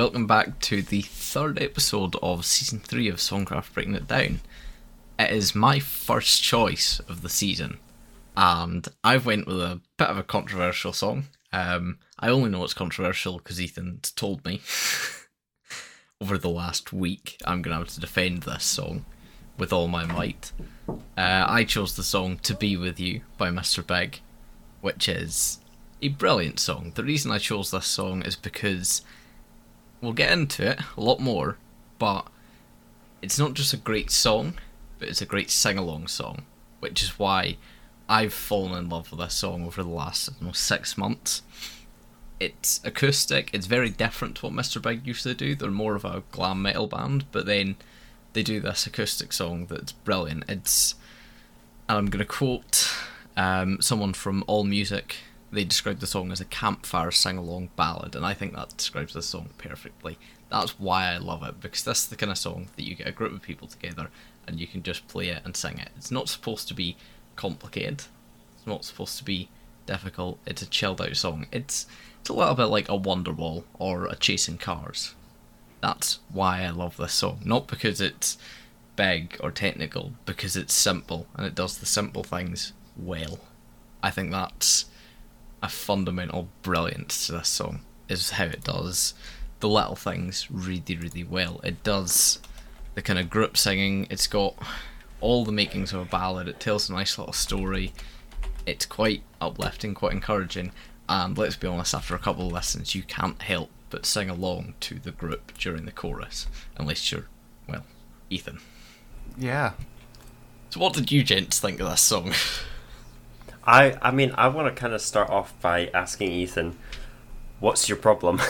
welcome 0.00 0.26
back 0.26 0.58
to 0.60 0.80
the 0.80 1.02
third 1.02 1.60
episode 1.60 2.16
of 2.22 2.46
season 2.46 2.78
three 2.78 3.06
of 3.06 3.16
Songcraft 3.16 3.74
Breaking 3.74 3.94
It 3.94 4.08
Down. 4.08 4.40
It 5.18 5.30
is 5.30 5.54
my 5.54 5.78
first 5.78 6.42
choice 6.42 7.00
of 7.00 7.20
the 7.20 7.28
season, 7.28 7.76
and 8.34 8.88
I've 9.04 9.26
went 9.26 9.46
with 9.46 9.60
a 9.60 9.82
bit 9.98 10.08
of 10.08 10.16
a 10.16 10.22
controversial 10.22 10.94
song. 10.94 11.24
Um, 11.52 11.98
I 12.18 12.30
only 12.30 12.48
know 12.48 12.64
it's 12.64 12.72
controversial 12.72 13.36
because 13.36 13.60
Ethan 13.60 14.00
told 14.16 14.42
me. 14.46 14.62
Over 16.22 16.38
the 16.38 16.48
last 16.48 16.94
week, 16.94 17.36
I'm 17.44 17.60
gonna 17.60 17.76
have 17.76 17.88
to 17.88 18.00
defend 18.00 18.44
this 18.44 18.64
song 18.64 19.04
with 19.58 19.70
all 19.70 19.86
my 19.86 20.06
might. 20.06 20.50
Uh, 20.88 21.44
I 21.46 21.64
chose 21.64 21.94
the 21.94 22.02
song 22.02 22.38
"To 22.44 22.54
Be 22.54 22.74
With 22.74 22.98
You" 22.98 23.20
by 23.36 23.50
Mr. 23.50 23.86
Big, 23.86 24.20
which 24.80 25.10
is 25.10 25.60
a 26.00 26.08
brilliant 26.08 26.58
song. 26.58 26.92
The 26.94 27.04
reason 27.04 27.30
I 27.30 27.36
chose 27.36 27.70
this 27.70 27.84
song 27.86 28.22
is 28.22 28.34
because 28.34 29.02
we'll 30.00 30.12
get 30.12 30.32
into 30.32 30.68
it 30.68 30.80
a 30.96 31.00
lot 31.00 31.20
more, 31.20 31.56
but 31.98 32.26
it's 33.22 33.38
not 33.38 33.54
just 33.54 33.72
a 33.72 33.76
great 33.76 34.10
song, 34.10 34.54
but 34.98 35.08
it's 35.08 35.22
a 35.22 35.26
great 35.26 35.50
sing 35.50 35.78
along 35.78 36.08
song, 36.08 36.42
which 36.80 37.02
is 37.02 37.18
why 37.18 37.56
I've 38.08 38.32
fallen 38.32 38.76
in 38.76 38.88
love 38.88 39.10
with 39.10 39.20
this 39.20 39.34
song 39.34 39.64
over 39.66 39.82
the 39.82 39.88
last 39.88 40.40
know, 40.40 40.52
six 40.52 40.96
months. 40.96 41.42
It's 42.38 42.80
acoustic, 42.84 43.50
it's 43.52 43.66
very 43.66 43.90
different 43.90 44.36
to 44.36 44.46
what 44.46 44.54
Mr. 44.54 44.80
Big 44.80 45.06
used 45.06 45.24
to 45.24 45.34
do. 45.34 45.54
They're 45.54 45.70
more 45.70 45.94
of 45.94 46.04
a 46.04 46.22
glam 46.32 46.62
metal 46.62 46.86
band, 46.86 47.26
but 47.32 47.44
then 47.46 47.76
they 48.32 48.42
do 48.42 48.60
this 48.60 48.86
acoustic 48.86 49.32
song 49.32 49.66
that's 49.66 49.92
brilliant. 49.92 50.44
It's, 50.48 50.94
and 51.88 51.98
I'm 51.98 52.06
going 52.06 52.20
to 52.20 52.24
quote 52.24 52.90
um, 53.36 53.80
someone 53.82 54.14
from 54.14 54.42
All 54.46 54.64
Music 54.64 55.16
they 55.52 55.64
described 55.64 56.00
the 56.00 56.06
song 56.06 56.30
as 56.30 56.40
a 56.40 56.44
campfire 56.44 57.10
sing 57.10 57.36
along 57.36 57.70
ballad, 57.76 58.14
and 58.14 58.24
I 58.24 58.34
think 58.34 58.54
that 58.54 58.76
describes 58.76 59.14
the 59.14 59.22
song 59.22 59.50
perfectly. 59.58 60.18
That's 60.48 60.78
why 60.78 61.06
I 61.06 61.18
love 61.18 61.42
it, 61.42 61.60
because 61.60 61.84
this 61.84 62.02
is 62.02 62.08
the 62.08 62.16
kind 62.16 62.32
of 62.32 62.38
song 62.38 62.68
that 62.76 62.84
you 62.84 62.94
get 62.94 63.08
a 63.08 63.12
group 63.12 63.32
of 63.32 63.42
people 63.42 63.68
together 63.68 64.10
and 64.46 64.60
you 64.60 64.66
can 64.66 64.82
just 64.82 65.06
play 65.08 65.28
it 65.28 65.42
and 65.44 65.56
sing 65.56 65.78
it. 65.78 65.90
It's 65.96 66.10
not 66.10 66.28
supposed 66.28 66.68
to 66.68 66.74
be 66.74 66.96
complicated, 67.36 68.04
it's 68.56 68.66
not 68.66 68.84
supposed 68.84 69.18
to 69.18 69.24
be 69.24 69.48
difficult, 69.86 70.38
it's 70.46 70.62
a 70.62 70.66
chilled 70.66 71.00
out 71.00 71.16
song. 71.16 71.46
It's, 71.52 71.86
it's 72.20 72.30
a 72.30 72.32
little 72.32 72.54
bit 72.54 72.64
like 72.64 72.88
a 72.88 72.98
Wonderwall 72.98 73.64
or 73.78 74.06
a 74.06 74.16
Chasing 74.16 74.58
Cars. 74.58 75.14
That's 75.80 76.20
why 76.30 76.62
I 76.62 76.70
love 76.70 76.96
this 76.96 77.14
song. 77.14 77.40
Not 77.44 77.66
because 77.66 78.00
it's 78.00 78.36
big 78.96 79.36
or 79.40 79.50
technical, 79.50 80.12
because 80.26 80.56
it's 80.56 80.74
simple 80.74 81.26
and 81.34 81.46
it 81.46 81.54
does 81.54 81.78
the 81.78 81.86
simple 81.86 82.22
things 82.22 82.72
well. 82.96 83.38
I 84.02 84.10
think 84.10 84.30
that's 84.30 84.86
a 85.62 85.68
fundamental 85.68 86.48
brilliance 86.62 87.26
to 87.26 87.32
this 87.32 87.48
song 87.48 87.80
is 88.08 88.30
how 88.30 88.44
it 88.44 88.64
does 88.64 89.14
the 89.60 89.68
little 89.68 89.94
things 89.94 90.50
really, 90.50 90.96
really 90.96 91.24
well. 91.24 91.60
It 91.62 91.82
does 91.82 92.40
the 92.94 93.02
kind 93.02 93.18
of 93.18 93.30
group 93.30 93.56
singing. 93.56 94.06
It's 94.10 94.26
got 94.26 94.54
all 95.20 95.44
the 95.44 95.52
makings 95.52 95.92
of 95.92 96.00
a 96.00 96.04
ballad. 96.04 96.48
It 96.48 96.60
tells 96.60 96.88
a 96.88 96.92
nice 96.92 97.18
little 97.18 97.34
story. 97.34 97.92
It's 98.66 98.86
quite 98.86 99.22
uplifting, 99.40 99.94
quite 99.94 100.12
encouraging. 100.12 100.72
And 101.08 101.36
let's 101.36 101.56
be 101.56 101.66
honest, 101.66 101.94
after 101.94 102.14
a 102.14 102.18
couple 102.18 102.46
of 102.46 102.52
lessons, 102.52 102.94
you 102.94 103.02
can't 103.02 103.40
help 103.42 103.70
but 103.90 104.06
sing 104.06 104.30
along 104.30 104.74
to 104.80 104.98
the 104.98 105.10
group 105.10 105.56
during 105.58 105.84
the 105.84 105.92
chorus, 105.92 106.46
unless 106.76 107.10
you're, 107.10 107.26
well, 107.68 107.84
Ethan. 108.30 108.60
Yeah. 109.36 109.72
So, 110.70 110.78
what 110.78 110.92
did 110.92 111.10
you 111.10 111.24
gents 111.24 111.58
think 111.58 111.80
of 111.80 111.90
this 111.90 112.00
song? 112.00 112.32
I 113.64 113.96
I 114.02 114.10
mean 114.10 114.32
I 114.36 114.48
want 114.48 114.74
to 114.74 114.80
kind 114.80 114.92
of 114.92 115.00
start 115.00 115.30
off 115.30 115.52
by 115.60 115.90
asking 115.94 116.32
Ethan, 116.32 116.76
what's 117.60 117.88
your 117.88 117.98
problem? 117.98 118.40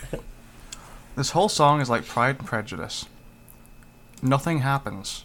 this 1.16 1.30
whole 1.30 1.48
song 1.48 1.80
is 1.80 1.90
like 1.90 2.06
Pride 2.06 2.38
and 2.38 2.46
Prejudice. 2.46 3.06
Nothing 4.22 4.58
happens. 4.60 5.24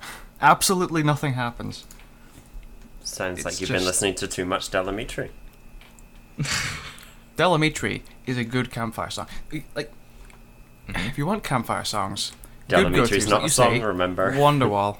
Absolutely 0.40 1.02
nothing 1.02 1.34
happens. 1.34 1.84
Sounds 3.02 3.38
It's 3.38 3.44
like 3.44 3.60
you've 3.60 3.68
just- 3.68 3.78
been 3.78 3.86
listening 3.86 4.14
to 4.16 4.28
too 4.28 4.44
much 4.44 4.70
Del 4.70 4.86
Amitri. 4.86 5.30
Del 7.36 7.56
Amitri 7.56 8.02
is 8.26 8.38
a 8.38 8.44
good 8.44 8.70
campfire 8.70 9.10
song. 9.10 9.26
Like, 9.74 9.92
mm-hmm. 10.88 11.08
if 11.08 11.18
you 11.18 11.26
want 11.26 11.42
campfire 11.42 11.84
songs, 11.84 12.32
Del 12.68 12.84
good 12.84 12.94
go-tos, 12.94 13.26
not 13.26 13.42
like 13.42 13.50
a 13.50 13.52
song, 13.52 13.70
say, 13.70 13.82
remember? 13.82 14.32
Wonderwall. 14.32 14.98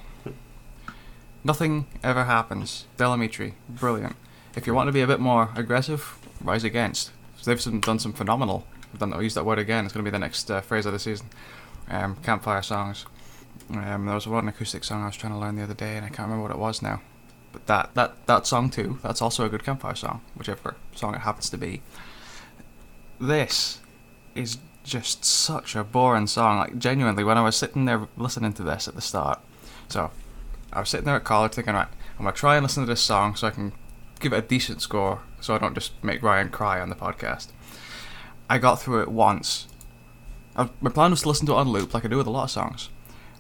Nothing 1.45 1.87
ever 2.05 2.25
happens. 2.25 2.87
Del 2.97 3.13
Amitri, 3.13 3.55
brilliant. 3.69 4.17
If 4.55 4.67
you 4.67 4.75
want 4.75 4.89
to 4.89 4.93
be 4.93 5.01
a 5.01 5.07
bit 5.07 5.19
more 5.19 5.51
aggressive, 5.57 6.19
Rise 6.41 6.65
Against. 6.65 7.11
They've 7.45 7.61
some, 7.61 7.81
done 7.81 7.99
some 7.99 8.13
phenomenal. 8.13 8.67
Done, 8.97 9.13
I'll 9.13 9.23
use 9.23 9.35
that 9.35 9.45
word 9.45 9.59
again. 9.59 9.85
It's 9.85 9.93
going 9.93 10.05
to 10.05 10.09
be 10.11 10.15
the 10.15 10.21
next 10.21 10.51
uh, 10.51 10.61
phrase 10.61 10.87
of 10.87 10.93
the 10.93 10.99
season. 10.99 11.27
Um, 11.89 12.17
campfire 12.17 12.63
songs. 12.63 13.07
Um, 13.71 14.07
there 14.07 14.15
was 14.15 14.29
one 14.29 14.47
acoustic 14.47 14.85
song 14.85 15.03
I 15.03 15.07
was 15.07 15.17
trying 15.17 15.33
to 15.33 15.39
learn 15.39 15.57
the 15.57 15.63
other 15.63 15.75
day, 15.75 15.97
and 15.97 16.05
I 16.05 16.09
can't 16.09 16.29
remember 16.29 16.43
what 16.43 16.53
it 16.53 16.59
was 16.59 16.83
now. 16.83 17.01
But 17.53 17.67
that, 17.67 17.95
that, 17.95 18.27
that 18.27 18.47
song 18.47 18.71
too, 18.71 18.99
that's 19.03 19.21
also 19.21 19.45
a 19.45 19.49
good 19.49 19.65
campfire 19.65 19.95
song, 19.95 20.21
whichever 20.37 20.77
song 20.95 21.15
it 21.15 21.23
happens 21.23 21.51
to 21.51 21.59
be. 21.59 21.83
This 23.21 23.81
is 24.35 24.59
just 24.85 25.25
such 25.25 25.75
a 25.75 25.85
boring 25.85 26.27
song. 26.27 26.59
Like 26.59 26.79
genuinely, 26.79 27.25
when 27.25 27.39
I 27.39 27.43
was 27.43 27.57
sitting 27.57 27.85
there 27.85 28.07
listening 28.17 28.53
to 28.55 28.63
this 28.63 28.87
at 28.87 28.95
the 28.95 29.01
start, 29.01 29.41
so 29.89 30.11
I 30.73 30.81
was 30.81 30.89
sitting 30.89 31.07
there 31.07 31.17
at 31.17 31.25
college 31.25 31.53
thinking, 31.53 31.75
right, 31.75 31.89
I'm 32.19 32.25
gonna 32.25 32.33
try 32.33 32.57
and 32.57 32.63
listen 32.65 32.83
to 32.85 32.89
this 32.91 33.01
song 33.03 33.35
so 33.37 33.47
I 33.47 33.51
can 33.51 33.73
give 34.21 34.33
it 34.33 34.39
a 34.39 34.43
decent 34.47 34.81
score, 34.83 35.21
so 35.41 35.55
I 35.55 35.59
don't 35.59 35.75
just 35.75 35.93
make 36.03 36.23
Ryan 36.23 36.49
cry 36.51 36.81
on 36.81 36.89
the 36.89 36.95
podcast. 36.97 37.49
I 38.49 38.59
got 38.59 38.77
through 38.81 39.03
it 39.03 39.09
once. 39.09 39.67
I, 40.57 40.69
my 40.81 40.91
plan 40.91 41.11
was 41.11 41.23
to 41.23 41.29
listen 41.29 41.47
to 41.47 41.53
it 41.53 41.57
on 41.57 41.69
loop, 41.69 41.95
like 41.95 42.05
I 42.05 42.09
do 42.09 42.19
with 42.19 42.27
a 42.27 42.31
lot 42.31 42.45
of 42.45 42.51
songs. 42.51 42.89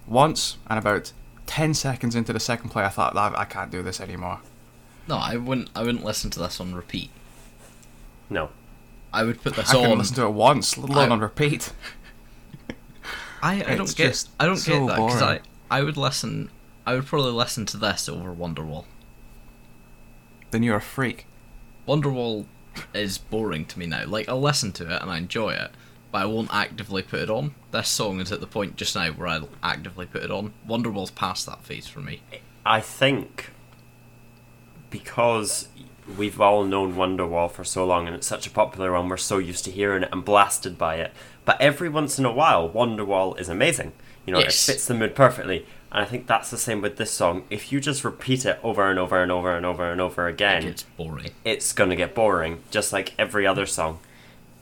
Once, 0.06 0.56
and 0.68 0.78
about 0.78 1.12
ten 1.46 1.74
seconds 1.74 2.14
into 2.14 2.32
the 2.32 2.40
second 2.40 2.70
play, 2.70 2.84
I 2.84 2.88
thought, 2.88 3.16
I, 3.16 3.32
I 3.36 3.44
can't 3.44 3.70
do 3.70 3.82
this 3.82 4.00
anymore. 4.00 4.40
No, 5.08 5.16
I 5.16 5.36
wouldn't. 5.36 5.70
I 5.74 5.82
wouldn't 5.82 6.04
listen 6.04 6.30
to 6.30 6.38
this 6.40 6.60
on 6.60 6.74
repeat. 6.74 7.10
No. 8.30 8.50
I 9.12 9.24
would 9.24 9.42
put 9.42 9.56
this 9.56 9.68
I 9.70 9.74
couldn't 9.74 9.92
on. 9.92 9.98
listen 9.98 10.16
to 10.16 10.24
it 10.26 10.30
once, 10.30 10.78
let 10.78 10.88
alone 10.90 11.08
I- 11.10 11.12
on 11.12 11.20
repeat. 11.20 11.72
I, 13.42 13.64
I 13.72 13.76
don't 13.76 13.94
get 13.96 14.24
I 14.38 14.46
don't 14.46 14.56
so 14.56 14.72
get 14.72 14.86
that 14.86 14.96
because 15.04 15.22
I. 15.22 15.40
I 15.70 15.82
would 15.82 15.96
listen 15.96 16.48
I 16.86 16.94
would 16.94 17.06
probably 17.06 17.32
listen 17.32 17.66
to 17.66 17.76
this 17.76 18.08
over 18.08 18.32
Wonderwall. 18.34 18.84
Then 20.50 20.62
you're 20.62 20.76
a 20.76 20.80
freak. 20.80 21.26
Wonderwall 21.86 22.46
is 22.94 23.18
boring 23.18 23.64
to 23.66 23.78
me 23.78 23.86
now. 23.86 24.04
Like 24.06 24.28
I'll 24.28 24.40
listen 24.40 24.72
to 24.72 24.84
it 24.94 25.00
and 25.02 25.10
I 25.10 25.18
enjoy 25.18 25.50
it, 25.50 25.70
but 26.10 26.22
I 26.22 26.26
won't 26.26 26.52
actively 26.52 27.02
put 27.02 27.20
it 27.20 27.30
on. 27.30 27.54
This 27.70 27.88
song 27.88 28.20
is 28.20 28.32
at 28.32 28.40
the 28.40 28.46
point 28.46 28.76
just 28.76 28.94
now 28.94 29.10
where 29.12 29.28
I'll 29.28 29.48
actively 29.62 30.06
put 30.06 30.22
it 30.22 30.30
on. 30.30 30.52
Wonderwall's 30.68 31.10
past 31.10 31.46
that 31.46 31.62
phase 31.64 31.86
for 31.86 32.00
me. 32.00 32.22
I 32.66 32.80
think 32.80 33.50
because 34.90 35.68
we've 36.18 36.40
all 36.40 36.64
known 36.64 36.94
Wonderwall 36.94 37.50
for 37.50 37.64
so 37.64 37.84
long 37.86 38.06
and 38.06 38.14
it's 38.16 38.26
such 38.26 38.46
a 38.46 38.50
popular 38.50 38.92
one, 38.92 39.08
we're 39.08 39.16
so 39.16 39.38
used 39.38 39.64
to 39.64 39.70
hearing 39.70 40.02
it 40.02 40.08
and 40.12 40.24
blasted 40.24 40.76
by 40.76 40.96
it. 40.96 41.12
But 41.44 41.60
every 41.60 41.88
once 41.88 42.18
in 42.18 42.24
a 42.24 42.32
while, 42.32 42.68
Wonderwall 42.68 43.38
is 43.40 43.48
amazing. 43.48 43.92
You 44.26 44.34
know, 44.34 44.40
Yes. 44.40 44.68
it 44.68 44.72
fits 44.72 44.86
the 44.86 44.94
mood 44.94 45.14
perfectly. 45.16 45.66
And 45.92 46.00
I 46.00 46.06
think 46.06 46.26
that's 46.26 46.50
the 46.50 46.56
same 46.56 46.80
with 46.80 46.96
this 46.96 47.10
song. 47.10 47.44
If 47.50 47.70
you 47.70 47.78
just 47.78 48.02
repeat 48.02 48.46
it 48.46 48.58
over 48.62 48.88
and 48.88 48.98
over 48.98 49.22
and 49.22 49.30
over 49.30 49.54
and 49.54 49.66
over 49.66 49.92
and 49.92 50.00
over 50.00 50.26
again, 50.26 50.64
It's 50.64 50.84
boring. 50.84 51.30
it's 51.44 51.74
going 51.74 51.90
to 51.90 51.96
get 51.96 52.14
boring, 52.14 52.62
just 52.70 52.94
like 52.94 53.12
every 53.18 53.46
other 53.46 53.66
song. 53.66 53.98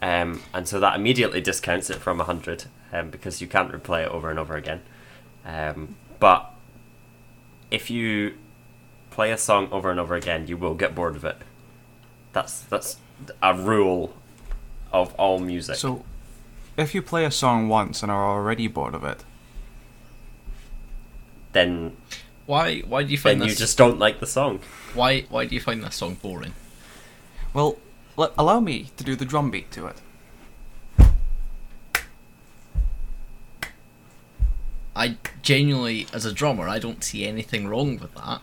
Um, 0.02 0.42
and 0.52 0.66
so 0.66 0.80
that 0.80 0.96
immediately 0.96 1.40
discounts 1.40 1.88
it 1.88 1.98
from 1.98 2.18
100 2.18 2.64
um, 2.92 3.10
because 3.10 3.40
you 3.40 3.46
can't 3.46 3.70
replay 3.70 4.02
it 4.06 4.10
over 4.10 4.28
and 4.28 4.40
over 4.40 4.56
again. 4.56 4.80
Um, 5.46 5.94
but 6.18 6.52
if 7.70 7.90
you 7.90 8.34
play 9.10 9.30
a 9.30 9.38
song 9.38 9.68
over 9.70 9.88
and 9.90 10.00
over 10.00 10.16
again, 10.16 10.48
you 10.48 10.56
will 10.56 10.74
get 10.74 10.96
bored 10.96 11.14
of 11.14 11.24
it. 11.24 11.36
That's 12.32 12.60
that's 12.62 12.96
a 13.42 13.54
rule 13.54 14.14
of 14.92 15.14
all 15.14 15.38
music. 15.38 15.76
So, 15.76 16.04
if 16.76 16.94
you 16.94 17.02
play 17.02 17.24
a 17.24 17.30
song 17.30 17.68
once 17.68 18.02
and 18.02 18.10
are 18.10 18.28
already 18.28 18.66
bored 18.66 18.94
of 18.94 19.04
it, 19.04 19.24
then 21.52 21.96
Why 22.46 22.80
why 22.80 23.02
do 23.02 23.10
you 23.10 23.18
find 23.18 23.40
then 23.40 23.48
find 23.48 23.50
you 23.50 23.56
just 23.56 23.76
don't 23.78 23.98
like 23.98 24.20
the 24.20 24.26
song. 24.26 24.60
why 24.94 25.22
why 25.30 25.46
do 25.46 25.54
you 25.54 25.60
find 25.60 25.82
that 25.84 25.92
song 25.92 26.14
boring? 26.22 26.54
well, 27.52 27.78
let, 28.16 28.32
allow 28.38 28.60
me 28.60 28.90
to 28.96 29.04
do 29.04 29.16
the 29.16 29.24
drum 29.24 29.50
beat 29.50 29.70
to 29.72 29.86
it. 29.86 29.96
I 34.94 35.16
genuinely, 35.42 36.06
as 36.12 36.24
a 36.24 36.32
drummer, 36.32 36.68
I 36.68 36.78
don't 36.78 37.02
see 37.02 37.24
anything 37.24 37.68
wrong 37.68 37.98
with 37.98 38.14
that 38.16 38.42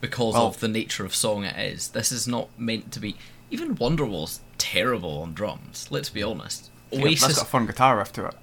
because 0.00 0.34
Well- 0.34 0.48
of 0.48 0.60
the 0.60 0.68
nature 0.68 1.04
of 1.04 1.14
song 1.14 1.44
it 1.44 1.56
is. 1.56 1.88
This 1.88 2.12
is 2.12 2.26
not 2.28 2.48
meant 2.58 2.92
to 2.92 3.00
be. 3.00 3.16
Even 3.50 3.76
Wonderwall's 3.76 4.40
terrible 4.58 5.22
on 5.22 5.32
drums. 5.34 5.86
Let's 5.90 6.08
be 6.10 6.22
honest. 6.22 6.70
Yeah, 6.90 6.98
that's 7.04 7.22
Oasis, 7.22 7.36
got 7.36 7.46
a 7.46 7.50
fun 7.50 7.66
guitar 7.66 7.98
riff 7.98 8.12
to 8.14 8.26
it. 8.26 8.34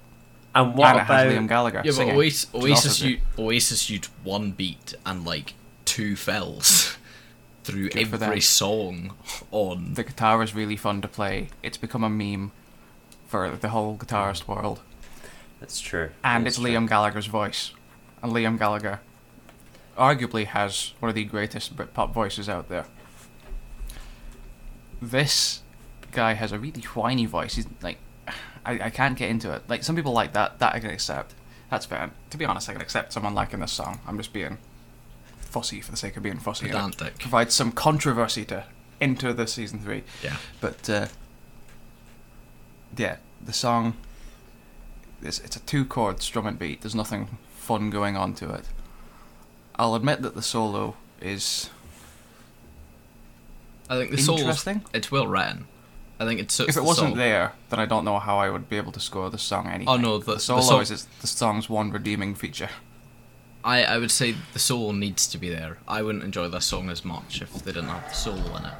And 0.54 0.74
what 0.74 0.88
and 0.88 0.98
it 0.98 1.04
has 1.04 1.32
Liam 1.32 1.48
Gallagher 1.48 1.82
yeah, 1.84 1.90
but 1.90 1.94
singing. 1.94 2.16
Oasis, 2.16 2.52
which 2.52 2.64
is 2.64 2.70
Oasis, 2.70 2.86
also 2.86 3.06
u- 3.06 3.20
Oasis 3.38 3.90
used 3.90 4.06
one 4.24 4.50
beat 4.52 4.94
and 5.06 5.24
like 5.24 5.54
two 5.84 6.16
fills 6.16 6.96
through 7.64 7.90
Good 7.90 8.12
every 8.14 8.40
song 8.40 9.14
on. 9.52 9.94
The 9.94 10.04
guitar 10.04 10.42
is 10.42 10.54
really 10.54 10.76
fun 10.76 11.02
to 11.02 11.08
play. 11.08 11.48
It's 11.62 11.76
become 11.76 12.02
a 12.02 12.10
meme 12.10 12.52
for 13.26 13.48
the 13.50 13.68
whole 13.68 13.96
guitarist 13.96 14.48
world. 14.48 14.80
That's 15.60 15.78
true. 15.78 16.10
And 16.24 16.46
That's 16.46 16.56
it's 16.56 16.64
true. 16.64 16.74
Liam 16.74 16.88
Gallagher's 16.88 17.26
voice. 17.26 17.72
And 18.22 18.32
Liam 18.32 18.58
Gallagher 18.58 19.00
arguably 19.96 20.46
has 20.46 20.94
one 20.98 21.10
of 21.10 21.14
the 21.14 21.24
greatest 21.24 21.76
Britpop 21.76 22.12
voices 22.12 22.48
out 22.48 22.68
there. 22.68 22.86
This 25.00 25.62
guy 26.12 26.32
has 26.32 26.52
a 26.52 26.58
really 26.58 26.82
whiny 26.82 27.26
voice. 27.26 27.54
He's 27.54 27.66
like, 27.82 27.98
I, 28.64 28.72
I 28.86 28.90
can't 28.90 29.16
get 29.16 29.30
into 29.30 29.52
it. 29.52 29.62
Like, 29.68 29.82
some 29.82 29.96
people 29.96 30.12
like 30.12 30.32
that, 30.32 30.58
that 30.58 30.74
I 30.74 30.80
can 30.80 30.90
accept. 30.90 31.34
That's 31.70 31.86
fair. 31.86 32.10
To 32.30 32.36
be 32.36 32.44
honest, 32.44 32.68
I 32.68 32.72
can 32.72 32.82
accept 32.82 33.12
someone 33.12 33.34
liking 33.34 33.60
this 33.60 33.72
song. 33.72 34.00
I'm 34.06 34.16
just 34.16 34.32
being 34.32 34.58
fussy 35.38 35.80
for 35.80 35.90
the 35.90 35.96
sake 35.96 36.16
of 36.16 36.22
being 36.22 36.38
fussy. 36.38 36.66
Pedantic. 36.66 37.18
provides 37.18 37.54
some 37.54 37.72
controversy 37.72 38.44
to 38.46 38.64
enter 39.00 39.32
the 39.32 39.46
season 39.46 39.80
three. 39.80 40.04
Yeah. 40.22 40.36
But 40.60 40.88
uh, 40.88 41.06
yeah, 42.96 43.16
the 43.44 43.52
song 43.52 43.94
it's, 45.22 45.38
it's 45.40 45.56
a 45.56 45.60
two 45.60 45.84
chord 45.84 46.22
strum 46.22 46.46
and 46.46 46.58
beat. 46.58 46.82
There's 46.82 46.94
nothing 46.94 47.38
fun 47.54 47.90
going 47.90 48.16
on 48.16 48.34
to 48.34 48.52
it. 48.52 48.64
I'll 49.76 49.94
admit 49.94 50.22
that 50.22 50.34
the 50.34 50.42
solo 50.42 50.96
is 51.20 51.70
I 53.88 53.96
think 53.96 54.10
the 54.10 54.18
solo's 54.18 54.42
Interesting. 54.42 54.84
it's 54.94 55.10
well 55.10 55.26
written. 55.26 55.66
I 56.20 56.26
think 56.26 56.38
it 56.40 56.50
suits 56.50 56.68
if 56.70 56.76
it 56.76 56.80
the 56.80 56.84
wasn't 56.86 57.10
song. 57.10 57.18
there, 57.18 57.52
then 57.70 57.80
I 57.80 57.86
don't 57.86 58.04
know 58.04 58.18
how 58.18 58.38
I 58.38 58.50
would 58.50 58.68
be 58.68 58.76
able 58.76 58.92
to 58.92 59.00
score 59.00 59.30
the 59.30 59.38
song 59.38 59.66
anything. 59.66 59.88
Oh, 59.88 59.96
no, 59.96 60.18
the- 60.18 60.26
the 60.26 60.34
the 60.34 60.40
solo 60.40 60.60
song- 60.60 60.82
is 60.82 61.06
the 61.22 61.26
song's 61.26 61.68
one 61.68 61.90
redeeming 61.90 62.34
feature. 62.34 62.68
I, 63.64 63.84
I 63.84 63.98
would 63.98 64.10
say 64.10 64.34
the 64.52 64.58
solo 64.58 64.92
needs 64.92 65.26
to 65.28 65.38
be 65.38 65.48
there. 65.50 65.78
I 65.88 66.02
wouldn't 66.02 66.24
enjoy 66.24 66.48
this 66.48 66.64
song 66.66 66.88
as 66.90 67.04
much 67.04 67.42
if 67.42 67.52
they 67.64 67.72
didn't 67.72 67.88
have 67.90 68.08
the 68.08 68.14
solo 68.14 68.56
in 68.56 68.64
it. 68.66 68.72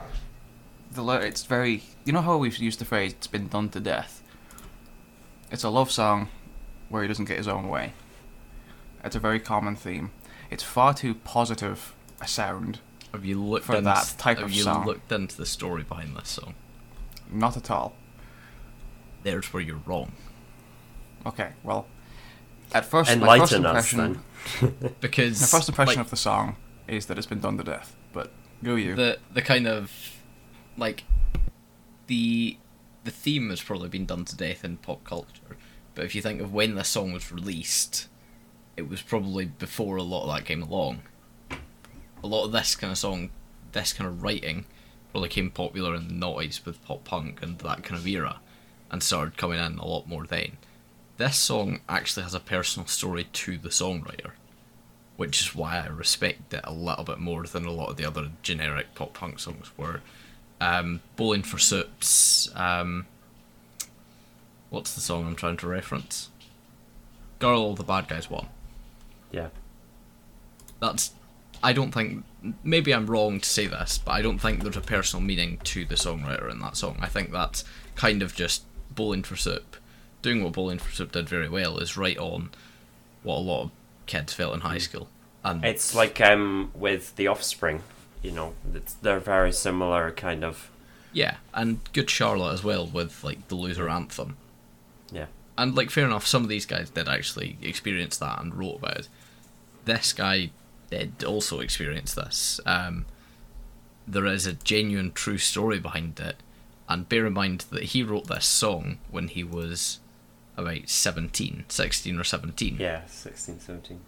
The 0.92 1.04
it's 1.20 1.44
very 1.44 1.82
you 2.04 2.12
know 2.12 2.22
how 2.22 2.36
we've 2.36 2.56
used 2.58 2.78
the 2.78 2.84
phrase 2.84 3.12
"it's 3.12 3.26
been 3.26 3.48
done 3.48 3.68
to 3.70 3.80
death." 3.80 4.22
It's 5.50 5.64
a 5.64 5.70
love 5.70 5.90
song 5.90 6.28
where 6.88 7.02
he 7.02 7.08
doesn't 7.08 7.24
get 7.26 7.36
his 7.38 7.48
own 7.48 7.68
way. 7.68 7.92
It's 9.04 9.16
a 9.16 9.20
very 9.20 9.40
common 9.40 9.76
theme. 9.76 10.10
It's 10.50 10.62
far 10.62 10.92
too 10.94 11.14
positive 11.14 11.94
a 12.20 12.26
sound. 12.28 12.80
Have 13.12 13.24
you 13.24 13.42
looked 13.42 13.64
For 13.66 13.76
into, 13.76 13.84
that 13.86 14.14
type 14.18 14.38
have 14.38 14.46
of 14.46 14.52
you 14.52 14.62
song. 14.62 14.86
looked 14.86 15.10
into 15.12 15.36
the 15.36 15.46
story 15.46 15.82
behind 15.84 16.16
this 16.16 16.28
song? 16.28 16.54
Not 17.32 17.56
at 17.56 17.70
all. 17.70 17.94
There's 19.22 19.52
where 19.52 19.62
you're 19.62 19.80
wrong. 19.86 20.12
Okay, 21.26 21.50
well, 21.62 21.86
at 22.72 22.84
first, 22.84 23.16
my 23.18 23.38
first 23.38 23.52
Enlighten 23.52 23.66
us 23.66 23.92
impression, 23.92 24.22
then. 24.60 24.94
Because 25.00 25.40
my 25.40 25.46
first 25.46 25.68
impression 25.68 25.96
like, 25.96 26.06
of 26.06 26.10
the 26.10 26.16
song 26.16 26.56
is 26.88 27.06
that 27.06 27.18
it's 27.18 27.26
been 27.26 27.40
done 27.40 27.58
to 27.58 27.64
death. 27.64 27.94
But 28.12 28.32
go 28.62 28.74
you. 28.74 28.94
the 28.94 29.18
the 29.32 29.42
kind 29.42 29.66
of 29.66 29.92
like 30.76 31.04
the 32.06 32.56
the 33.04 33.10
theme 33.10 33.50
has 33.50 33.60
probably 33.60 33.88
been 33.88 34.06
done 34.06 34.24
to 34.24 34.36
death 34.36 34.64
in 34.64 34.78
pop 34.78 35.04
culture. 35.04 35.56
But 35.94 36.04
if 36.04 36.14
you 36.14 36.22
think 36.22 36.40
of 36.40 36.52
when 36.52 36.74
this 36.74 36.88
song 36.88 37.12
was 37.12 37.32
released, 37.32 38.08
it 38.76 38.88
was 38.88 39.02
probably 39.02 39.46
before 39.46 39.96
a 39.96 40.02
lot 40.02 40.24
of 40.24 40.34
that 40.34 40.44
came 40.44 40.62
along. 40.62 41.02
A 42.22 42.26
lot 42.26 42.44
of 42.44 42.52
this 42.52 42.76
kind 42.76 42.90
of 42.92 42.98
song, 42.98 43.30
this 43.72 43.92
kind 43.92 44.08
of 44.08 44.22
writing, 44.22 44.66
really 45.14 45.28
came 45.28 45.50
popular 45.50 45.94
in 45.94 46.08
the 46.08 46.14
noughties 46.14 46.64
with 46.64 46.84
pop 46.84 47.04
punk 47.04 47.42
and 47.42 47.58
that 47.58 47.84
kind 47.84 47.98
of 47.98 48.06
era, 48.06 48.40
and 48.90 49.02
started 49.02 49.36
coming 49.36 49.58
in 49.58 49.78
a 49.78 49.86
lot 49.86 50.08
more 50.08 50.26
then. 50.26 50.58
This 51.16 51.36
song 51.36 51.80
actually 51.88 52.22
has 52.22 52.34
a 52.34 52.40
personal 52.40 52.86
story 52.86 53.24
to 53.24 53.58
the 53.58 53.68
songwriter, 53.68 54.32
which 55.16 55.40
is 55.40 55.54
why 55.54 55.78
I 55.78 55.86
respect 55.88 56.54
it 56.54 56.60
a 56.64 56.72
little 56.72 57.04
bit 57.04 57.18
more 57.18 57.44
than 57.44 57.66
a 57.66 57.72
lot 57.72 57.90
of 57.90 57.96
the 57.96 58.06
other 58.06 58.30
generic 58.42 58.94
pop 58.94 59.14
punk 59.14 59.38
songs 59.38 59.70
were. 59.76 60.00
Um, 60.60 61.00
Bowling 61.16 61.42
for 61.42 61.58
Soups, 61.58 62.50
um, 62.54 63.06
what's 64.70 64.94
the 64.94 65.00
song 65.00 65.26
I'm 65.26 65.36
trying 65.36 65.56
to 65.58 65.66
reference? 65.66 66.30
Girl, 67.38 67.74
the 67.74 67.84
Bad 67.84 68.08
Guys 68.08 68.30
Won. 68.30 68.48
Yeah. 69.32 69.48
That's. 70.80 71.12
I 71.62 71.72
don't 71.72 71.92
think. 71.92 72.24
Maybe 72.64 72.94
I'm 72.94 73.06
wrong 73.06 73.40
to 73.40 73.48
say 73.48 73.66
this, 73.66 73.98
but 73.98 74.12
I 74.12 74.22
don't 74.22 74.38
think 74.38 74.62
there's 74.62 74.76
a 74.76 74.80
personal 74.80 75.22
meaning 75.24 75.58
to 75.64 75.84
the 75.84 75.94
songwriter 75.94 76.50
in 76.50 76.58
that 76.60 76.76
song. 76.76 76.96
I 77.00 77.06
think 77.08 77.32
that's 77.32 77.64
kind 77.96 78.22
of 78.22 78.34
just 78.34 78.64
Bowling 78.90 79.22
for 79.22 79.36
Soup. 79.36 79.76
Doing 80.22 80.42
what 80.42 80.52
Bowling 80.54 80.78
for 80.78 80.90
Soup 80.90 81.12
did 81.12 81.28
very 81.28 81.48
well 81.48 81.78
is 81.78 81.96
right 81.96 82.16
on 82.18 82.50
what 83.22 83.36
a 83.36 83.40
lot 83.40 83.62
of 83.64 83.70
kids 84.06 84.32
felt 84.32 84.54
in 84.54 84.60
high 84.60 84.78
school. 84.78 85.08
And 85.44 85.64
It's 85.64 85.94
like 85.94 86.20
um 86.20 86.70
with 86.74 87.14
the 87.16 87.26
Offspring, 87.26 87.82
you 88.22 88.30
know, 88.32 88.54
it's, 88.74 88.94
they're 88.94 89.18
very 89.20 89.52
similar 89.52 90.10
kind 90.10 90.44
of. 90.44 90.70
yeah, 91.12 91.36
and 91.54 91.80
Good 91.92 92.08
Charlotte 92.10 92.52
as 92.54 92.64
well 92.64 92.86
with 92.86 93.22
like 93.24 93.48
the 93.48 93.54
loser 93.54 93.88
anthem. 93.88 94.36
Yeah. 95.12 95.26
And 95.58 95.74
like 95.74 95.90
fair 95.90 96.04
enough, 96.06 96.26
some 96.26 96.42
of 96.42 96.48
these 96.48 96.66
guys 96.66 96.88
did 96.90 97.08
actually 97.08 97.58
experience 97.62 98.16
that 98.18 98.40
and 98.40 98.54
wrote 98.54 98.76
about 98.76 98.96
it. 98.98 99.08
This 99.84 100.12
guy 100.12 100.50
did 100.90 101.24
also 101.24 101.60
experience 101.60 102.14
this. 102.14 102.60
Um, 102.66 103.06
there 104.06 104.26
is 104.26 104.46
a 104.46 104.54
genuine 104.54 105.12
true 105.12 105.38
story 105.38 105.78
behind 105.78 106.18
it, 106.20 106.36
and 106.88 107.08
bear 107.08 107.26
in 107.26 107.32
mind 107.32 107.66
that 107.70 107.84
he 107.84 108.02
wrote 108.02 108.26
this 108.26 108.46
song 108.46 108.98
when 109.10 109.28
he 109.28 109.44
was 109.44 110.00
about 110.56 110.88
17, 110.88 111.64
16 111.68 112.18
or 112.18 112.24
17. 112.24 112.76
Yeah, 112.78 113.06
16, 113.06 113.60
17. 113.60 114.00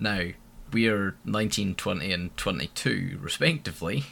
Now, 0.00 0.28
we're 0.72 1.16
19, 1.24 1.76
20, 1.76 2.12
and 2.12 2.36
22, 2.36 3.18
respectively, 3.20 4.04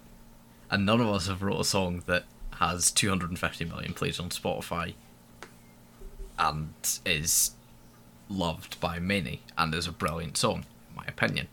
and 0.70 0.84
none 0.84 1.00
of 1.00 1.08
us 1.08 1.28
have 1.28 1.42
wrote 1.42 1.60
a 1.60 1.64
song 1.64 2.02
that 2.06 2.24
has 2.56 2.90
250 2.90 3.64
million 3.64 3.94
plays 3.94 4.20
on 4.20 4.28
Spotify 4.30 4.94
and 6.38 6.74
is 7.04 7.52
loved 8.28 8.80
by 8.80 8.98
many 8.98 9.42
and 9.56 9.74
is 9.74 9.86
a 9.86 9.92
brilliant 9.92 10.36
song, 10.36 10.64
my 10.96 11.04
opinion. 11.06 11.48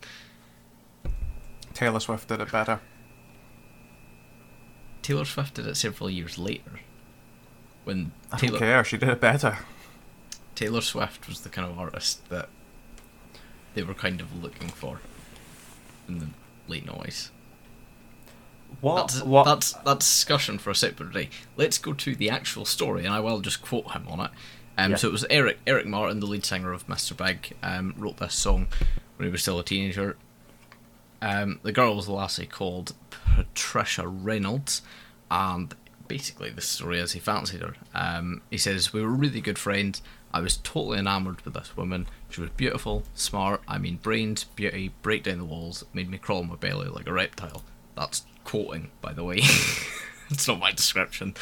Taylor 1.73 1.99
Swift 1.99 2.27
did 2.27 2.41
it 2.41 2.51
better. 2.51 2.79
Taylor 5.01 5.25
Swift 5.25 5.55
did 5.55 5.65
it 5.67 5.75
several 5.75 6.09
years 6.09 6.37
later. 6.37 6.79
When 7.83 8.11
I 8.31 8.37
don't 8.37 8.57
care. 8.57 8.83
She 8.83 8.97
did 8.97 9.09
it 9.09 9.21
better. 9.21 9.59
Taylor 10.55 10.81
Swift 10.81 11.27
was 11.27 11.41
the 11.41 11.49
kind 11.49 11.69
of 11.69 11.79
artist 11.79 12.27
that 12.29 12.49
they 13.73 13.83
were 13.83 13.93
kind 13.93 14.19
of 14.19 14.43
looking 14.43 14.67
for 14.67 14.99
in 16.07 16.19
the 16.19 16.27
late 16.67 16.85
noise. 16.85 17.31
What? 18.81 19.07
That's, 19.07 19.23
what? 19.23 19.45
that's 19.45 19.73
that's 19.85 20.05
discussion 20.05 20.59
for 20.59 20.69
a 20.69 20.75
separate 20.75 21.13
day. 21.13 21.29
Let's 21.57 21.77
go 21.77 21.93
to 21.93 22.15
the 22.15 22.29
actual 22.29 22.65
story, 22.65 23.05
and 23.05 23.13
I 23.13 23.19
will 23.19 23.39
just 23.39 23.61
quote 23.61 23.91
him 23.91 24.05
on 24.07 24.19
it. 24.19 24.31
Um, 24.83 24.91
Yeah. 24.91 24.97
So 24.97 25.07
it 25.07 25.11
was 25.11 25.25
Eric 25.29 25.59
Eric 25.67 25.85
Martin, 25.85 26.19
the 26.19 26.25
lead 26.27 26.45
singer 26.45 26.71
of 26.71 26.87
Mr. 26.87 27.15
Big, 27.15 27.55
um, 27.61 27.93
wrote 27.97 28.17
this 28.17 28.33
song 28.33 28.67
when 29.17 29.27
he 29.27 29.31
was 29.31 29.41
still 29.41 29.59
a 29.59 29.63
teenager. 29.63 30.17
Um, 31.21 31.59
the 31.63 31.71
girl 31.71 31.95
was 31.95 32.07
a 32.07 32.13
lassie 32.13 32.45
called 32.45 32.93
Patricia 33.09 34.07
Reynolds, 34.07 34.81
and 35.29 35.75
basically 36.07 36.49
the 36.49 36.61
story 36.61 36.99
is 36.99 37.11
he 37.11 37.19
fancied 37.19 37.61
her. 37.61 37.75
Um, 37.93 38.41
he 38.49 38.57
says 38.57 38.93
we 38.93 39.01
were 39.01 39.09
really 39.09 39.41
good 39.41 39.59
friends. 39.59 40.01
I 40.33 40.39
was 40.41 40.57
totally 40.57 40.99
enamored 40.99 41.41
with 41.41 41.55
this 41.55 41.75
woman. 41.75 42.07
She 42.29 42.39
was 42.39 42.51
beautiful, 42.51 43.03
smart. 43.15 43.61
I 43.67 43.79
mean, 43.79 43.97
brains, 43.97 44.43
beauty, 44.43 44.93
break 45.01 45.23
down 45.23 45.39
the 45.39 45.45
walls, 45.45 45.83
made 45.93 46.09
me 46.09 46.17
crawl 46.19 46.39
on 46.39 46.49
my 46.49 46.55
belly 46.55 46.87
like 46.87 47.07
a 47.07 47.13
reptile. 47.13 47.63
That's 47.95 48.23
quoting, 48.45 48.91
by 49.01 49.11
the 49.13 49.23
way. 49.23 49.37
it's 50.29 50.47
not 50.47 50.59
my 50.59 50.71
description. 50.71 51.33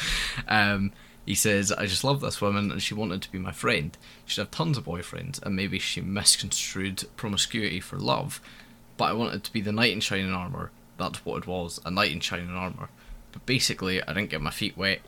Um, 0.48 0.92
he 1.28 1.34
says, 1.34 1.70
I 1.70 1.84
just 1.84 2.04
love 2.04 2.22
this 2.22 2.40
woman 2.40 2.72
and 2.72 2.82
she 2.82 2.94
wanted 2.94 3.20
to 3.20 3.30
be 3.30 3.38
my 3.38 3.52
friend. 3.52 3.94
She'd 4.24 4.40
have 4.40 4.50
tons 4.50 4.78
of 4.78 4.86
boyfriends 4.86 5.42
and 5.42 5.54
maybe 5.54 5.78
she 5.78 6.00
misconstrued 6.00 7.04
promiscuity 7.18 7.80
for 7.80 7.98
love. 7.98 8.40
But 8.96 9.10
I 9.10 9.12
wanted 9.12 9.44
to 9.44 9.52
be 9.52 9.60
the 9.60 9.70
knight 9.70 9.92
in 9.92 10.00
shining 10.00 10.32
armour. 10.32 10.70
That's 10.96 11.26
what 11.26 11.42
it 11.42 11.46
was, 11.46 11.82
a 11.84 11.90
knight 11.90 12.12
in 12.12 12.20
shining 12.20 12.48
armour. 12.48 12.88
But 13.32 13.44
basically, 13.44 14.02
I 14.02 14.14
didn't 14.14 14.30
get 14.30 14.40
my 14.40 14.50
feet 14.50 14.74
wet. 14.74 15.00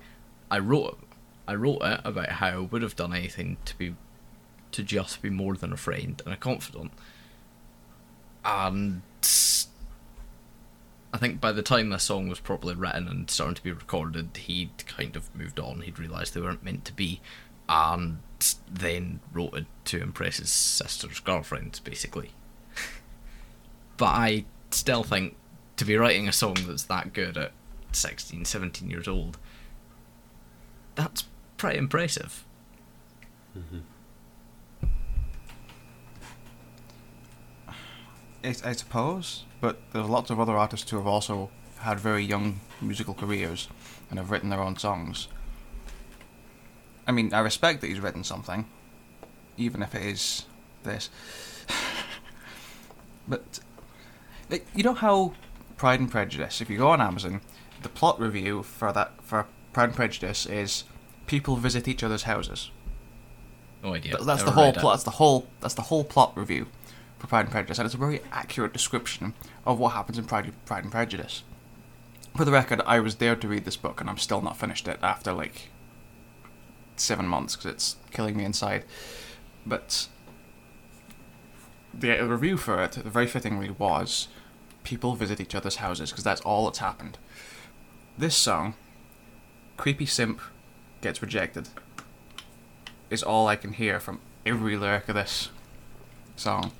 I 0.50 0.58
wrote 0.58 0.98
it. 1.00 1.08
I 1.48 1.54
wrote 1.54 1.80
it 1.80 2.02
about 2.04 2.28
how 2.28 2.48
I 2.48 2.58
would 2.58 2.82
have 2.82 2.96
done 2.96 3.14
anything 3.14 3.56
to 3.64 3.78
be, 3.78 3.94
to 4.72 4.82
just 4.82 5.22
be 5.22 5.30
more 5.30 5.56
than 5.56 5.72
a 5.72 5.78
friend 5.78 6.20
and 6.26 6.34
a 6.34 6.36
confidant. 6.36 6.92
And 8.44 9.00
I 11.12 11.18
think 11.18 11.40
by 11.40 11.52
the 11.52 11.62
time 11.62 11.90
this 11.90 12.04
song 12.04 12.28
was 12.28 12.38
properly 12.38 12.74
written 12.74 13.08
and 13.08 13.28
starting 13.30 13.56
to 13.56 13.62
be 13.62 13.72
recorded, 13.72 14.36
he'd 14.36 14.86
kind 14.86 15.16
of 15.16 15.34
moved 15.34 15.58
on. 15.58 15.80
He'd 15.80 15.98
realised 15.98 16.34
they 16.34 16.40
weren't 16.40 16.62
meant 16.64 16.84
to 16.84 16.92
be, 16.92 17.20
and 17.68 18.20
then 18.70 19.20
wrote 19.32 19.54
it 19.54 19.66
to 19.86 20.00
impress 20.00 20.36
his 20.36 20.50
sister's 20.50 21.20
girlfriend, 21.20 21.80
basically. 21.82 22.30
but 23.96 24.06
I 24.06 24.44
still 24.70 25.02
think 25.02 25.36
to 25.76 25.84
be 25.84 25.96
writing 25.96 26.28
a 26.28 26.32
song 26.32 26.56
that's 26.66 26.84
that 26.84 27.12
good 27.12 27.36
at 27.36 27.52
16, 27.92 28.44
17 28.44 28.88
years 28.88 29.08
old, 29.08 29.38
that's 30.94 31.24
pretty 31.56 31.78
impressive. 31.78 32.44
Mm-hmm. 33.58 33.78
I, 38.44 38.54
I 38.64 38.72
suppose, 38.72 39.44
but 39.60 39.78
there's 39.92 40.08
lots 40.08 40.30
of 40.30 40.40
other 40.40 40.56
artists 40.56 40.90
who 40.90 40.96
have 40.96 41.06
also 41.06 41.50
had 41.80 41.98
very 41.98 42.24
young 42.24 42.60
musical 42.80 43.14
careers 43.14 43.68
and 44.08 44.18
have 44.18 44.30
written 44.30 44.50
their 44.50 44.60
own 44.60 44.76
songs. 44.76 45.28
I 47.06 47.12
mean, 47.12 47.32
I 47.32 47.40
respect 47.40 47.80
that 47.80 47.88
he's 47.88 48.00
written 48.00 48.24
something, 48.24 48.66
even 49.56 49.82
if 49.82 49.94
it 49.94 50.02
is 50.02 50.44
this. 50.82 51.10
but 53.28 53.60
like, 54.48 54.66
you 54.74 54.82
know 54.82 54.94
how 54.94 55.32
Pride 55.76 56.00
and 56.00 56.10
Prejudice, 56.10 56.60
if 56.60 56.68
you 56.68 56.78
go 56.78 56.88
on 56.88 57.00
Amazon, 57.00 57.40
the 57.82 57.88
plot 57.88 58.20
review 58.20 58.62
for 58.62 58.92
that 58.92 59.12
for 59.22 59.46
Pride 59.72 59.84
and 59.84 59.96
Prejudice 59.96 60.46
is 60.46 60.84
people 61.26 61.56
visit 61.56 61.88
each 61.88 62.02
other's 62.02 62.24
houses. 62.24 62.70
No 63.82 63.94
idea. 63.94 64.12
Th- 64.16 64.26
that's 64.26 64.42
the 64.42 64.50
whole 64.50 64.72
plot. 64.72 64.94
That's 64.94 65.04
the 65.04 65.10
whole. 65.12 65.46
That's 65.60 65.74
the 65.74 65.82
whole 65.82 66.04
plot 66.04 66.36
review 66.36 66.66
for 67.20 67.26
Pride 67.26 67.42
and 67.42 67.50
Prejudice, 67.50 67.78
and 67.78 67.86
it's 67.86 67.94
a 67.94 67.98
very 67.98 68.22
accurate 68.32 68.72
description 68.72 69.34
of 69.64 69.78
what 69.78 69.92
happens 69.92 70.18
in 70.18 70.24
Pride, 70.24 70.52
Pride 70.64 70.84
and 70.84 70.92
Prejudice. 70.92 71.44
For 72.36 72.44
the 72.44 72.52
record, 72.52 72.80
I 72.86 72.98
was 73.00 73.16
there 73.16 73.36
to 73.36 73.48
read 73.48 73.64
this 73.64 73.76
book, 73.76 74.00
and 74.00 74.08
I'm 74.08 74.18
still 74.18 74.40
not 74.40 74.56
finished 74.56 74.88
it 74.88 74.98
after 75.02 75.32
like 75.32 75.68
seven 76.96 77.26
months 77.26 77.56
because 77.56 77.72
it's 77.72 77.96
killing 78.10 78.36
me 78.36 78.44
inside. 78.44 78.84
But 79.66 80.08
the 81.92 82.26
review 82.26 82.56
for 82.56 82.82
it, 82.82 82.94
very 82.94 83.26
fittingly, 83.26 83.70
was 83.70 84.28
people 84.82 85.14
visit 85.14 85.40
each 85.40 85.54
other's 85.54 85.76
houses 85.76 86.10
because 86.10 86.24
that's 86.24 86.40
all 86.40 86.64
that's 86.64 86.78
happened. 86.78 87.18
This 88.16 88.36
song, 88.36 88.74
"Creepy 89.76 90.06
Simp 90.06 90.40
Gets 91.02 91.20
Rejected," 91.20 91.68
is 93.10 93.22
all 93.22 93.46
I 93.48 93.56
can 93.56 93.72
hear 93.72 94.00
from 94.00 94.20
every 94.46 94.76
lyric 94.76 95.08
of 95.08 95.16
this 95.16 95.50
song. 96.36 96.72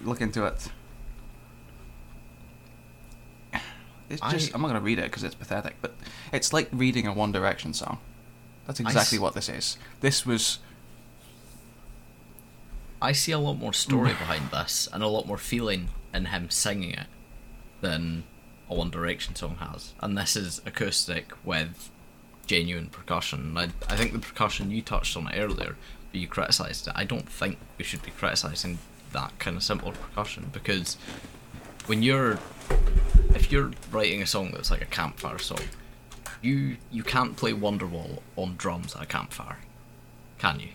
Look 0.00 0.20
into 0.20 0.44
it. 0.46 0.68
It's 4.10 4.22
just, 4.30 4.52
I- 4.52 4.54
I'm 4.54 4.62
not 4.62 4.68
going 4.68 4.80
to 4.80 4.84
read 4.84 4.98
it 4.98 5.04
because 5.04 5.22
it's 5.22 5.34
pathetic, 5.34 5.76
but 5.82 5.94
it's 6.32 6.52
like 6.52 6.68
reading 6.72 7.06
a 7.06 7.12
One 7.12 7.32
Direction 7.32 7.74
song. 7.74 7.98
That's 8.66 8.80
exactly 8.80 9.18
s- 9.18 9.22
what 9.22 9.34
this 9.34 9.48
is. 9.48 9.76
This 10.00 10.24
was. 10.24 10.58
I 13.00 13.12
see 13.12 13.32
a 13.32 13.38
lot 13.38 13.54
more 13.54 13.72
story 13.72 14.10
mm. 14.10 14.18
behind 14.18 14.50
this 14.50 14.88
and 14.92 15.02
a 15.02 15.08
lot 15.08 15.26
more 15.26 15.38
feeling 15.38 15.88
in 16.12 16.26
him 16.26 16.50
singing 16.50 16.92
it 16.92 17.06
than 17.80 18.24
a 18.68 18.74
One 18.74 18.90
Direction 18.90 19.34
song 19.34 19.56
has. 19.56 19.92
And 20.00 20.16
this 20.16 20.36
is 20.36 20.60
acoustic 20.66 21.32
with 21.44 21.90
genuine 22.46 22.88
percussion. 22.88 23.56
I, 23.56 23.68
I 23.88 23.96
think 23.96 24.12
the 24.12 24.18
percussion 24.18 24.70
you 24.70 24.82
touched 24.82 25.16
on 25.16 25.30
earlier, 25.34 25.76
but 26.10 26.20
you 26.20 26.26
criticised 26.26 26.88
it. 26.88 26.94
I 26.96 27.04
don't 27.04 27.28
think 27.28 27.58
we 27.76 27.84
should 27.84 28.02
be 28.02 28.10
criticising 28.10 28.78
that 29.12 29.38
kind 29.38 29.56
of 29.56 29.62
simple 29.62 29.92
percussion 29.92 30.50
because 30.52 30.96
when 31.86 32.02
you're 32.02 32.38
if 33.34 33.50
you're 33.50 33.70
writing 33.90 34.22
a 34.22 34.26
song 34.26 34.50
that's 34.52 34.70
like 34.70 34.82
a 34.82 34.86
campfire 34.86 35.38
song, 35.38 35.60
you 36.42 36.76
you 36.90 37.02
can't 37.02 37.36
play 37.36 37.52
Wonderwall 37.52 38.20
on 38.36 38.56
drums 38.56 38.94
at 38.94 39.02
a 39.02 39.06
campfire, 39.06 39.58
can 40.38 40.60
you? 40.60 40.68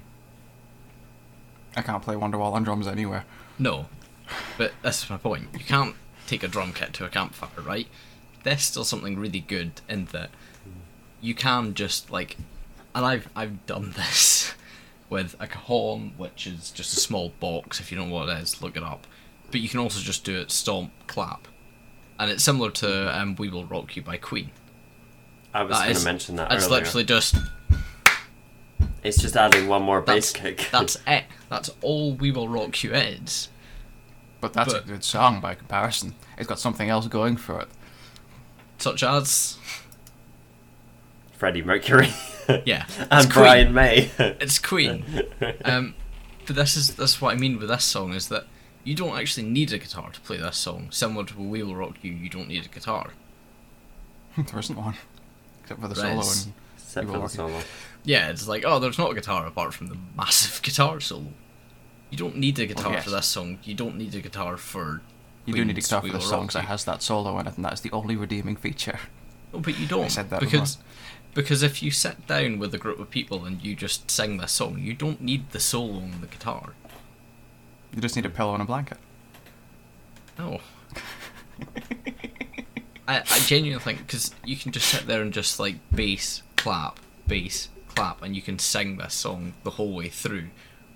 I 1.75 1.81
can't 1.81 2.03
play 2.03 2.15
Wonderwall 2.15 2.53
on 2.53 2.63
drums 2.63 2.87
anywhere. 2.87 3.25
No, 3.57 3.87
but 4.57 4.73
that's 4.81 5.09
my 5.09 5.17
point. 5.17 5.49
You 5.53 5.65
can't 5.65 5.95
take 6.27 6.43
a 6.43 6.47
drum 6.47 6.73
kit 6.73 6.93
to 6.93 7.05
a 7.05 7.09
campfire, 7.09 7.61
right? 7.61 7.87
There's 8.43 8.63
still 8.63 8.83
something 8.83 9.17
really 9.17 9.39
good 9.39 9.81
in 9.87 10.05
that 10.05 10.29
you 11.21 11.33
can 11.33 11.73
just 11.73 12.11
like, 12.11 12.37
and 12.93 13.05
I've 13.05 13.29
I've 13.35 13.65
done 13.65 13.91
this 13.95 14.42
with 15.13 15.35
a 15.39 15.47
cajon, 15.47 16.11
which 16.17 16.45
is 16.47 16.71
just 16.71 16.91
a 16.97 16.99
small 16.99 17.29
box. 17.39 17.79
If 17.79 17.91
you 17.91 17.97
don't 17.97 18.09
know 18.09 18.15
what 18.15 18.27
it 18.29 18.39
is, 18.39 18.61
look 18.61 18.75
it 18.75 18.83
up. 18.83 19.07
But 19.51 19.61
you 19.61 19.69
can 19.69 19.79
also 19.79 20.01
just 20.01 20.25
do 20.25 20.37
it 20.39 20.51
stomp 20.51 20.91
clap, 21.07 21.47
and 22.19 22.29
it's 22.29 22.43
similar 22.43 22.71
to 22.71 23.17
um, 23.17 23.35
"We 23.35 23.47
Will 23.49 23.65
Rock 23.65 23.95
You" 23.95 24.01
by 24.01 24.17
Queen. 24.17 24.51
I 25.53 25.63
was 25.63 25.77
That 25.77 25.83
going 25.85 25.95
to 25.97 26.03
mention 26.05 26.35
that 26.37 26.51
It's 26.51 26.65
earlier. 26.65 26.79
literally 26.81 27.03
just 27.05 27.35
It's 29.03 29.21
just 29.21 29.35
adding 29.37 29.67
one 29.67 29.83
more 29.83 30.01
bass 30.01 30.31
that's 30.33 30.43
kick. 30.43 30.69
that's 30.71 30.97
it. 31.07 31.25
That's 31.49 31.69
all 31.81 32.13
"We 32.15 32.31
Will 32.31 32.47
Rock 32.49 32.83
You" 32.83 32.93
is. 32.93 33.49
But 34.41 34.53
that's 34.53 34.73
But- 34.73 34.83
a 34.83 34.87
good 34.87 35.03
song 35.03 35.39
by 35.39 35.55
comparison. 35.55 36.15
It's 36.37 36.47
got 36.47 36.59
something 36.59 36.89
else 36.89 37.07
going 37.07 37.37
for 37.37 37.61
it. 37.61 37.67
Such 38.79 39.03
as 39.03 39.57
Freddie 41.37 41.61
Mercury 41.61 42.07
yeah, 42.65 42.85
and 43.09 43.25
it's 43.25 43.33
Brian 43.33 43.67
Queen. 43.67 43.75
May. 43.75 44.11
It's 44.39 44.59
Queen. 44.59 45.05
Um, 45.65 45.95
but 46.45 46.55
this 46.55 46.75
is 46.75 46.95
that's 46.95 47.21
what 47.21 47.33
I 47.33 47.37
mean 47.37 47.57
with 47.59 47.69
this 47.69 47.85
song 47.85 48.13
is 48.13 48.27
that 48.29 48.45
you 48.83 48.95
don't 48.95 49.17
actually 49.17 49.47
need 49.47 49.71
a 49.71 49.77
guitar 49.77 50.11
to 50.11 50.19
play 50.21 50.37
this 50.37 50.57
song. 50.57 50.87
Similar 50.91 51.25
to 51.25 51.37
"We 51.37 51.63
Will 51.63 51.75
Rock 51.75 51.97
You," 52.01 52.11
you 52.11 52.29
don't 52.29 52.47
need 52.47 52.65
a 52.65 52.69
guitar. 52.69 53.11
there 54.37 54.59
isn't 54.59 54.75
one. 54.75 54.95
Except 55.61 55.79
for 55.79 55.87
the 55.87 55.95
Right, 55.95 56.09
solo. 56.09 56.19
it's- 56.19 56.45
And 56.45 56.53
Except 56.77 57.07
for 57.07 57.19
the 57.19 57.27
solo. 57.29 57.61
Yeah, 58.03 58.29
it's 58.29 58.47
like 58.47 58.63
oh, 58.65 58.79
there's 58.79 58.97
not 58.97 59.11
a 59.11 59.15
guitar 59.15 59.45
apart 59.47 59.73
from 59.73 59.87
the 59.87 59.97
massive 60.17 60.61
guitar 60.61 60.99
solo. 60.99 61.27
You 62.09 62.17
don't 62.17 62.37
need 62.37 62.59
a 62.59 62.65
guitar 62.67 62.93
yes. 62.93 63.05
for 63.05 63.09
this 63.09 63.25
song. 63.25 63.59
You 63.63 63.73
don't 63.73 63.97
need 63.97 64.13
a 64.13 64.19
guitar 64.19 64.57
for. 64.57 65.01
you 65.45 65.53
do 65.53 65.65
need 65.65 65.77
a 65.77 65.81
guitar 65.81 66.01
for 66.01 66.07
the 66.07 66.13
Will 66.13 66.21
song 66.21 66.31
Rock 66.31 66.47
because 66.49 66.63
it 66.63 66.67
has 66.67 66.83
that 66.85 67.01
solo 67.01 67.39
in 67.39 67.47
it, 67.47 67.55
and 67.55 67.65
that's 67.65 67.81
the 67.81 67.91
only 67.91 68.15
redeeming 68.15 68.55
feature. 68.55 68.99
No, 69.53 69.59
but 69.59 69.79
you 69.79 69.87
don't 69.87 70.05
I 70.05 70.07
said 70.09 70.29
that 70.29 70.39
because 70.39 70.77
because 71.33 71.63
if 71.63 71.81
you 71.81 71.91
sit 71.91 72.27
down 72.27 72.59
with 72.59 72.73
a 72.73 72.77
group 72.77 72.99
of 72.99 73.09
people 73.09 73.45
and 73.45 73.63
you 73.63 73.75
just 73.75 74.11
sing 74.11 74.37
this 74.37 74.51
song, 74.51 74.79
you 74.79 74.93
don't 74.93 75.21
need 75.21 75.51
the 75.51 75.59
solo 75.59 75.95
on 75.95 76.21
the 76.21 76.27
guitar. 76.27 76.73
You 77.93 78.01
just 78.01 78.15
need 78.15 78.25
a 78.25 78.29
pillow 78.29 78.53
and 78.53 78.61
a 78.61 78.65
blanket. 78.65 78.97
No. 80.37 80.59
I, 83.07 83.19
I 83.19 83.39
genuinely 83.39 83.83
think 83.83 83.99
because 83.99 84.33
you 84.45 84.55
can 84.55 84.71
just 84.71 84.87
sit 84.87 85.07
there 85.07 85.21
and 85.21 85.33
just 85.33 85.59
like 85.59 85.75
bass 85.93 86.41
clap, 86.55 86.99
bass 87.27 87.69
clap, 87.89 88.21
and 88.21 88.35
you 88.35 88.41
can 88.41 88.59
sing 88.59 88.97
this 88.97 89.13
song 89.13 89.53
the 89.63 89.71
whole 89.71 89.93
way 89.93 90.09
through 90.09 90.49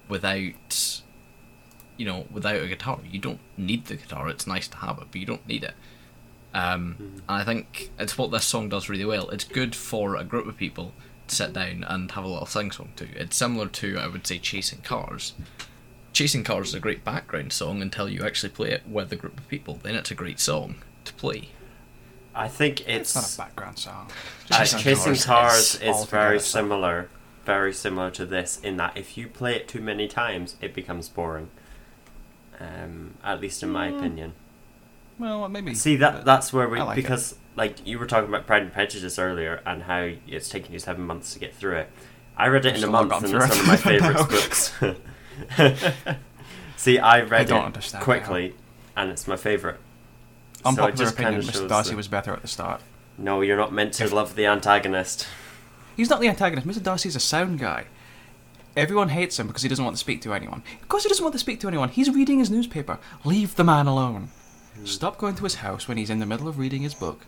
without, 0.08 1.02
you 1.98 2.06
know, 2.06 2.26
without 2.32 2.62
a 2.62 2.68
guitar. 2.68 3.00
You 3.10 3.20
don't 3.20 3.40
need 3.58 3.86
the 3.86 3.96
guitar. 3.96 4.30
It's 4.30 4.48
nice 4.48 4.68
to 4.70 4.78
have 4.78 5.00
it, 5.00 5.08
but 5.12 5.20
you 5.20 5.26
don't 5.26 5.48
need 5.48 5.64
it. 5.64 5.74
Um, 6.58 6.96
and 7.00 7.42
I 7.42 7.44
think 7.44 7.92
it's 8.00 8.18
what 8.18 8.32
this 8.32 8.46
song 8.46 8.70
does 8.70 8.90
really 8.90 9.06
well. 9.06 9.30
It's 9.30 9.44
good 9.44 9.76
for 9.76 10.16
a 10.16 10.24
group 10.24 10.48
of 10.48 10.58
people 10.58 10.92
to 11.28 11.36
sit 11.36 11.54
down 11.54 11.84
and 11.88 12.10
have 12.12 12.24
a 12.24 12.28
little 12.28 12.46
sing 12.48 12.72
song 12.72 12.90
to. 12.96 13.08
It's 13.16 13.36
similar 13.36 13.68
to 13.68 13.98
I 14.00 14.08
would 14.08 14.26
say 14.26 14.40
chasing 14.40 14.82
cars. 14.82 15.34
Chasing 16.14 16.44
Cars 16.44 16.70
is 16.70 16.74
a 16.74 16.80
great 16.80 17.04
background 17.06 17.54
song 17.54 17.80
until 17.82 18.10
you 18.10 18.26
actually 18.26 18.50
play 18.50 18.72
it 18.72 18.88
with 18.88 19.12
a 19.14 19.16
group 19.16 19.38
of 19.40 19.48
people. 19.48 19.76
Then 19.84 19.94
it's 19.94 20.10
a 20.10 20.16
great 20.16 20.40
song 20.40 20.78
to 21.06 21.14
play. 21.14 21.50
I 22.34 22.48
think 22.48 22.82
It's, 22.88 23.16
it's. 23.16 23.16
not 23.16 23.32
a 23.34 23.38
background 23.50 23.78
song. 23.78 24.10
Uh, 24.50 24.58
Chasing 24.60 24.80
Chasing 24.80 25.06
Cars 25.14 25.26
Cars 25.26 25.60
is 25.76 25.76
is 25.76 25.88
altogether 25.90 26.10
very 26.24 26.40
song. 26.40 26.62
similar, 26.62 27.10
very 27.46 27.74
similar 27.74 28.10
to 28.12 28.26
this 28.26 28.60
in 28.64 28.78
that 28.78 28.98
if 28.98 29.16
you 29.16 29.28
play 29.28 29.56
it 29.56 29.68
too 29.68 29.82
many 29.82 30.08
times, 30.08 30.56
it 30.60 30.74
becomes 30.74 31.08
boring. 31.08 31.50
Um, 32.60 33.14
at 33.24 33.40
least 33.40 33.62
in 33.62 33.70
my 33.70 33.90
Mm. 33.92 33.98
opinion. 34.00 34.34
Well, 35.20 35.48
maybe. 35.50 35.74
See 35.74 35.96
that 35.98 36.26
that's 36.26 36.54
where 36.54 36.68
we 36.70 36.80
I 36.80 36.84
like 36.84 36.98
it. 36.98 37.02
because 37.02 37.36
like 37.56 37.86
you 37.88 37.98
were 38.00 38.06
talking 38.06 38.30
about 38.30 38.46
Pride 38.46 38.62
and 38.62 38.72
Prejudice 38.74 39.18
earlier 39.18 39.62
and 39.66 39.84
how 39.84 40.12
it's 40.28 40.48
taken 40.50 40.74
you 40.74 40.80
seven 40.80 41.06
months 41.06 41.34
to 41.34 41.40
get 41.40 41.56
through 41.56 41.78
it. 41.78 41.90
I 42.38 42.48
read 42.48 42.66
it 42.66 42.76
I've 42.76 42.84
in 42.84 42.84
a 42.84 42.92
month 42.92 43.10
gotten 43.10 43.34
and 43.34 43.44
it's 43.44 43.50
one 43.50 43.60
of 43.62 43.68
my 43.68 43.76
favorite 43.78 44.30
books. 44.30 46.18
See, 46.78 47.00
I 47.00 47.22
read 47.22 47.48
don't 47.48 47.62
it 47.64 47.66
understand 47.66 48.04
quickly, 48.04 48.56
and 48.96 49.10
it's 49.10 49.28
my 49.28 49.36
favorite. 49.38 49.80
Unpopular 50.64 50.96
so 50.98 51.02
it 51.02 51.06
just 51.06 51.14
opinion: 51.16 51.42
kinda 51.42 51.58
Mr. 51.60 51.68
Darcy 51.68 51.90
that- 51.92 51.98
was 51.98 52.08
better 52.08 52.34
at 52.34 52.42
the 52.42 52.48
start. 52.48 52.82
No, 53.18 53.42
you're 53.42 53.58
not 53.58 53.74
meant 53.74 53.94
to 53.94 54.04
If- 54.04 54.14
love 54.14 54.36
the 54.36 54.46
antagonist. 54.46 55.28
He's 55.96 56.10
not 56.12 56.22
the 56.22 56.28
antagonist. 56.28 56.68
Mr. 56.68 56.84
Darcy's 56.84 57.16
a 57.16 57.20
sound 57.20 57.58
guy. 57.58 57.86
Everyone 58.76 59.10
hates 59.10 59.40
him 59.40 59.48
because 59.48 59.64
he 59.64 59.70
doesn't 59.70 59.84
want 59.84 59.96
to 59.96 60.00
speak 60.00 60.22
to 60.22 60.34
anyone. 60.36 60.62
Of 60.80 60.88
course, 60.88 61.02
he 61.02 61.10
doesn't 61.10 61.24
want 61.24 61.34
to 61.34 61.40
speak 61.40 61.60
to 61.62 61.68
anyone. 61.68 61.90
He's 61.90 62.12
reading 62.12 62.38
his 62.38 62.52
newspaper. 62.52 63.00
Leave 63.26 63.56
the 63.56 63.64
man 63.64 63.88
alone. 63.88 64.30
Stop 64.86 65.18
going 65.18 65.36
to 65.36 65.44
his 65.44 65.56
house 65.56 65.88
when 65.88 65.98
he's 65.98 66.10
in 66.10 66.20
the 66.20 66.26
middle 66.26 66.48
of 66.48 66.58
reading 66.58 66.82
his 66.82 66.94
book. 66.94 67.26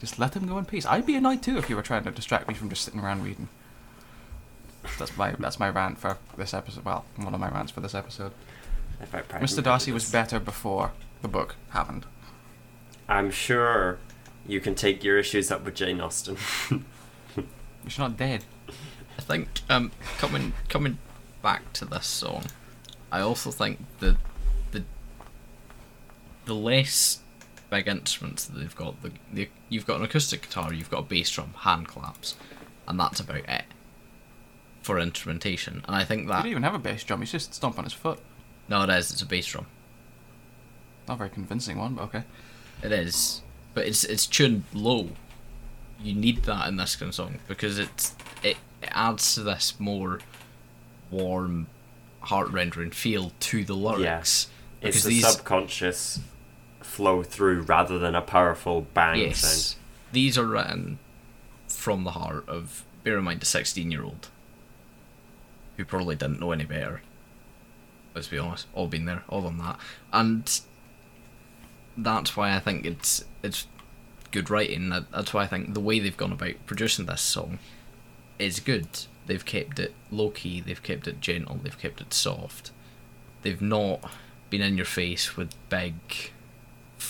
Just 0.00 0.18
let 0.18 0.34
him 0.34 0.46
go 0.46 0.58
in 0.58 0.64
peace. 0.64 0.86
I'd 0.86 1.06
be 1.06 1.14
annoyed 1.14 1.42
too 1.42 1.58
if 1.58 1.70
you 1.70 1.76
were 1.76 1.82
trying 1.82 2.04
to 2.04 2.10
distract 2.10 2.48
me 2.48 2.54
from 2.54 2.68
just 2.68 2.84
sitting 2.84 3.00
around 3.00 3.22
reading. 3.22 3.48
That's 4.98 5.16
my 5.16 5.32
that's 5.38 5.60
my 5.60 5.68
rant 5.68 5.98
for 5.98 6.18
this 6.36 6.52
episode. 6.52 6.84
Well, 6.84 7.04
one 7.16 7.34
of 7.34 7.40
my 7.40 7.48
rants 7.48 7.70
for 7.70 7.80
this 7.80 7.94
episode. 7.94 8.32
Mr. 9.00 9.62
Darcy 9.62 9.92
was 9.92 10.10
better 10.10 10.38
before 10.38 10.92
the 11.22 11.28
book 11.28 11.56
happened. 11.70 12.06
I'm 13.08 13.30
sure 13.30 13.98
you 14.46 14.60
can 14.60 14.74
take 14.74 15.04
your 15.04 15.18
issues 15.18 15.50
up 15.50 15.64
with 15.64 15.74
Jane 15.74 16.00
Austen. 16.00 16.36
She's 17.86 17.98
not 17.98 18.16
dead. 18.16 18.44
I 19.18 19.22
think 19.22 19.48
um, 19.68 19.92
coming 20.18 20.52
coming 20.68 20.98
back 21.42 21.72
to 21.74 21.84
this 21.84 22.06
song, 22.06 22.44
I 23.10 23.20
also 23.20 23.50
think 23.50 23.78
the 24.00 24.12
the 24.12 24.16
the 26.52 26.58
less 26.60 27.20
big 27.70 27.88
instruments 27.88 28.44
that 28.44 28.58
they've 28.58 28.76
got, 28.76 29.00
the, 29.02 29.10
the 29.32 29.48
you've 29.70 29.86
got 29.86 29.98
an 29.98 30.04
acoustic 30.04 30.42
guitar, 30.42 30.72
you've 30.72 30.90
got 30.90 30.98
a 30.98 31.02
bass 31.02 31.30
drum, 31.30 31.54
hand 31.58 31.88
claps, 31.88 32.34
and 32.86 33.00
that's 33.00 33.20
about 33.20 33.48
it 33.48 33.64
for 34.82 34.98
instrumentation. 34.98 35.82
And 35.86 35.96
I 35.96 36.04
think 36.04 36.28
that. 36.28 36.34
He 36.34 36.36
that 36.36 36.42
didn't 36.42 36.50
even 36.50 36.62
have 36.64 36.74
a 36.74 36.78
bass 36.78 37.04
drum. 37.04 37.20
He's 37.20 37.32
just 37.32 37.54
stomp 37.54 37.78
on 37.78 37.84
his 37.84 37.92
foot. 37.92 38.18
no, 38.68 38.82
it 38.82 38.90
is. 38.90 39.10
It's 39.10 39.22
a 39.22 39.26
bass 39.26 39.46
drum. 39.46 39.66
Not 41.08 41.14
a 41.14 41.18
very 41.18 41.30
convincing 41.30 41.78
one, 41.78 41.94
but 41.94 42.02
okay. 42.04 42.24
It 42.82 42.92
is, 42.92 43.42
but 43.74 43.86
it's 43.86 44.04
it's 44.04 44.26
tuned 44.26 44.64
low. 44.74 45.08
You 46.02 46.14
need 46.14 46.42
that 46.44 46.68
in 46.68 46.76
this 46.76 46.96
kind 46.96 47.08
of 47.10 47.14
song 47.14 47.38
because 47.48 47.78
it's 47.78 48.14
it 48.42 48.56
it 48.82 48.88
adds 48.90 49.34
to 49.34 49.42
this 49.42 49.74
more 49.78 50.18
warm, 51.10 51.68
heart 52.20 52.50
rendering 52.50 52.90
feel 52.90 53.32
to 53.40 53.64
the 53.64 53.74
lyrics. 53.74 54.02
Yeah. 54.82 54.88
It's 54.88 54.96
Because 54.96 55.04
the 55.04 55.08
these- 55.10 55.28
subconscious 55.28 56.18
flow 56.84 57.22
through 57.22 57.62
rather 57.62 57.98
than 57.98 58.14
a 58.14 58.22
powerful 58.22 58.82
bang 58.94 59.18
Yes, 59.20 59.40
sound. 59.40 59.80
these 60.12 60.36
are 60.38 60.46
written 60.46 60.98
from 61.68 62.04
the 62.04 62.12
heart 62.12 62.48
of, 62.48 62.84
bear 63.04 63.18
in 63.18 63.24
mind, 63.24 63.42
a 63.42 63.46
16 63.46 63.90
year 63.90 64.04
old 64.04 64.28
who 65.76 65.84
probably 65.84 66.14
didn't 66.16 66.40
know 66.40 66.52
any 66.52 66.64
better. 66.64 67.00
Let's 68.14 68.28
be 68.28 68.38
honest, 68.38 68.66
all 68.74 68.88
been 68.88 69.06
there, 69.06 69.22
all 69.28 69.40
done 69.42 69.58
that, 69.58 69.78
and 70.12 70.60
that's 71.96 72.36
why 72.36 72.54
I 72.54 72.58
think 72.58 72.84
it's 72.84 73.24
it's 73.42 73.66
good 74.30 74.50
writing. 74.50 74.90
That's 74.90 75.32
why 75.32 75.44
I 75.44 75.46
think 75.46 75.72
the 75.74 75.80
way 75.80 75.98
they've 75.98 76.16
gone 76.16 76.32
about 76.32 76.54
producing 76.66 77.06
this 77.06 77.22
song 77.22 77.58
is 78.38 78.60
good. 78.60 78.86
They've 79.26 79.44
kept 79.44 79.78
it 79.78 79.94
low 80.10 80.30
key, 80.30 80.60
they've 80.60 80.82
kept 80.82 81.06
it 81.08 81.20
gentle, 81.20 81.60
they've 81.62 81.78
kept 81.78 82.00
it 82.02 82.12
soft. 82.12 82.70
They've 83.42 83.62
not 83.62 84.10
been 84.50 84.60
in 84.60 84.76
your 84.76 84.84
face 84.86 85.36
with 85.36 85.54
big, 85.70 85.94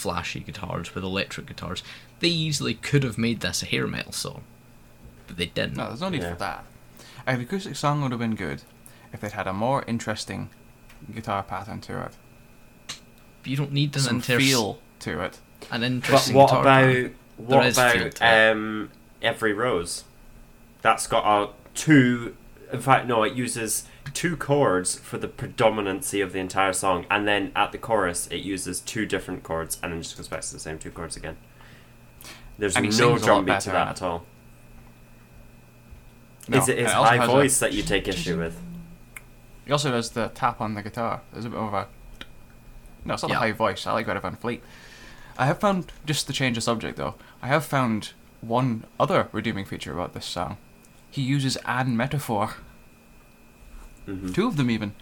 flashy 0.03 0.41
guitars, 0.41 0.95
with 0.95 1.05
electric 1.05 1.47
guitars. 1.47 1.83
They 2.21 2.29
easily 2.29 2.75
could 2.75 3.05
have 3.05 3.17
made 3.19 3.41
this 3.41 3.63
a 3.63 3.67
hair 3.67 3.87
metal 3.87 4.13
song, 4.13 4.43
but 5.27 5.37
they 5.37 5.47
didn't. 5.47 5.77
No, 5.77 5.89
there's 5.89 6.01
no 6.01 6.09
need 6.09 6.23
Yeah. 6.23 6.33
for 6.33 6.39
that. 6.41 6.65
An 7.27 7.41
acoustic 7.41 7.77
song 7.77 8.03
would 8.03 8.11
have 8.11 8.21
been 8.21 8.35
good 8.35 8.63
if 9.13 9.21
they'd 9.21 9.33
had 9.33 9.47
a 9.47 9.53
more 9.53 9.85
interesting 9.87 10.51
guitar 11.15 11.43
pattern 11.43 11.81
to 11.83 12.03
it, 12.07 12.13
you 13.45 13.57
don't 13.57 13.73
need 13.73 13.95
an, 13.97 14.03
some 14.03 14.17
inter- 14.17 14.39
feel 14.39 14.79
to 15.01 15.21
it. 15.21 15.39
an 15.71 15.81
But 15.81 15.87
interesting 15.87 16.35
what 16.37 16.47
guitar 16.49 16.61
about 16.63 16.85
pattern. 16.87 17.15
what 17.37 17.67
is 17.67 17.77
feel 17.77 17.85
about 17.87 18.15
to 18.17 18.25
it. 18.25 18.51
um, 18.51 18.91
every 19.21 19.53
rose? 19.53 20.05
That's 20.83 21.07
got 21.07 21.25
a 21.27 21.51
two. 21.75 22.37
In 22.73 22.81
fact, 22.81 23.07
no, 23.07 23.23
it 23.23 23.35
uses 23.35 23.85
two 24.11 24.37
chords 24.37 24.97
for 24.99 25.17
the 25.19 25.29
predominancy 25.29 26.21
of 26.21 26.33
the 26.33 26.39
entire 26.39 26.73
song, 26.73 27.07
and 27.11 27.27
then 27.27 27.53
at 27.55 27.73
the 27.73 27.79
chorus, 27.79 28.27
it 28.29 28.39
uses 28.39 28.81
two 28.81 29.07
different 29.07 29.43
chords, 29.43 29.79
and 29.83 29.93
then 29.93 30.03
just 30.03 30.17
goes 30.17 30.29
back 30.29 30.41
to 30.43 30.53
the 30.53 30.59
same 30.59 30.79
two 30.79 30.91
chords 30.91 31.17
again. 31.17 31.37
There's 32.59 32.77
And 32.77 32.85
no 32.87 32.91
sings 32.91 33.23
drum 33.23 33.45
beat 33.45 33.61
to 33.61 33.71
that 33.71 33.89
at 33.89 34.03
all. 34.03 34.25
No, 36.49 36.59
is 36.59 36.69
it 36.69 36.79
his 36.79 36.87
and 36.91 36.95
high 37.05 37.17
has 37.17 37.29
a- 37.29 37.33
voice 37.33 37.59
that 37.61 37.73
you 37.73 37.83
take 37.83 38.09
issue 38.09 38.39
with? 38.39 38.61
He 39.65 39.73
also 39.73 39.91
does 39.91 40.11
the 40.11 40.29
tap 40.35 40.61
on 40.61 40.75
the 40.75 40.83
guitar. 40.83 41.23
There's 41.33 41.45
a 41.45 41.51
bit 41.51 41.59
of 41.59 41.73
a. 41.73 41.87
No, 43.05 43.15
it's 43.15 43.23
not 43.23 43.31
Yeah. 43.31 43.37
a 43.37 43.41
high 43.41 43.53
voice. 43.53 43.87
I 43.87 43.93
like 43.93 44.07
Greta 44.07 44.21
Van 44.21 44.37
Fleet. 44.37 44.63
I 45.39 45.47
have 45.47 45.61
found, 45.61 45.93
just 46.05 46.27
to 46.27 46.33
change 46.33 46.57
the 46.57 46.61
subject 46.61 46.97
though, 46.97 47.15
I 47.41 47.47
have 47.47 47.65
found 47.65 48.13
one 48.41 48.85
other 48.99 49.29
redeeming 49.33 49.65
feature 49.65 49.93
about 49.93 50.15
this 50.15 50.27
song. 50.27 50.57
He 51.11 51.23
uses 51.23 51.57
an 51.65 51.97
metaphor, 51.97 52.55
Mhm. 54.07 54.35
two 54.35 54.47
of 54.47 54.57
them 54.57 54.71
even. 54.71 54.95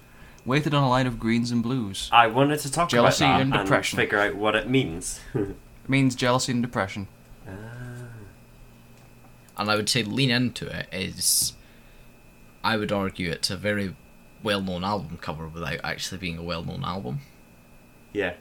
Waited 0.46 0.72
on 0.72 0.82
a 0.82 0.88
line 0.88 1.06
of 1.06 1.18
greens 1.20 1.50
and 1.50 1.62
blues. 1.62 2.08
I 2.12 2.26
wanted 2.26 2.60
to 2.60 2.72
talk 2.72 2.88
Jealousy 2.88 3.24
about 3.24 3.36
that 3.36 3.42
and 3.42 3.52
depression. 3.52 3.96
figure 3.98 4.18
out 4.18 4.36
what 4.36 4.54
it 4.54 4.68
means. 4.68 5.20
It 5.34 5.88
means 5.88 6.14
jealousy 6.14 6.52
and 6.52 6.62
depression. 6.62 7.08
Ah. 7.48 7.52
and 9.58 9.70
I 9.70 9.76
would 9.76 9.88
say 9.88 10.02
lean 10.02 10.30
into 10.30 10.66
it 10.66 10.88
is 10.92 11.52
I 12.62 12.76
would 12.76 12.92
argue 12.92 13.30
it's 13.30 13.50
a 13.50 13.56
very 13.56 13.96
well 14.42 14.60
known 14.62 14.84
album 14.84 15.18
cover 15.20 15.48
without 15.48 15.80
actually 15.84 16.18
being 16.18 16.38
a 16.38 16.42
well 16.42 16.62
known 16.62 16.84
album. 16.84 17.20
yeah. 18.12 18.34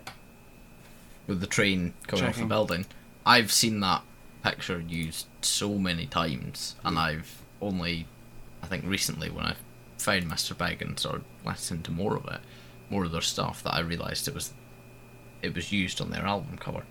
With 1.28 1.42
the 1.42 1.48
train 1.48 1.94
coming 2.08 2.26
off 2.26 2.38
the 2.38 2.46
building. 2.46 2.86
I've 3.26 3.52
seen 3.52 3.80
that 3.82 4.04
picture 4.44 4.80
used 4.80 5.28
so 5.42 5.76
many 5.78 6.06
times 6.06 6.76
and 6.84 6.98
I've 7.00 7.42
only 7.62 8.08
I 8.64 8.68
think 8.68 8.86
recently 8.86 9.30
when 9.30 9.46
I 9.46 9.56
found 10.00 10.24
Mr. 10.26 10.58
Big 10.58 10.82
and 10.82 10.98
started 11.00 11.24
listening 11.46 11.84
to 11.84 11.92
more 11.92 12.16
of 12.16 12.26
it, 12.26 12.40
more 12.90 13.06
of 13.06 13.12
their 13.12 13.22
stuff 13.22 13.62
that 13.64 13.74
I 13.74 13.80
realised 13.82 14.28
it 14.28 14.34
was 14.34 14.54
it 15.42 15.54
was 15.56 15.72
used 15.72 16.02
on 16.02 16.10
their 16.10 16.26
album 16.26 16.58
cover. 16.58 16.84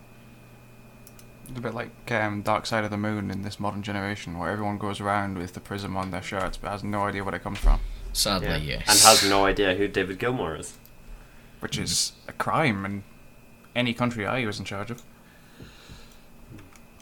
It's 1.48 1.58
a 1.58 1.62
bit 1.62 1.74
like 1.74 1.90
um, 2.12 2.42
Dark 2.42 2.66
Side 2.66 2.84
of 2.84 2.90
the 2.90 2.96
Moon 2.98 3.30
in 3.30 3.42
this 3.42 3.58
modern 3.58 3.82
generation, 3.82 4.38
where 4.38 4.50
everyone 4.50 4.78
goes 4.78 5.00
around 5.00 5.38
with 5.38 5.54
the 5.54 5.60
prism 5.60 5.96
on 5.96 6.10
their 6.10 6.22
shirts 6.22 6.56
but 6.58 6.70
has 6.70 6.84
no 6.84 7.02
idea 7.04 7.24
where 7.24 7.34
it 7.34 7.42
comes 7.42 7.58
from, 7.58 7.80
Sadly, 8.12 8.48
yeah. 8.48 8.56
yes. 8.56 8.80
And 8.88 8.98
has 9.20 9.28
no 9.28 9.44
idea 9.46 9.74
who 9.74 9.88
David 9.88 10.18
Gilmour 10.18 10.56
is. 10.58 10.76
which 11.60 11.78
is 11.78 12.12
a 12.28 12.32
crime 12.32 12.84
in 12.84 13.02
any 13.74 13.92
country 13.94 14.26
I 14.26 14.44
was 14.46 14.58
in 14.58 14.64
charge 14.66 14.90
of. 14.90 15.02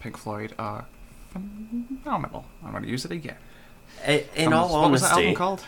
Pink 0.00 0.16
Floyd 0.16 0.52
are 0.58 0.86
phenomenal. 1.32 2.46
I'm 2.64 2.70
going 2.70 2.82
to 2.84 2.88
use 2.88 3.04
it 3.04 3.10
again. 3.12 3.36
I- 4.06 4.26
In 4.34 4.52
Um, 4.52 4.58
all 4.60 4.82
what 4.82 4.90
was 4.90 5.02
that 5.02 5.12
album 5.12 5.34
called? 5.34 5.64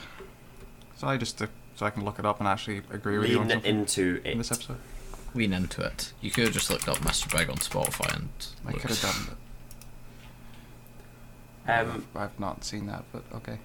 So 0.98 1.06
I 1.06 1.16
just 1.16 1.38
to, 1.38 1.48
so 1.76 1.86
I 1.86 1.90
can 1.90 2.04
look 2.04 2.18
it 2.18 2.26
up 2.26 2.40
and 2.40 2.48
actually 2.48 2.82
agree 2.90 3.18
with 3.18 3.30
you 3.30 3.38
on 3.38 3.42
lean 3.48 3.50
something 3.56 3.78
into 3.80 4.20
in 4.24 4.38
this 4.38 4.50
episode. 4.52 4.78
lean 5.32 5.52
into 5.52 5.80
it. 5.82 6.12
You 6.20 6.30
could 6.32 6.44
have 6.44 6.52
just 6.52 6.70
looked 6.70 6.88
up 6.88 6.96
Mr. 6.98 7.30
Big 7.34 7.48
on 7.48 7.56
Spotify 7.56 8.16
and 8.16 8.28
I 8.66 8.70
looked. 8.72 8.80
could 8.82 8.90
have 8.90 9.00
done, 9.00 9.36
but 11.66 11.80
Um, 11.80 12.06
I've, 12.14 12.22
I've 12.22 12.40
not 12.40 12.64
seen 12.64 12.86
that. 12.86 13.04
But 13.12 13.22
okay. 13.32 13.58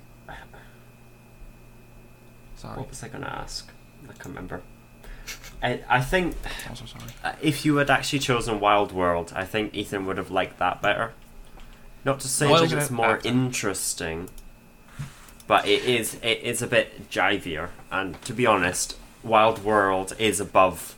Sorry, 2.56 2.78
what 2.78 2.90
was 2.90 3.04
I 3.04 3.08
going 3.10 3.24
to 3.24 3.30
ask? 3.32 3.70
I 4.04 4.14
can't 4.14 4.28
remember. 4.28 4.62
I, 5.62 5.82
I 5.90 6.02
think 6.02 6.36
I'm 6.70 6.76
so 6.76 6.86
sorry. 6.86 7.06
uh, 7.24 7.34
if 7.42 7.66
you 7.66 7.78
had 7.78 7.90
actually 7.90 8.20
chosen 8.20 8.60
Wild 8.60 8.92
World, 8.92 9.34
I 9.36 9.46
think 9.46 9.74
Ethan 9.74 10.06
would 10.06 10.18
have 10.18 10.30
liked 10.30 10.60
that 10.60 10.82
better. 10.82 11.14
Not 12.06 12.20
to 12.20 12.28
say 12.28 12.48
Wild 12.50 12.70
that 12.70 12.78
it's 12.78 12.92
more 12.92 13.14
actor. 13.16 13.28
interesting, 13.30 14.30
but 15.48 15.68
it 15.68 15.84
is 15.84 16.16
it 16.24 16.40
is 16.42 16.62
a 16.62 16.68
bit 16.68 17.10
jivier. 17.10 17.70
And 17.92 18.22
to 18.24 18.34
be 18.34 18.46
honest, 18.46 18.98
Wild 19.24 19.64
World 19.64 20.14
is 20.20 20.40
above 20.40 20.96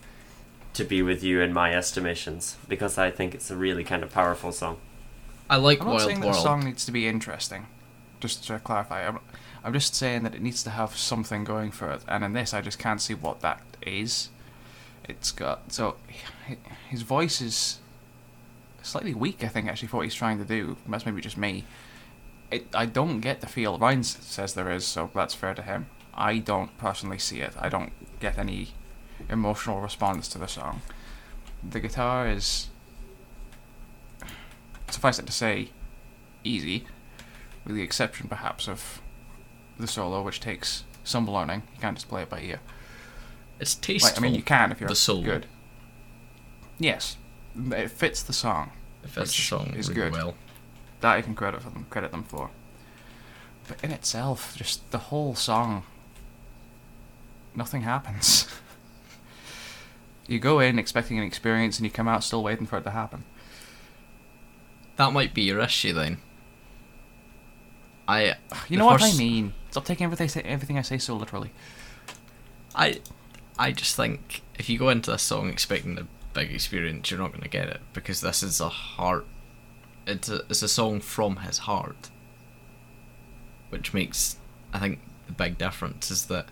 "To 0.73 0.83
Be 0.83 1.01
With 1.01 1.23
You" 1.23 1.41
in 1.41 1.53
my 1.53 1.73
estimations 1.73 2.57
because 2.67 2.97
I 2.97 3.11
think 3.11 3.33
it's 3.35 3.49
a 3.51 3.55
really 3.55 3.83
kind 3.83 4.03
of 4.03 4.11
powerful 4.11 4.51
song. 4.51 4.77
I 5.49 5.57
like 5.57 5.81
I'm 5.81 5.87
not 5.87 5.93
Wild 5.93 6.01
saying 6.03 6.19
that 6.21 6.27
World. 6.27 6.37
the 6.37 6.41
song 6.41 6.63
needs 6.65 6.85
to 6.85 6.91
be 6.91 7.07
interesting. 7.07 7.67
Just 8.19 8.45
to 8.47 8.59
clarify, 8.59 9.07
I'm, 9.07 9.19
I'm 9.63 9.73
just 9.73 9.93
saying 9.93 10.23
that 10.23 10.33
it 10.33 10.41
needs 10.41 10.63
to 10.63 10.69
have 10.71 10.95
something 10.95 11.43
going 11.43 11.71
for 11.71 11.91
it. 11.91 12.01
And 12.07 12.23
in 12.23 12.33
this, 12.33 12.53
I 12.53 12.61
just 12.61 12.79
can't 12.79 13.01
see 13.01 13.13
what 13.13 13.41
that 13.41 13.61
is. 13.81 14.29
It's 15.07 15.31
got 15.31 15.71
so 15.71 15.97
his 16.89 17.03
voice 17.03 17.41
is 17.41 17.79
slightly 18.81 19.13
weak. 19.13 19.43
I 19.43 19.47
think 19.47 19.67
actually 19.67 19.87
for 19.89 19.97
what 19.97 20.03
he's 20.03 20.15
trying 20.15 20.37
to 20.39 20.45
do. 20.45 20.77
That's 20.87 21.05
maybe 21.05 21.21
just 21.21 21.37
me. 21.37 21.65
It, 22.51 22.67
I 22.73 22.85
don't 22.85 23.19
get 23.19 23.41
the 23.41 23.47
feel. 23.47 23.77
Ryan 23.77 24.03
says 24.03 24.53
there 24.53 24.71
is, 24.71 24.85
so 24.85 25.09
that's 25.13 25.33
fair 25.33 25.53
to 25.55 25.61
him. 25.61 25.87
I 26.13 26.37
don't 26.37 26.77
personally 26.77 27.19
see 27.19 27.41
it. 27.41 27.53
I 27.59 27.69
don't 27.69 27.91
get 28.19 28.37
any 28.37 28.69
emotional 29.29 29.81
response 29.81 30.27
to 30.29 30.37
the 30.37 30.47
song. 30.47 30.81
The 31.67 31.79
guitar 31.79 32.27
is 32.27 32.69
suffice 34.89 35.19
it 35.19 35.25
to 35.25 35.31
say, 35.31 35.69
easy, 36.43 36.85
with 37.65 37.75
the 37.75 37.81
exception 37.81 38.27
perhaps 38.27 38.67
of 38.67 39.01
the 39.79 39.87
solo, 39.87 40.21
which 40.21 40.39
takes 40.39 40.83
some 41.03 41.29
learning. 41.29 41.63
You 41.75 41.81
can't 41.81 41.97
just 41.97 42.07
play 42.07 42.21
it 42.23 42.29
by 42.29 42.41
ear. 42.41 42.59
It's 43.59 43.75
tasteful. 43.75 44.09
Like, 44.09 44.19
I 44.19 44.21
mean, 44.21 44.35
you 44.35 44.43
can 44.43 44.71
if 44.71 44.79
you're 44.79 44.89
the 44.89 44.95
solo. 44.95 45.23
good. 45.23 45.45
Yes, 46.77 47.17
it 47.55 47.89
fits 47.89 48.21
the 48.21 48.33
song. 48.33 48.71
It 49.03 49.09
fits 49.09 49.35
the 49.35 49.41
song 49.41 49.73
is 49.75 49.89
really 49.89 50.01
good. 50.01 50.13
well. 50.13 50.35
That 51.01 51.15
I 51.15 51.21
can 51.21 51.35
credit 51.35 51.61
for 51.61 51.69
them, 51.69 51.85
credit 51.89 52.11
them 52.11 52.23
for. 52.23 52.49
But 53.67 53.83
in 53.83 53.91
itself, 53.91 54.55
just 54.55 54.89
the 54.91 54.97
whole 54.97 55.35
song, 55.35 55.83
nothing 57.55 57.81
happens. 57.81 58.47
you 60.27 60.39
go 60.39 60.59
in 60.59 60.79
expecting 60.79 61.17
an 61.17 61.23
experience, 61.23 61.77
and 61.77 61.85
you 61.85 61.91
come 61.91 62.07
out 62.07 62.23
still 62.23 62.43
waiting 62.43 62.65
for 62.65 62.77
it 62.77 62.83
to 62.83 62.91
happen. 62.91 63.23
That 64.97 65.11
might 65.11 65.33
be 65.33 65.43
your 65.43 65.59
issue 65.59 65.93
then. 65.93 66.19
I 68.07 68.35
You 68.69 68.77
know 68.77 68.85
what 68.85 69.03
I 69.03 69.13
mean? 69.13 69.53
Stop 69.71 69.85
taking 69.85 70.05
everything 70.05 70.25
I 70.25 70.27
say, 70.27 70.41
everything 70.41 70.77
I 70.77 70.81
say 70.81 70.97
so 70.97 71.15
literally. 71.15 71.51
I 72.73 73.01
I 73.57 73.71
just 73.71 73.95
think 73.95 74.41
if 74.57 74.69
you 74.69 74.77
go 74.77 74.89
into 74.89 75.11
this 75.11 75.23
song 75.23 75.49
expecting 75.49 75.95
the 75.95 76.07
big 76.33 76.51
experience, 76.53 77.09
you're 77.09 77.19
not 77.19 77.31
going 77.31 77.43
to 77.43 77.49
get 77.49 77.69
it 77.69 77.81
because 77.93 78.21
this 78.21 78.43
is 78.43 78.59
a 78.59 78.69
heart. 78.69 79.25
It's 80.07 80.29
a 80.29 80.43
it's 80.49 80.61
a 80.61 80.67
song 80.67 80.99
from 81.01 81.37
his 81.37 81.59
heart, 81.59 82.09
which 83.69 83.93
makes 83.93 84.37
I 84.73 84.79
think 84.79 84.99
the 85.27 85.33
big 85.33 85.57
difference 85.57 86.11
is 86.11 86.25
that 86.25 86.47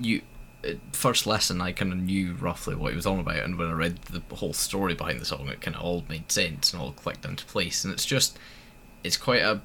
you 0.00 0.22
first 0.92 1.26
listen 1.26 1.60
I 1.60 1.70
kind 1.72 1.92
of 1.92 1.98
knew 1.98 2.34
roughly 2.34 2.74
what 2.74 2.90
he 2.90 2.96
was 2.96 3.06
on 3.06 3.20
about, 3.20 3.44
and 3.44 3.56
when 3.56 3.68
I 3.68 3.72
read 3.72 4.02
the 4.02 4.22
whole 4.36 4.52
story 4.52 4.94
behind 4.94 5.20
the 5.20 5.24
song, 5.24 5.48
it 5.48 5.60
kind 5.60 5.76
of 5.76 5.82
all 5.82 6.04
made 6.08 6.30
sense 6.32 6.72
and 6.72 6.82
all 6.82 6.92
clicked 6.92 7.24
into 7.24 7.44
place, 7.46 7.84
and 7.84 7.92
it's 7.92 8.06
just 8.06 8.38
it's 9.04 9.16
quite 9.16 9.42
a 9.42 9.60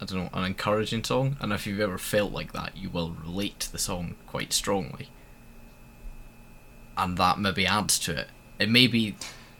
I 0.00 0.04
don't 0.04 0.18
know, 0.18 0.30
an 0.32 0.44
encouraging 0.44 1.02
song, 1.02 1.36
and 1.40 1.52
if 1.52 1.66
you've 1.66 1.80
ever 1.80 1.98
felt 1.98 2.32
like 2.32 2.52
that, 2.52 2.76
you 2.76 2.88
will 2.88 3.10
relate 3.10 3.58
to 3.60 3.72
the 3.72 3.78
song 3.78 4.14
quite 4.26 4.52
strongly. 4.52 5.08
And 6.96 7.16
that 7.18 7.38
maybe 7.38 7.66
adds 7.66 7.98
to 8.00 8.16
it. 8.16 8.28
It 8.60 8.68
may 8.68 8.86
be 8.86 9.16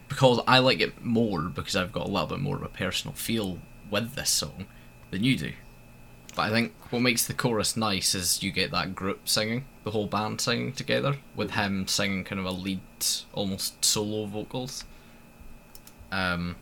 because 0.08 0.40
I 0.46 0.58
like 0.58 0.80
it 0.80 1.04
more 1.04 1.42
because 1.42 1.76
I've 1.76 1.92
got 1.92 2.06
a 2.06 2.10
little 2.10 2.28
bit 2.28 2.40
more 2.40 2.56
of 2.56 2.62
a 2.62 2.68
personal 2.68 3.14
feel 3.14 3.58
with 3.90 4.14
this 4.14 4.30
song 4.30 4.66
than 5.10 5.24
you 5.24 5.36
do. 5.36 5.52
But 6.34 6.42
I 6.42 6.50
think 6.50 6.72
what 6.90 7.02
makes 7.02 7.26
the 7.26 7.34
chorus 7.34 7.76
nice 7.76 8.14
is 8.14 8.42
you 8.42 8.52
get 8.52 8.70
that 8.70 8.94
group 8.94 9.28
singing, 9.28 9.64
the 9.84 9.90
whole 9.90 10.06
band 10.06 10.40
singing 10.40 10.72
together, 10.72 11.16
with 11.34 11.52
him 11.52 11.88
singing 11.88 12.24
kind 12.24 12.38
of 12.38 12.44
a 12.46 12.50
lead, 12.52 12.80
almost 13.32 13.84
solo 13.84 14.26
vocals. 14.26 14.84
Um, 16.12 16.56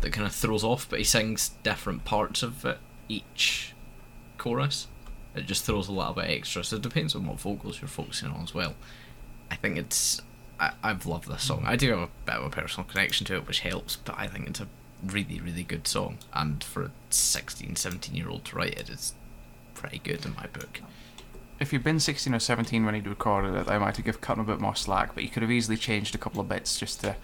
that 0.00 0.12
kind 0.12 0.26
of 0.26 0.34
throws 0.34 0.64
off, 0.64 0.88
but 0.88 0.98
he 0.98 1.04
sings 1.04 1.50
different 1.62 2.04
parts 2.04 2.42
of 2.42 2.64
it 2.64 2.78
each 3.08 3.74
chorus. 4.38 4.86
It 5.34 5.46
just 5.46 5.64
throws 5.64 5.88
a 5.88 5.92
little 5.92 6.14
bit 6.14 6.30
extra, 6.30 6.64
so 6.64 6.76
it 6.76 6.82
depends 6.82 7.14
on 7.14 7.26
what 7.26 7.38
vocals 7.38 7.80
you're 7.80 7.88
focusing 7.88 8.30
on 8.30 8.42
as 8.42 8.54
well. 8.54 8.74
I 9.50 9.56
think 9.56 9.76
it's. 9.76 10.20
I, 10.60 10.72
I've 10.82 11.06
loved 11.06 11.28
this 11.28 11.42
song. 11.42 11.64
I 11.66 11.76
do 11.76 11.90
have 11.90 11.98
a 12.00 12.08
bit 12.26 12.34
of 12.36 12.44
a 12.44 12.50
personal 12.50 12.88
connection 12.88 13.26
to 13.26 13.36
it, 13.36 13.46
which 13.46 13.60
helps, 13.60 13.96
but 13.96 14.18
I 14.18 14.26
think 14.26 14.48
it's 14.48 14.60
a 14.60 14.68
really, 15.04 15.40
really 15.40 15.62
good 15.62 15.86
song. 15.86 16.18
And 16.32 16.62
for 16.62 16.82
a 16.84 16.90
16, 17.10 17.76
17 17.76 18.14
year 18.14 18.28
old 18.28 18.44
to 18.46 18.56
write 18.56 18.78
it, 18.78 18.90
it's 18.90 19.14
pretty 19.74 19.98
good 19.98 20.24
in 20.24 20.34
my 20.34 20.46
book. 20.46 20.80
If 21.60 21.72
you'd 21.72 21.84
been 21.84 22.00
16 22.00 22.34
or 22.34 22.38
17 22.38 22.84
when 22.84 22.94
he'd 22.94 23.06
recorded 23.06 23.54
it, 23.54 23.68
I 23.68 23.78
might 23.78 23.96
have 23.96 24.04
given 24.04 24.20
cut 24.20 24.38
him 24.38 24.44
a 24.44 24.52
bit 24.52 24.60
more 24.60 24.76
slack, 24.76 25.14
but 25.14 25.24
you 25.24 25.30
could 25.30 25.42
have 25.42 25.50
easily 25.50 25.76
changed 25.76 26.14
a 26.14 26.18
couple 26.18 26.40
of 26.40 26.48
bits 26.48 26.78
just 26.78 27.00
to. 27.00 27.16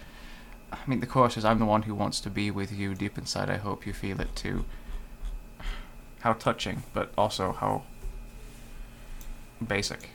I 0.71 0.77
mean, 0.87 0.99
the 0.99 1.05
chorus 1.05 1.37
is 1.37 1.45
I'm 1.45 1.59
the 1.59 1.65
one 1.65 1.83
who 1.83 1.95
wants 1.95 2.19
to 2.21 2.29
be 2.29 2.51
with 2.51 2.71
you 2.71 2.95
deep 2.95 3.17
inside, 3.17 3.49
I 3.49 3.57
hope 3.57 3.85
you 3.85 3.93
feel 3.93 4.19
it 4.19 4.35
too. 4.35 4.65
How 6.19 6.33
touching, 6.33 6.83
but 6.93 7.13
also 7.17 7.53
how 7.53 7.83
basic. 9.65 10.09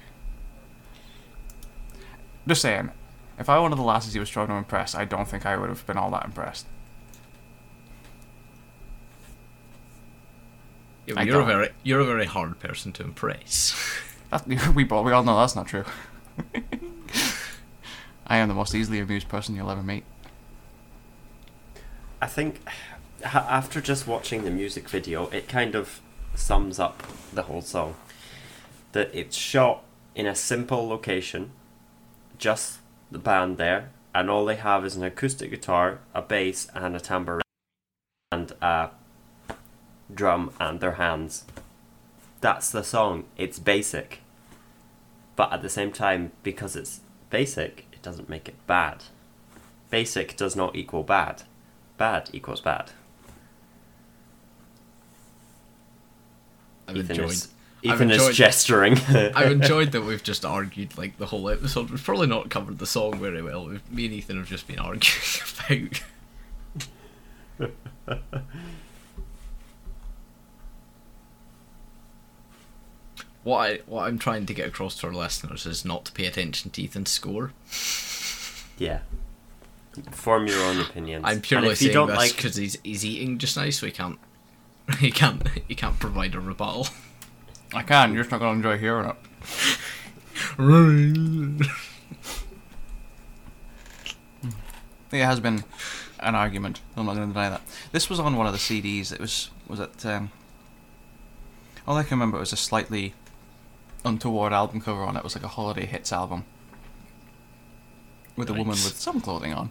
Just 2.47 2.63
saying, 2.63 2.91
if 3.39 3.49
I 3.49 3.57
were 3.57 3.63
one 3.63 3.73
of 3.73 3.79
the 3.79 3.85
lasses 3.85 4.13
he 4.13 4.21
was 4.21 4.29
trying 4.29 4.49
to 4.49 4.55
impress, 4.55 4.95
I 4.95 5.05
don't 5.05 5.27
think 5.27 5.47
I 5.47 5.57
would 5.57 5.69
have 5.69 5.87
been 5.87 5.97
all 5.97 6.11
that 6.11 6.25
impressed. 6.25 6.67
Yeah, 11.07 11.15
I 11.17 11.25
but 11.25 11.27
you're 11.27 11.41
a 11.41 11.45
very 11.45 11.71
you're 11.83 12.01
a 12.01 12.05
very 12.05 12.27
hard 12.27 12.59
person 12.61 12.93
to 12.93 13.03
impress. 13.03 13.75
That, 14.31 14.47
we, 14.77 14.85
bo- 14.85 15.03
we 15.03 15.11
all 15.11 15.25
know 15.25 15.37
that's 15.39 15.57
not 15.57 15.67
true. 15.67 15.85
I 18.29 18.37
am 18.37 18.47
the 18.47 18.55
most 18.55 18.77
easily 18.77 19.01
amused 19.01 19.29
person 19.29 19.57
you'll 19.57 19.73
ever 19.73 19.83
meet. 19.83 20.05
I 22.23 22.29
think 22.29 22.61
after 23.25 23.81
just 23.81 24.07
watching 24.07 24.45
the 24.45 24.51
music 24.51 24.89
video, 24.89 25.27
it 25.31 25.49
kind 25.49 25.75
of 25.75 26.01
sums 26.35 26.79
up 26.79 27.03
the 27.33 27.43
whole 27.43 27.63
song. 27.63 27.97
That 28.93 29.11
it's 29.13 29.37
shot 29.37 29.83
in 30.15 30.27
a 30.27 30.35
simple 30.35 30.89
location, 30.89 31.51
just 32.39 32.79
the 33.11 33.19
band 33.19 33.57
there, 33.57 33.91
and 34.15 34.31
all 34.31 34.45
they 34.45 34.57
have 34.57 34.85
is 34.85 34.97
an 34.97 35.05
acoustic 35.05 35.51
guitar, 35.51 36.01
a 36.15 36.23
bass, 36.23 36.69
and 36.75 36.97
a 36.97 37.01
tambourine, 37.01 37.43
and 38.33 38.53
a 38.61 38.91
drum, 40.13 40.53
and 40.61 40.81
their 40.81 40.93
hands. 40.93 41.45
That's 42.41 42.71
the 42.71 42.83
song. 42.83 43.25
It's 43.37 43.59
basic. 43.59 44.21
But 45.37 45.53
at 45.53 45.63
the 45.63 45.69
same 45.69 45.93
time, 45.93 46.33
because 46.43 46.77
it's 46.77 47.01
basic, 47.31 47.87
it 47.93 48.03
doesn't 48.03 48.29
make 48.29 48.49
it 48.49 48.67
bad. 48.67 49.05
Basic 49.91 50.37
does 50.37 50.55
not 50.57 50.77
equal 50.77 51.03
bad 51.03 51.43
bad 52.01 52.31
equals 52.33 52.63
bad. 52.63 52.93
I've 56.89 56.97
Ethan 56.97 57.11
enjoyed. 57.11 57.31
is, 57.31 57.49
Ethan 57.83 58.11
is 58.11 58.37
gesturing. 58.37 58.99
I've 59.09 59.53
enjoyed 59.53 59.93
that 59.93 60.03
we've 60.03 60.23
just 60.23 60.45
argued 60.45 60.99
like 60.99 61.19
the 61.19 61.27
whole 61.27 61.49
episode. 61.49 61.91
We've 61.91 62.03
probably 62.03 62.27
not 62.27 62.51
covered 62.51 62.79
the 62.79 62.87
song 62.87 63.19
very 63.19 63.43
well. 63.43 63.67
We've, 63.67 63.91
me 63.91 64.05
and 64.07 64.15
Ethan 64.15 64.37
have 64.37 64.49
just 64.49 64.67
been 64.67 64.79
arguing 64.79 65.91
about. 67.59 67.71
what 73.43 73.59
I 73.59 73.79
what 73.87 74.07
I'm 74.07 74.19
trying 74.19 74.47
to 74.47 74.55
get 74.55 74.69
across 74.69 74.99
to 75.01 75.07
our 75.07 75.13
listeners 75.13 75.67
is 75.67 75.85
not 75.85 76.05
to 76.07 76.13
pay 76.13 76.27
attention 76.27 76.71
to 76.73 76.85
Ethan's 76.85 77.11
score. 77.11 77.53
yeah. 78.79 79.01
Form 80.13 80.47
your 80.47 80.63
own 80.65 80.81
opinions. 80.81 81.25
I'm 81.27 81.41
purely 81.41 81.71
you 81.71 81.75
saying 81.75 82.07
this 82.07 82.17
like, 82.17 82.37
because 82.37 82.57
he's 82.57 82.77
he's 82.85 83.05
eating 83.05 83.39
just 83.39 83.57
now, 83.57 83.71
so 83.71 83.87
he 83.87 83.93
can't 83.93 84.19
he 84.99 85.11
can't 85.11 85.47
he 85.67 85.75
can't 85.75 85.99
provide 85.99 86.35
a 86.35 86.41
rebuttal. 86.41 86.89
I 87.73 87.83
can, 87.83 88.13
you're 88.13 88.23
just 88.23 88.31
not 88.31 88.41
going 88.41 88.61
to 88.61 88.69
enjoy 88.69 88.81
hearing 88.81 89.09
it. 89.09 89.17
Really? 90.57 91.67
It 95.13 95.25
has 95.25 95.41
been 95.41 95.65
an 96.21 96.35
argument. 96.35 96.81
I'm 96.97 97.07
not 97.07 97.17
going 97.17 97.29
to 97.29 97.35
deny 97.35 97.51
that. 97.51 97.63
This 97.93 98.09
was 98.09 98.21
on 98.21 98.37
one 98.37 98.47
of 98.47 98.53
the 98.53 98.59
CDs. 98.59 99.13
It 99.13 99.21
was 99.21 99.51
was 99.67 99.81
it? 99.81 100.07
Um, 100.07 100.31
all 101.87 101.97
I 101.97 102.03
can 102.03 102.17
remember 102.17 102.39
was 102.39 102.53
a 102.53 102.57
slightly 102.57 103.15
untoward 104.05 104.53
album 104.53 104.81
cover 104.81 105.03
on 105.03 105.17
it. 105.17 105.21
It 105.21 105.25
was 105.25 105.35
like 105.35 105.45
a 105.45 105.49
holiday 105.49 105.87
hits 105.87 106.13
album 106.13 106.45
with 108.37 108.49
a 108.51 108.53
woman 108.53 108.69
with 108.69 108.99
some 108.99 109.21
clothing 109.21 109.53
on. 109.53 109.71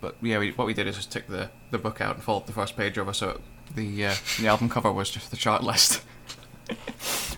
But 0.00 0.16
yeah, 0.22 0.38
we, 0.38 0.52
what 0.52 0.66
we 0.66 0.74
did 0.74 0.86
is 0.86 0.96
just 0.96 1.10
took 1.10 1.26
the, 1.26 1.50
the 1.70 1.78
book 1.78 2.00
out 2.00 2.14
and 2.14 2.24
folded 2.24 2.46
the 2.46 2.52
first 2.52 2.76
page 2.76 2.96
over, 2.98 3.12
so 3.12 3.40
the 3.74 4.06
uh, 4.06 4.14
the 4.38 4.46
album 4.46 4.68
cover 4.68 4.92
was 4.92 5.10
just 5.10 5.30
the 5.30 5.36
chart 5.36 5.62
list. 5.62 6.02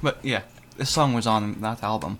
But 0.02 0.18
yeah, 0.22 0.42
this 0.76 0.90
song 0.90 1.12
was 1.14 1.26
on 1.26 1.60
that 1.60 1.82
album, 1.82 2.18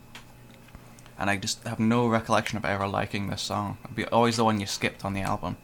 and 1.19 1.31
I 1.31 1.37
just 1.37 1.62
have 1.64 1.81
no 1.81 2.07
recollection 2.07 2.57
of 2.59 2.64
ever 2.64 2.87
liking 2.87 3.29
this 3.29 3.43
song. 3.43 3.79
It'd 3.85 3.97
be 3.97 4.05
always 4.07 4.37
the 4.37 4.45
one 4.45 4.61
you 4.61 4.66
skipped 4.66 5.05
on 5.05 5.12
the 5.14 5.21
album. 5.23 5.57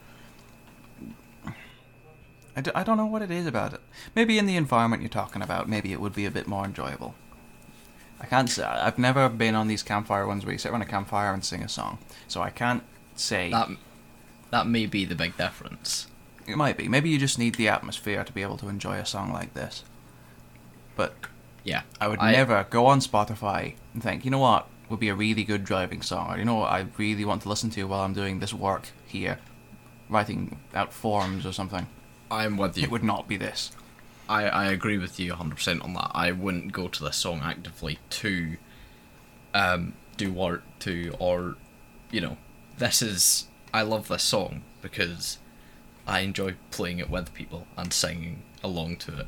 I, 2.56 2.62
d- 2.62 2.70
I 2.74 2.84
don't 2.84 2.96
know 2.96 3.06
what 3.06 3.22
it 3.22 3.30
is 3.30 3.46
about 3.46 3.74
it. 3.74 3.80
Maybe 4.14 4.38
in 4.38 4.46
the 4.46 4.56
environment 4.56 5.02
you're 5.02 5.10
talking 5.10 5.42
about, 5.42 5.68
maybe 5.68 5.92
it 5.92 6.00
would 6.00 6.14
be 6.14 6.24
a 6.24 6.30
bit 6.30 6.46
more 6.46 6.64
enjoyable. 6.64 7.14
I 8.18 8.24
can't 8.24 8.48
say. 8.48 8.64
I've 8.64 8.98
never 8.98 9.28
been 9.28 9.54
on 9.54 9.68
these 9.68 9.82
campfire 9.82 10.26
ones 10.26 10.44
where 10.46 10.52
you 10.52 10.58
sit 10.58 10.72
around 10.72 10.80
a 10.82 10.86
campfire 10.86 11.34
and 11.34 11.44
sing 11.44 11.62
a 11.62 11.68
song, 11.68 11.98
so 12.26 12.40
I 12.40 12.48
can't 12.48 12.82
say. 13.14 13.50
That 13.50 13.68
that 14.50 14.66
may 14.66 14.86
be 14.86 15.04
the 15.04 15.14
big 15.14 15.36
difference. 15.36 16.06
It 16.46 16.56
might 16.56 16.78
be. 16.78 16.88
Maybe 16.88 17.10
you 17.10 17.18
just 17.18 17.38
need 17.38 17.56
the 17.56 17.68
atmosphere 17.68 18.24
to 18.24 18.32
be 18.32 18.40
able 18.42 18.56
to 18.58 18.68
enjoy 18.68 18.96
a 18.96 19.04
song 19.04 19.32
like 19.32 19.52
this. 19.52 19.82
But 20.94 21.14
Yeah, 21.66 21.82
I 22.00 22.06
would 22.06 22.20
I- 22.20 22.30
never 22.32 22.64
go 22.70 22.86
on 22.86 23.00
Spotify 23.00 23.74
and 23.92 24.02
think, 24.02 24.24
you 24.24 24.30
know 24.30 24.38
what, 24.38 24.68
would 24.88 25.00
be 25.00 25.08
a 25.08 25.14
really 25.14 25.42
good 25.42 25.64
driving 25.64 26.00
song, 26.00 26.32
or 26.32 26.38
you 26.38 26.44
know 26.44 26.54
what, 26.54 26.70
I 26.70 26.86
really 26.96 27.24
want 27.24 27.42
to 27.42 27.48
listen 27.48 27.70
to 27.70 27.82
while 27.84 28.02
I'm 28.02 28.14
doing 28.14 28.38
this 28.38 28.54
work 28.54 28.88
here, 29.04 29.38
writing 30.08 30.60
out 30.72 30.92
forms 30.92 31.44
or 31.44 31.52
something. 31.52 31.88
I'm 32.30 32.56
with 32.56 32.78
you. 32.78 32.84
It 32.84 32.90
would 32.92 33.02
not 33.02 33.26
be 33.26 33.36
this. 33.36 33.72
I, 34.28 34.44
I 34.44 34.64
agree 34.66 34.96
with 34.96 35.18
you 35.18 35.32
100% 35.32 35.82
on 35.84 35.94
that. 35.94 36.10
I 36.14 36.30
wouldn't 36.30 36.72
go 36.72 36.86
to 36.86 37.04
this 37.04 37.16
song 37.16 37.40
actively 37.42 37.98
to 38.10 38.56
um, 39.54 39.94
do 40.16 40.32
work 40.32 40.62
to, 40.80 41.14
or, 41.18 41.56
you 42.12 42.20
know, 42.20 42.36
this 42.78 43.02
is. 43.02 43.46
I 43.74 43.82
love 43.82 44.08
this 44.08 44.22
song 44.22 44.62
because 44.82 45.38
I 46.06 46.20
enjoy 46.20 46.54
playing 46.70 46.98
it 47.00 47.10
with 47.10 47.34
people 47.34 47.66
and 47.76 47.92
singing 47.92 48.42
along 48.62 48.96
to 48.98 49.20
it 49.20 49.26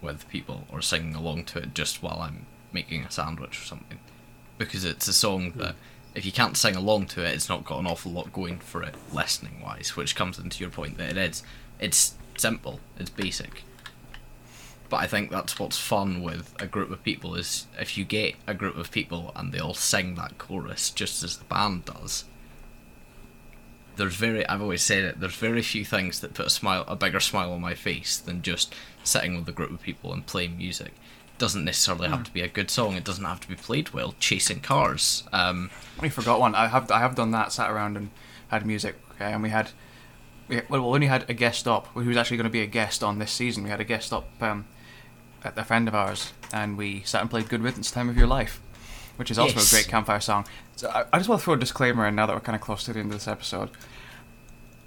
with 0.00 0.28
people, 0.28 0.64
or 0.70 0.80
singing 0.82 1.14
along 1.14 1.44
to 1.46 1.58
it 1.58 1.74
just 1.74 2.02
while 2.02 2.20
I'm 2.20 2.46
making 2.72 3.04
a 3.04 3.10
sandwich 3.10 3.60
or 3.60 3.64
something. 3.64 3.98
Because 4.56 4.84
it's 4.84 5.08
a 5.08 5.12
song 5.12 5.52
hmm. 5.52 5.60
that, 5.60 5.76
if 6.14 6.24
you 6.24 6.32
can't 6.32 6.56
sing 6.56 6.74
along 6.74 7.06
to 7.06 7.24
it, 7.24 7.34
it's 7.34 7.48
not 7.48 7.64
got 7.64 7.78
an 7.78 7.86
awful 7.86 8.12
lot 8.12 8.32
going 8.32 8.58
for 8.58 8.82
it 8.82 8.94
listening 9.12 9.60
wise, 9.62 9.96
which 9.96 10.16
comes 10.16 10.38
into 10.38 10.60
your 10.60 10.70
point 10.70 10.98
that 10.98 11.10
it 11.10 11.16
is. 11.16 11.42
It's 11.78 12.14
simple, 12.36 12.80
it's 12.98 13.10
basic. 13.10 13.62
But 14.88 14.98
I 14.98 15.06
think 15.06 15.30
that's 15.30 15.58
what's 15.58 15.78
fun 15.78 16.22
with 16.22 16.54
a 16.58 16.66
group 16.66 16.90
of 16.90 17.02
people 17.02 17.34
is 17.34 17.66
if 17.78 17.98
you 17.98 18.04
get 18.04 18.36
a 18.46 18.54
group 18.54 18.76
of 18.76 18.90
people 18.90 19.32
and 19.36 19.52
they 19.52 19.58
all 19.58 19.74
sing 19.74 20.14
that 20.14 20.38
chorus 20.38 20.90
just 20.90 21.22
as 21.22 21.36
the 21.36 21.44
band 21.44 21.84
does. 21.84 22.24
There's 23.96 24.14
very 24.14 24.46
I've 24.46 24.62
always 24.62 24.82
said 24.82 25.04
it, 25.04 25.20
there's 25.20 25.34
very 25.34 25.60
few 25.60 25.84
things 25.84 26.20
that 26.20 26.32
put 26.32 26.46
a 26.46 26.50
smile 26.50 26.84
a 26.88 26.96
bigger 26.96 27.20
smile 27.20 27.52
on 27.52 27.60
my 27.60 27.74
face 27.74 28.16
than 28.16 28.42
just 28.42 28.74
sitting 29.08 29.36
with 29.36 29.48
a 29.48 29.52
group 29.52 29.70
of 29.70 29.80
people 29.82 30.12
and 30.12 30.24
playing 30.26 30.56
music. 30.58 30.88
It 31.34 31.38
doesn't 31.38 31.64
necessarily 31.64 32.08
have 32.08 32.24
to 32.24 32.32
be 32.32 32.40
a 32.42 32.48
good 32.48 32.70
song, 32.70 32.94
it 32.96 33.04
doesn't 33.04 33.24
have 33.24 33.40
to 33.40 33.48
be 33.48 33.54
played 33.54 33.90
well, 33.90 34.14
chasing 34.20 34.60
cars. 34.60 35.24
Um 35.32 35.70
We 36.00 36.08
forgot 36.08 36.40
one. 36.40 36.54
I 36.54 36.68
have 36.68 36.90
I 36.90 36.98
have 37.00 37.14
done 37.14 37.30
that. 37.32 37.52
Sat 37.52 37.70
around 37.70 37.96
and 37.96 38.10
had 38.48 38.64
music. 38.66 38.96
Okay, 39.12 39.32
and 39.32 39.42
we 39.42 39.50
had 39.50 39.70
we 40.48 40.62
well, 40.68 40.80
we 40.82 40.94
only 40.94 41.06
had 41.08 41.28
a 41.28 41.34
guest 41.34 41.66
up 41.68 41.86
who 41.94 42.04
was 42.04 42.16
actually 42.16 42.36
going 42.38 42.44
to 42.52 42.58
be 42.60 42.62
a 42.62 42.66
guest 42.66 43.02
on 43.02 43.18
this 43.18 43.32
season. 43.32 43.64
We 43.64 43.70
had 43.70 43.80
a 43.80 43.84
guest 43.84 44.12
up 44.12 44.28
um, 44.40 44.64
at 45.44 45.58
a 45.58 45.64
friend 45.64 45.86
of 45.88 45.94
ours, 45.94 46.32
and 46.52 46.78
we 46.78 47.02
sat 47.04 47.20
and 47.20 47.30
played 47.30 47.48
"Good 47.48 47.62
Riddance, 47.62 47.90
Time 47.90 48.08
of 48.08 48.16
Your 48.16 48.26
Life," 48.26 48.60
which 49.16 49.30
is 49.30 49.38
also 49.38 49.56
Yes. 49.56 49.72
a 49.72 49.74
great 49.76 49.88
campfire 49.88 50.20
song. 50.20 50.46
So 50.76 50.88
I, 50.88 51.04
I 51.12 51.18
just 51.18 51.28
want 51.28 51.40
to 51.40 51.44
throw 51.44 51.54
a 51.54 51.58
disclaimer 51.58 52.06
in 52.08 52.14
now 52.14 52.26
that 52.26 52.34
we're 52.34 52.40
kind 52.40 52.56
of 52.56 52.62
close 52.62 52.82
to 52.84 52.92
the 52.92 53.00
end 53.00 53.10
of 53.12 53.16
this 53.18 53.28
episode. 53.28 53.70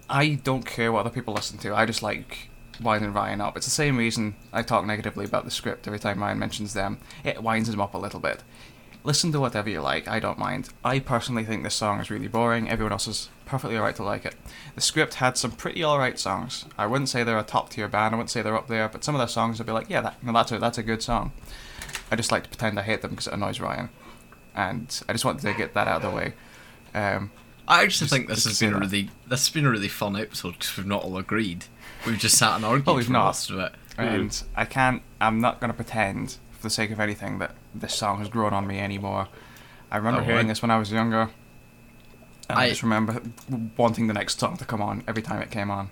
I 0.09 0.35
don't 0.43 0.65
care 0.65 0.91
what 0.91 1.01
other 1.01 1.09
people 1.09 1.33
listen 1.33 1.57
to. 1.59 1.75
I 1.75 1.85
just 1.85 2.01
like 2.03 2.49
winding 2.81 3.13
Ryan 3.13 3.41
up. 3.41 3.57
It's 3.57 3.65
the 3.65 3.71
same 3.71 3.97
reason 3.97 4.35
I 4.53 4.61
talk 4.63 4.85
negatively 4.85 5.25
about 5.25 5.45
the 5.45 5.51
script 5.51 5.87
every 5.87 5.99
time 5.99 6.21
Ryan 6.21 6.39
mentions 6.39 6.73
them. 6.73 6.99
It 7.23 7.43
winds 7.43 7.69
him 7.69 7.81
up 7.81 7.93
a 7.93 7.97
little 7.97 8.19
bit. 8.19 8.43
listen 9.03 9.31
to 9.31 9.39
whatever 9.39 9.67
you 9.69 9.81
like. 9.81 10.07
I 10.07 10.19
don't 10.19 10.37
mind. 10.37 10.69
I 10.85 10.99
personally 10.99 11.43
think 11.43 11.63
this 11.63 11.73
song 11.73 11.99
is 11.99 12.11
really 12.11 12.27
boring. 12.27 12.69
Everyone 12.69 12.91
else 12.91 13.07
is 13.07 13.29
perfectly 13.47 13.75
alright 13.75 13.95
to 13.95 14.03
like 14.03 14.25
it. 14.25 14.35
The 14.75 14.81
script 14.81 15.15
had 15.15 15.37
some 15.37 15.51
pretty 15.51 15.83
alright 15.83 16.19
songs. 16.19 16.65
I 16.77 16.85
wouldn't 16.85 17.09
say 17.09 17.23
they're 17.23 17.39
a 17.39 17.43
top 17.43 17.71
tier 17.71 17.87
band. 17.87 18.13
I 18.13 18.17
wouldn't 18.17 18.29
say 18.29 18.43
they're 18.43 18.55
up 18.55 18.67
there, 18.67 18.87
but 18.87 19.03
some 19.03 19.15
of 19.15 19.19
their 19.19 19.27
songs 19.27 19.59
I'd 19.59 19.65
be 19.65 19.71
like, 19.73 19.89
yeah, 19.89 20.01
that, 20.01 20.23
no, 20.23 20.31
that's 20.33 20.51
a 20.51 20.59
that's 20.59 20.77
a 20.77 20.83
good 20.83 21.01
song. 21.01 21.31
I 22.11 22.15
just 22.15 22.31
like 22.31 22.43
to 22.43 22.49
pretend 22.49 22.77
I 22.77 22.83
hate 22.83 23.01
them 23.01 23.11
because 23.11 23.25
it 23.27 23.33
annoys 23.33 23.59
Ryan, 23.59 23.89
and 24.55 25.01
I 25.09 25.13
just 25.13 25.25
wanted 25.25 25.41
to 25.41 25.53
get 25.57 25.73
that 25.73 25.87
out 25.87 26.03
of 26.03 26.11
the 26.11 26.15
way. 26.15 26.33
Um, 26.93 27.31
I 27.67 27.83
actually 27.83 28.05
Just- 28.07 28.13
think 28.13 28.27
this 28.27 28.43
has 28.43 28.59
been 28.59 28.73
a 28.73 28.79
really 28.79 29.09
this 29.27 29.47
has 29.47 29.49
been 29.49 29.65
a 29.65 29.71
really 29.71 29.87
fun 29.87 30.15
episode 30.15 30.53
because 30.53 30.77
we've 30.77 30.85
not 30.85 31.03
all 31.03 31.17
agreed. 31.17 31.65
We've 32.05 32.17
just 32.17 32.37
sat 32.37 32.55
and 32.55 32.65
argued 32.65 32.83
Oh, 32.87 32.95
we've 32.95 33.05
for 33.05 33.11
not. 33.11 33.25
most 33.25 33.49
of 33.49 33.59
it. 33.59 33.73
and 33.97 34.43
I 34.55 34.65
can't. 34.65 35.01
I'm 35.19 35.39
not 35.39 35.59
going 35.59 35.69
to 35.71 35.75
pretend, 35.75 36.37
for 36.51 36.63
the 36.63 36.69
sake 36.69 36.91
of 36.91 36.99
anything, 36.99 37.39
that 37.39 37.55
this 37.75 37.93
song 37.93 38.19
has 38.19 38.29
grown 38.29 38.53
on 38.53 38.65
me 38.67 38.79
anymore. 38.79 39.27
I 39.91 39.97
remember 39.97 40.21
Oh, 40.21 40.23
hearing 40.23 40.45
I- 40.47 40.49
this 40.49 40.61
when 40.61 40.71
I 40.71 40.77
was 40.79 40.91
younger, 40.91 41.29
and 42.49 42.57
I, 42.59 42.63
I- 42.65 42.69
just 42.69 42.81
remember 42.83 43.21
wanting 43.77 44.07
the 44.07 44.13
next 44.13 44.39
song 44.39 44.57
to 44.57 44.65
come 44.65 44.81
on 44.81 45.03
every 45.07 45.21
time 45.21 45.41
it 45.41 45.51
came 45.51 45.69
on. 45.69 45.89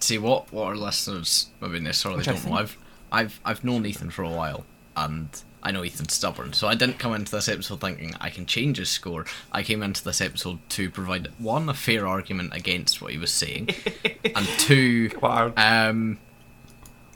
See 0.00 0.18
what 0.18 0.52
what 0.52 0.66
our 0.68 0.76
listeners 0.76 1.48
maybe 1.60 1.80
necessarily 1.80 2.18
Which 2.18 2.28
I 2.28 2.32
don't 2.32 2.44
know. 2.44 2.56
think- 2.56 2.58
I've 2.60 2.78
I've 3.12 3.40
I've 3.44 3.64
known 3.64 3.84
Ethan 3.86 4.10
for 4.10 4.22
a 4.22 4.28
while, 4.30 4.64
and 4.96 5.28
I 5.66 5.72
know 5.72 5.82
Ethan's 5.82 6.14
stubborn. 6.14 6.52
So 6.52 6.68
I 6.68 6.76
didn't 6.76 7.00
come 7.00 7.12
into 7.12 7.32
this 7.32 7.48
episode 7.48 7.80
thinking 7.80 8.14
I 8.20 8.30
can 8.30 8.46
change 8.46 8.78
his 8.78 8.88
score. 8.88 9.26
I 9.50 9.64
came 9.64 9.82
into 9.82 10.04
this 10.04 10.20
episode 10.20 10.60
to 10.70 10.90
provide 10.90 11.26
one 11.38 11.68
a 11.68 11.74
fair 11.74 12.06
argument 12.06 12.54
against 12.54 13.02
what 13.02 13.10
he 13.10 13.18
was 13.18 13.32
saying, 13.32 13.70
and 14.36 14.46
two, 14.58 15.10
um, 15.22 16.18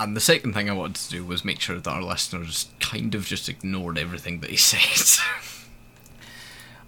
and 0.01 0.17
the 0.17 0.21
second 0.21 0.55
thing 0.55 0.69
I 0.69 0.73
wanted 0.73 0.97
to 0.97 1.11
do 1.11 1.25
was 1.25 1.45
make 1.45 1.61
sure 1.61 1.77
that 1.79 1.89
our 1.89 2.03
listeners 2.03 2.71
kind 2.81 3.15
of 3.15 3.25
just 3.25 3.49
ignored 3.49 3.97
everything 3.99 4.41
that 4.41 4.51
he 4.51 4.57
said. 4.73 5.23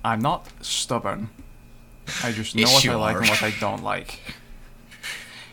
I'm 0.05 0.21
not 0.21 0.49
stubborn. 0.65 1.31
I 2.25 2.33
just 2.33 2.57
know 2.57 2.65
what 2.65 2.83
you 2.83 2.91
I 2.93 2.95
like 2.97 3.17
are. 3.17 3.21
and 3.21 3.29
what 3.29 3.43
I 3.43 3.53
don't 3.61 3.85
like. 3.85 4.19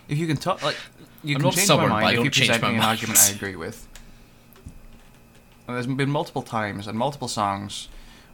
If 0.07 0.17
you 0.17 0.25
can 0.25 0.37
talk, 0.37 0.63
like, 0.63 0.77
you 1.23 1.35
I'm 1.35 1.41
can 1.41 1.51
change 1.51 1.65
stubborn, 1.65 1.89
my 1.89 2.01
but 2.01 2.07
I 2.07 2.15
mind 2.15 2.17
if 2.19 2.23
you 2.25 2.31
change 2.31 2.47
present 2.49 2.63
my 2.63 2.69
me 2.69 2.75
an 2.75 2.79
mind. 2.79 2.89
argument 2.89 3.19
I 3.19 3.29
agree 3.35 3.55
with. 3.55 3.87
And 5.69 5.75
there's 5.75 5.85
been 5.85 6.09
multiple 6.09 6.41
times 6.41 6.87
and 6.87 6.97
multiple 6.97 7.27
songs 7.27 7.89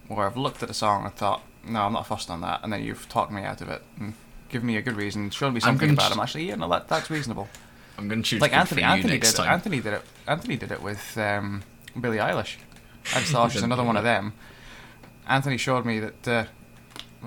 where 0.07 0.25
I've 0.25 0.37
looked 0.37 0.63
at 0.63 0.69
a 0.69 0.73
song 0.73 1.03
and 1.03 1.13
thought, 1.13 1.41
no, 1.67 1.81
I'm 1.81 1.91
not 1.91 2.07
fussed 2.07 2.29
on 2.29 2.39
that, 2.39 2.61
and 2.63 2.71
then 2.71 2.81
you've 2.81 3.09
talked 3.09 3.29
me 3.29 3.43
out 3.43 3.59
of 3.59 3.67
it 3.67 3.81
and 3.99 4.13
given 4.47 4.65
me 4.67 4.77
a 4.77 4.81
good 4.81 4.95
reason, 4.95 5.29
shown 5.31 5.53
me 5.53 5.59
something 5.59 5.89
about 5.89 6.03
ch- 6.07 6.11
it. 6.11 6.13
I'm 6.13 6.19
actually, 6.21 6.47
yeah, 6.47 6.55
no, 6.55 6.69
that, 6.69 6.87
that's 6.87 7.09
reasonable. 7.09 7.49
I'm 7.97 8.07
going 8.07 8.23
to 8.23 8.29
choose 8.29 8.39
like 8.39 8.53
Anthony, 8.53 8.83
Anthony 8.83 9.19
did 9.19 9.27
it. 9.27 9.35
time. 9.35 9.49
Anthony 9.49 9.81
did 9.81 9.93
it. 9.95 10.01
Anthony 10.25 10.55
did 10.55 10.71
it 10.71 10.81
with 10.81 11.17
um, 11.17 11.63
Billie 11.99 12.19
Eilish. 12.19 12.55
I 13.13 13.19
just 13.19 13.31
thought 13.33 13.51
she's 13.51 13.63
another 13.63 13.83
one 13.83 13.97
of 13.97 14.05
them. 14.05 14.31
Anthony 15.27 15.57
showed 15.57 15.85
me 15.85 15.99
that 15.99 16.27
uh, 16.29 16.45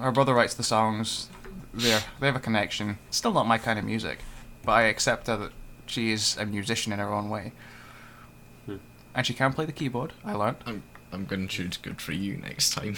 her 0.01 0.11
brother 0.11 0.33
writes 0.33 0.55
the 0.55 0.63
songs. 0.63 1.29
They 1.75 1.99
they 2.19 2.29
have 2.29 2.37
a 2.37 2.41
connection. 2.41 2.97
Still 3.11 3.35
not 3.35 3.47
my 3.47 3.59
kind 3.59 3.79
of 3.79 3.85
music, 3.85 4.21
but 4.65 4.73
I 4.73 4.85
accept 4.85 5.27
that 5.27 5.51
she 5.85 6.13
is 6.13 6.35
a 6.39 6.47
musician 6.47 6.95
in 6.95 6.99
her 6.99 7.13
own 7.13 7.29
way. 7.29 7.53
And 9.19 9.27
she 9.27 9.35
can 9.35 9.53
play 9.53 9.67
the 9.67 9.73
keyboard. 9.73 10.13
I 10.25 10.33
learned. 10.33 10.59
I'm 10.65 10.85
I'm 11.13 11.25
going 11.25 11.49
to 11.49 11.49
choose 11.49 11.77
good 11.77 12.01
for 12.01 12.13
you 12.13 12.37
next 12.37 12.71
time. 12.71 12.95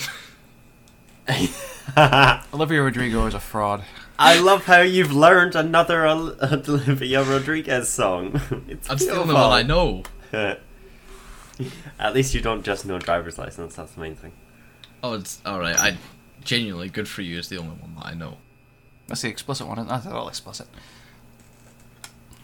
Olivia 2.53 2.83
Rodrigo 2.83 3.25
is 3.25 3.33
a 3.33 3.41
fraud. 3.41 3.85
I 4.19 4.39
love 4.39 4.67
how 4.67 4.83
you've 4.83 5.13
learned 5.13 5.55
another 5.55 6.07
Ol- 6.07 6.37
Olivia 6.43 7.23
Rodriguez 7.23 7.89
song. 7.89 8.39
It's 8.69 8.87
That's 8.87 9.07
the 9.07 9.13
only 9.13 9.33
beautiful. 9.33 9.49
one 9.49 9.53
I 9.53 9.63
know. 9.63 10.03
At 11.99 12.15
least 12.15 12.35
you 12.35 12.43
don't 12.43 12.65
just 12.65 12.85
know 12.85 12.99
driver's 12.99 13.39
license. 13.39 13.77
That's 13.77 13.93
the 13.93 14.01
main 14.01 14.15
thing. 14.15 14.33
Oh, 15.03 15.15
it's 15.15 15.41
all 15.47 15.59
right. 15.59 15.79
I 15.81 15.97
genuinely 16.45 16.91
good 16.91 17.09
for 17.09 17.23
you 17.23 17.39
is 17.39 17.49
the 17.49 17.57
only 17.57 17.77
one 17.77 17.95
that 17.95 18.05
I 18.05 18.13
know. 18.13 18.37
That's 19.07 19.23
the 19.23 19.29
explicit 19.29 19.67
one. 19.67 19.87
That's 19.87 20.07
all 20.07 20.29
explicit. 20.29 20.69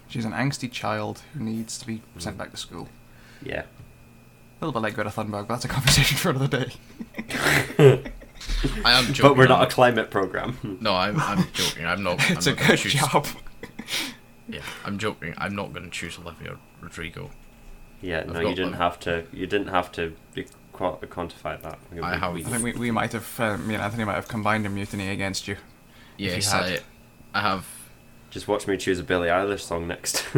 She's 0.09 0.25
an 0.25 0.33
angsty 0.33 0.73
child 0.73 1.21
who 1.35 1.41
needs 1.41 1.77
to 1.77 1.87
be 1.87 2.01
sent 2.17 2.37
mm. 2.37 2.39
back 2.39 2.53
to 2.53 2.57
school. 2.57 2.89
Yeah. 3.43 3.63
A 3.63 4.65
little 4.65 4.73
bit 4.81 4.83
like 4.87 4.95
Greta 4.95 5.11
Thunberg, 5.11 5.47
but 5.47 5.49
that's 5.49 5.65
a 5.65 5.69
conversation 5.69 6.17
for 6.17 6.31
another 6.31 6.65
day. 6.65 6.73
I 8.85 8.93
am 8.93 9.13
joking. 9.13 9.23
But 9.23 9.37
we're 9.37 9.49
not 9.49 9.63
a 9.63 9.67
climate 9.67 10.11
program. 10.11 10.79
No, 10.81 10.95
I'm 10.95 11.19
I'm 11.21 11.47
joking. 11.53 11.87
I'm 11.87 12.03
not. 12.03 12.21
I'm 12.31 12.37
it's 12.37 12.47
a 12.47 12.51
not 12.51 12.59
gonna 12.59 12.69
good 12.71 12.79
choose, 12.79 12.95
job. 12.95 13.27
Yeah, 14.49 14.61
I'm 14.85 14.99
joking. 14.99 15.35
I'm 15.39 15.55
not 15.55 15.73
going 15.73 15.85
to 15.85 15.91
choose 15.91 16.19
Olivia 16.19 16.57
Rodrigo. 16.81 17.31
Yeah, 18.01 18.21
I've 18.21 18.33
no, 18.33 18.41
you 18.41 18.55
didn't 18.55 18.73
them. 18.73 18.81
have 18.81 18.99
to. 19.01 19.25
You 19.33 19.47
didn't 19.47 19.69
have 19.69 19.91
to 19.93 20.15
be 20.35 20.47
qua- 20.73 20.97
quantify 20.99 21.61
that. 21.63 21.79
We- 21.93 22.01
I 22.01 22.13
we- 22.15 22.19
have- 22.21 22.35
we- 22.35 22.45
I 22.45 22.49
think 22.49 22.63
we, 22.65 22.73
we 22.73 22.91
might 22.91 23.13
have, 23.13 23.41
uh, 23.41 23.57
me 23.59 23.75
and 23.75 23.83
Anthony 23.83 24.05
might 24.05 24.15
have 24.15 24.29
combined 24.29 24.65
a 24.67 24.69
mutiny 24.69 25.09
against 25.09 25.49
you. 25.49 25.57
you 26.17 26.31
Yes, 26.31 26.53
had. 26.53 26.63
I 26.65 26.81
I 27.35 27.41
have. 27.43 27.67
Just 28.31 28.47
watch 28.49 28.67
me 28.67 28.77
choose 28.77 28.99
a 28.99 29.03
Billie 29.03 29.29
Eilish 29.29 29.61
song 29.61 29.87
next. 29.89 30.25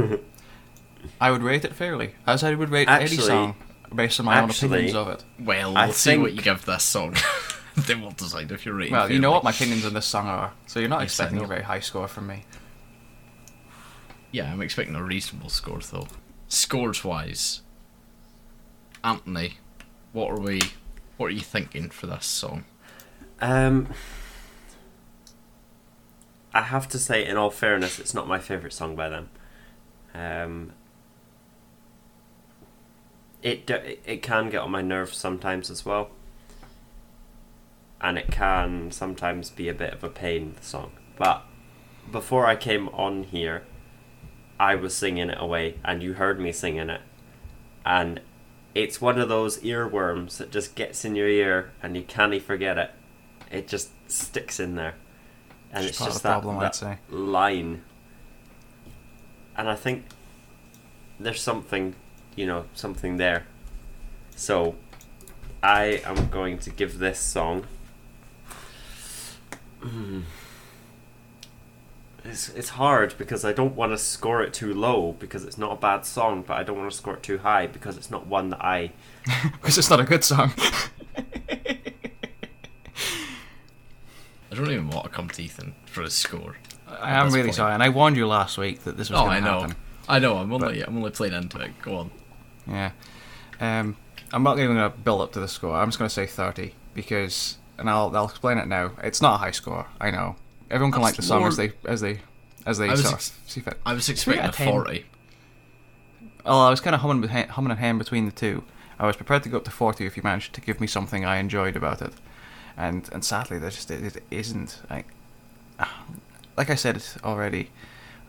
I 1.20 1.30
would 1.30 1.42
rate 1.42 1.64
it 1.64 1.74
fairly, 1.74 2.14
as 2.26 2.42
I 2.44 2.54
would 2.54 2.70
rate 2.70 2.88
any 2.88 3.06
song 3.08 3.56
based 3.94 4.20
on 4.20 4.26
my 4.26 4.40
own 4.40 4.50
opinions 4.50 4.94
of 4.94 5.08
it. 5.08 5.24
Well, 5.38 5.76
I 5.76 5.86
we'll 5.86 5.94
see 5.94 6.18
what 6.18 6.34
you 6.34 6.42
give 6.42 6.64
this 6.64 6.82
song. 6.84 7.16
then 7.76 8.02
we'll 8.02 8.10
decide 8.12 8.50
if 8.52 8.66
you're 8.66 8.74
rating. 8.74 8.92
Well, 8.92 9.10
you 9.10 9.18
know 9.18 9.30
what 9.30 9.44
my 9.44 9.50
opinions 9.50 9.84
on 9.84 9.94
this 9.94 10.06
song 10.06 10.26
are, 10.26 10.52
so 10.66 10.80
you're 10.80 10.88
not 10.88 11.00
Yes, 11.00 11.10
expecting 11.10 11.38
a 11.40 11.46
very 11.46 11.62
high 11.62 11.80
score 11.80 12.08
from 12.08 12.26
me. 12.26 12.44
Yeah, 14.30 14.52
I'm 14.52 14.60
expecting 14.60 14.94
a 14.94 15.02
reasonable 15.02 15.48
score 15.48 15.80
though. 15.80 16.08
Scores 16.48 17.04
wise, 17.04 17.62
Anthony, 19.02 19.54
what 20.12 20.30
are 20.30 20.40
we? 20.40 20.60
What 21.16 21.26
are 21.26 21.30
you 21.30 21.40
thinking 21.40 21.90
for 21.90 22.06
this 22.06 22.26
song? 22.26 22.64
um, 23.40 23.88
I 26.54 26.62
have 26.62 26.88
to 26.88 26.98
say, 26.98 27.24
in 27.24 27.36
all 27.36 27.50
fairness, 27.50 27.98
it's 27.98 28.14
not 28.14 28.26
my 28.26 28.38
favorite 28.38 28.72
song 28.72 28.96
by 28.96 29.08
them. 29.08 29.28
Um, 30.14 30.72
it 33.42 33.68
it 34.04 34.22
can 34.22 34.50
get 34.50 34.62
on 34.62 34.70
my 34.70 34.82
nerves 34.82 35.16
sometimes 35.16 35.70
as 35.70 35.84
well, 35.84 36.10
and 38.00 38.18
it 38.18 38.30
can 38.30 38.90
sometimes 38.90 39.50
be 39.50 39.68
a 39.68 39.74
bit 39.74 39.92
of 39.92 40.02
a 40.04 40.08
pain. 40.08 40.54
The 40.58 40.64
song, 40.64 40.92
but 41.16 41.42
before 42.10 42.46
I 42.46 42.56
came 42.56 42.88
on 42.90 43.24
here, 43.24 43.64
I 44.58 44.74
was 44.74 44.94
singing 44.96 45.30
it 45.30 45.38
away, 45.40 45.78
and 45.84 46.02
you 46.02 46.14
heard 46.14 46.40
me 46.40 46.52
singing 46.52 46.90
it, 46.90 47.00
and 47.84 48.20
it's 48.74 49.00
one 49.00 49.18
of 49.18 49.28
those 49.28 49.58
earworms 49.60 50.36
that 50.36 50.50
just 50.50 50.74
gets 50.74 51.04
in 51.04 51.14
your 51.16 51.28
ear, 51.28 51.72
and 51.82 51.96
you 51.96 52.02
can't 52.02 52.40
forget 52.42 52.78
it. 52.78 52.90
It 53.50 53.66
just 53.66 53.90
sticks 54.10 54.60
in 54.60 54.74
there, 54.74 54.94
and 55.72 55.84
It's 55.84 55.96
it's 56.00 56.04
just 56.06 56.22
that, 56.22 56.30
problem, 56.42 56.58
I'd 56.58 56.64
that 56.66 56.74
say. 56.74 56.98
line. 57.08 57.82
And 59.56 59.68
I 59.68 59.74
think 59.74 60.04
there's 61.18 61.40
something, 61.42 61.96
you 62.38 62.46
know, 62.46 62.64
something 62.74 63.16
there. 63.16 63.44
So, 64.36 64.76
I 65.62 66.00
am 66.04 66.28
going 66.28 66.58
to 66.58 66.70
give 66.70 66.98
this 66.98 67.18
song. 67.18 67.66
Hmm. 69.80 70.20
It's, 72.24 72.48
it's 72.50 72.70
hard 72.70 73.14
because 73.18 73.44
I 73.44 73.52
don't 73.52 73.74
want 73.74 73.92
to 73.92 73.98
score 73.98 74.42
it 74.42 74.52
too 74.52 74.74
low 74.74 75.12
because 75.18 75.44
it's 75.44 75.56
not 75.58 75.72
a 75.72 75.76
bad 75.76 76.04
song, 76.04 76.44
but 76.46 76.54
I 76.58 76.62
don't 76.62 76.76
want 76.78 76.90
to 76.90 76.96
score 76.96 77.14
it 77.14 77.22
too 77.22 77.38
high 77.38 77.66
because 77.66 77.96
it's 77.96 78.10
not 78.10 78.26
one 78.26 78.50
that 78.50 78.62
I. 78.64 78.92
Because 79.52 79.78
it's 79.78 79.90
not 79.90 80.00
a 80.00 80.04
good 80.04 80.22
song. 80.24 80.52
I 84.50 84.54
don't 84.54 84.70
even 84.70 84.88
want 84.90 85.04
to 85.04 85.10
come 85.10 85.28
to 85.30 85.42
Ethan 85.42 85.74
for 85.86 86.02
his 86.02 86.14
score. 86.14 86.56
I 86.88 87.12
am 87.20 87.26
really 87.30 87.44
point. 87.48 87.54
sorry, 87.56 87.74
and 87.74 87.82
I 87.82 87.88
warned 87.90 88.16
you 88.16 88.26
last 88.26 88.58
week 88.58 88.80
that 88.84 88.96
this 88.96 89.10
was 89.10 89.18
Oh, 89.20 89.24
going 89.24 89.36
I 89.36 89.40
to 89.40 89.44
know. 89.44 89.60
happen. 89.60 89.76
I 90.08 90.18
know. 90.18 90.36
I'm 90.38 90.52
only 90.52 90.82
I'm 90.82 90.96
only 90.96 91.10
playing 91.10 91.34
into 91.34 91.58
it. 91.60 91.70
Go 91.82 91.96
on. 91.96 92.10
Yeah. 92.68 92.90
Um, 93.60 93.96
I'm 94.32 94.42
not 94.42 94.58
even 94.58 94.76
going 94.76 94.90
to 94.92 94.96
build 94.98 95.20
up 95.22 95.32
to 95.32 95.40
the 95.40 95.48
score. 95.48 95.74
I'm 95.76 95.88
just 95.88 95.98
going 95.98 96.08
to 96.08 96.14
say 96.14 96.26
30 96.26 96.74
because, 96.94 97.56
and 97.78 97.88
I'll 97.88 98.14
I'll 98.14 98.26
explain 98.26 98.58
it 98.58 98.66
now. 98.68 98.92
It's 99.02 99.22
not 99.22 99.34
a 99.34 99.38
high 99.38 99.50
score. 99.52 99.86
I 100.00 100.10
know. 100.10 100.36
Everyone 100.70 100.92
can 100.92 101.00
That's 101.02 101.12
like 101.12 101.16
the 101.16 101.22
song 101.22 101.40
more- 101.40 101.48
as 101.48 101.56
they 101.56 101.72
as 101.86 102.00
they 102.02 102.20
as 102.66 102.76
they 102.78 102.90
I 102.90 102.94
sort 102.94 103.14
ex- 103.14 103.30
of 103.30 103.50
see 103.50 103.60
fit. 103.60 103.78
I 103.86 103.94
was 103.94 104.08
expecting 104.08 104.44
a 104.44 104.52
forty. 104.52 105.06
Oh, 106.44 106.60
I 106.60 106.70
was 106.70 106.80
kind 106.80 106.94
of 106.94 107.00
humming 107.00 107.26
behi- 107.28 107.48
humming 107.48 107.70
and 107.70 107.80
hemming 107.80 107.98
between 107.98 108.26
the 108.26 108.32
two. 108.32 108.64
I 108.98 109.06
was 109.06 109.16
prepared 109.16 109.42
to 109.44 109.48
go 109.48 109.58
up 109.58 109.64
to 109.64 109.70
40 109.70 110.06
if 110.06 110.16
you 110.16 110.22
managed 110.24 110.54
to 110.54 110.60
give 110.60 110.80
me 110.80 110.86
something 110.88 111.24
I 111.24 111.36
enjoyed 111.36 111.76
about 111.76 112.02
it, 112.02 112.12
and 112.76 113.08
and 113.12 113.24
sadly, 113.24 113.58
there 113.58 113.70
just 113.70 113.90
it, 113.90 114.16
it 114.16 114.22
isn't. 114.30 114.80
I, 114.90 115.04
like 116.56 116.70
I 116.70 116.74
said 116.74 117.02
already, 117.24 117.70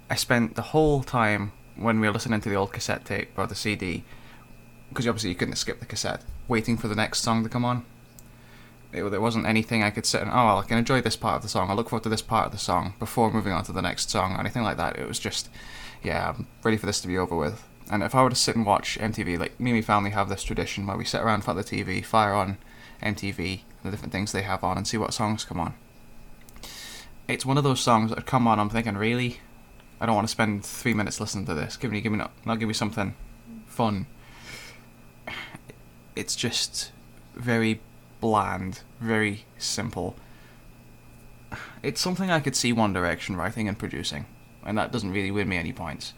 I 0.10 0.15
spent 0.15 0.56
the 0.56 0.62
whole 0.62 1.04
time 1.04 1.52
when 1.75 1.99
we 1.99 2.08
were 2.08 2.13
listening 2.13 2.41
to 2.41 2.49
the 2.49 2.56
old 2.56 2.71
cassette 2.73 3.06
tape 3.06 3.32
or 3.38 3.47
the 3.47 3.56
CD, 3.56 4.04
because 4.89 5.08
obviously 5.08 5.30
you 5.30 5.36
couldn't 5.36 5.56
skip 5.56 5.80
the 5.80 5.86
cassette, 5.86 6.23
waiting 6.47 6.78
for 6.78 6.88
the 6.88 6.95
next 6.95 7.21
song 7.21 7.43
to 7.43 7.49
come 7.49 7.65
on. 7.65 7.86
It, 8.91 9.04
there 9.10 9.21
wasn't 9.21 9.45
anything 9.45 9.84
I 9.84 9.91
could 9.91 10.06
sit 10.06 10.21
and 10.21 10.32
oh 10.32 10.45
well, 10.45 10.58
I 10.58 10.63
can 10.63 10.80
enjoy 10.80 11.02
this 11.02 11.15
part 11.15 11.38
of 11.38 11.41
the 11.43 11.49
song. 11.49 11.69
I 11.69 11.73
look 11.73 11.89
forward 11.89 12.04
to 12.04 12.10
this 12.10 12.23
part 12.23 12.47
of 12.47 12.52
the 12.52 12.58
song 12.58 12.95
before 12.97 13.32
moving 13.32 13.54
on 13.54 13.63
to 13.65 13.71
the 13.71 13.82
next 13.82 14.10
song 14.10 14.36
or 14.36 14.39
anything 14.39 14.63
like 14.63 14.78
that. 14.78 14.97
It 14.97 15.08
was 15.08 15.19
just, 15.19 15.49
yeah, 16.02 16.30
I'm 16.30 16.47
ready 16.63 16.78
for 16.78 16.88
this 16.88 17.02
to 17.02 17.08
be 17.08 17.17
over 17.17 17.36
with. 17.36 17.63
And 17.91 18.04
if 18.04 18.13
I 18.13 18.23
were 18.23 18.30
to 18.30 18.36
sit 18.36 18.56
and 18.56 18.65
watch 18.65 18.97
MTV, 18.99 19.39
like 19.39 19.60
me 19.60 19.71
and 19.71 19.78
my 19.78 19.82
family 19.82 20.12
have 20.12 20.30
this 20.30 20.43
tradition 20.43 20.86
where 20.86 20.97
we 20.97 21.06
sit 21.06 21.21
around 21.21 21.36
in 21.36 21.41
front 21.41 21.60
of 21.60 21.65
the 21.65 21.84
TV, 21.84 22.06
fire 22.06 22.34
on 22.34 22.58
MTV, 23.02 23.62
the 23.84 23.91
different 23.91 24.12
things 24.12 24.32
they 24.32 24.43
have 24.43 24.63
on, 24.63 24.78
and 24.78 24.88
see 24.88 24.97
what 24.97 25.13
songs 25.13 25.45
come 25.45 25.60
on. 25.60 25.73
It's 27.28 27.45
one 27.45 27.58
of 27.58 27.63
those 27.63 27.80
songs 27.80 28.12
that 28.12 28.25
come 28.25 28.47
on. 28.47 28.60
I'm 28.60 28.69
thinking, 28.69 28.95
really, 28.95 29.39
I 29.99 30.06
don't 30.06 30.15
want 30.15 30.28
to 30.28 30.32
spend 30.32 30.65
three 30.65 30.93
minutes 30.93 31.19
listening 31.19 31.45
to 31.47 31.54
this. 31.54 31.78
Give 31.78 31.91
me, 31.91 32.02
give 32.02 32.12
me, 32.12 32.19
not, 32.45 32.60
give 32.60 32.67
me 32.67 32.73
something 32.73 33.15
fun. 33.67 34.06
It's 36.19 36.36
just 36.36 36.91
very 37.34 37.79
bland, 38.19 38.82
very 38.99 39.45
simple. 39.58 40.17
It's 41.82 42.01
something 42.01 42.29
I 42.29 42.41
could 42.41 42.58
see 42.58 42.73
One 42.73 42.91
Direction 42.91 43.38
writing 43.38 43.69
and 43.69 43.79
producing, 43.79 44.25
and 44.65 44.77
that 44.77 44.91
doesn't 44.91 45.12
really 45.12 45.32
win 45.32 45.47
me 45.47 45.55
any 45.55 45.71
points. 45.71 46.13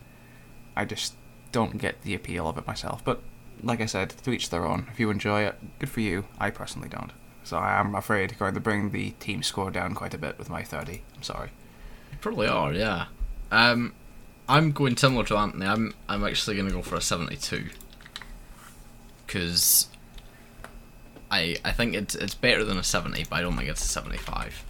I 0.76 0.86
just 0.86 1.14
don't 1.52 1.78
get 1.78 2.02
the 2.02 2.16
appeal 2.16 2.50
of 2.50 2.58
it 2.58 2.66
myself. 2.66 3.06
But 3.06 3.22
like 3.62 3.80
I 3.80 3.86
said, 3.86 4.10
to 4.10 4.32
each 4.32 4.50
their 4.50 4.66
own. 4.66 4.88
If 4.92 5.00
you 5.00 5.12
enjoy 5.12 5.44
it, 5.44 5.56
good 5.78 5.90
for 5.92 6.02
you. 6.02 6.26
I 6.40 6.50
personally 6.50 6.90
don't. 6.90 7.12
So 7.44 7.58
I 7.58 7.80
am 7.80 7.94
afraid 7.94 8.40
going 8.40 8.56
to 8.56 8.60
bring 8.60 8.90
the 8.90 9.12
team 9.12 9.44
score 9.44 9.70
down 9.70 9.94
quite 9.94 10.16
a 10.16 10.18
bit 10.18 10.40
with 10.40 10.50
my 10.50 10.64
30. 10.64 11.04
I'm 11.16 11.22
sorry. 11.22 11.50
You 12.12 12.18
probably 12.22 12.48
are, 12.48 12.74
yeah. 12.74 13.06
Um, 13.52 13.94
I'm 14.50 14.72
going 14.72 14.98
similar 14.98 15.26
to 15.26 15.38
Anthony. 15.38 15.68
I'm 15.68 15.94
I'm 16.10 16.26
actually 16.26 16.56
going 16.56 16.70
to 16.70 16.74
go 16.74 16.82
for 16.82 16.96
a 16.96 17.02
72 17.02 17.70
because 19.32 19.88
I 21.32 21.56
I 21.63 21.72
think 21.72 21.96
it's 21.96 22.13
it's 22.13 22.36
better 22.36 22.63
than 22.63 22.78
a 22.78 22.84
70, 22.84 23.26
but 23.30 23.38
I 23.38 23.41
don't 23.41 23.56
think 23.58 23.70
it's 23.70 23.84
a 23.84 23.88
75. 23.88 24.63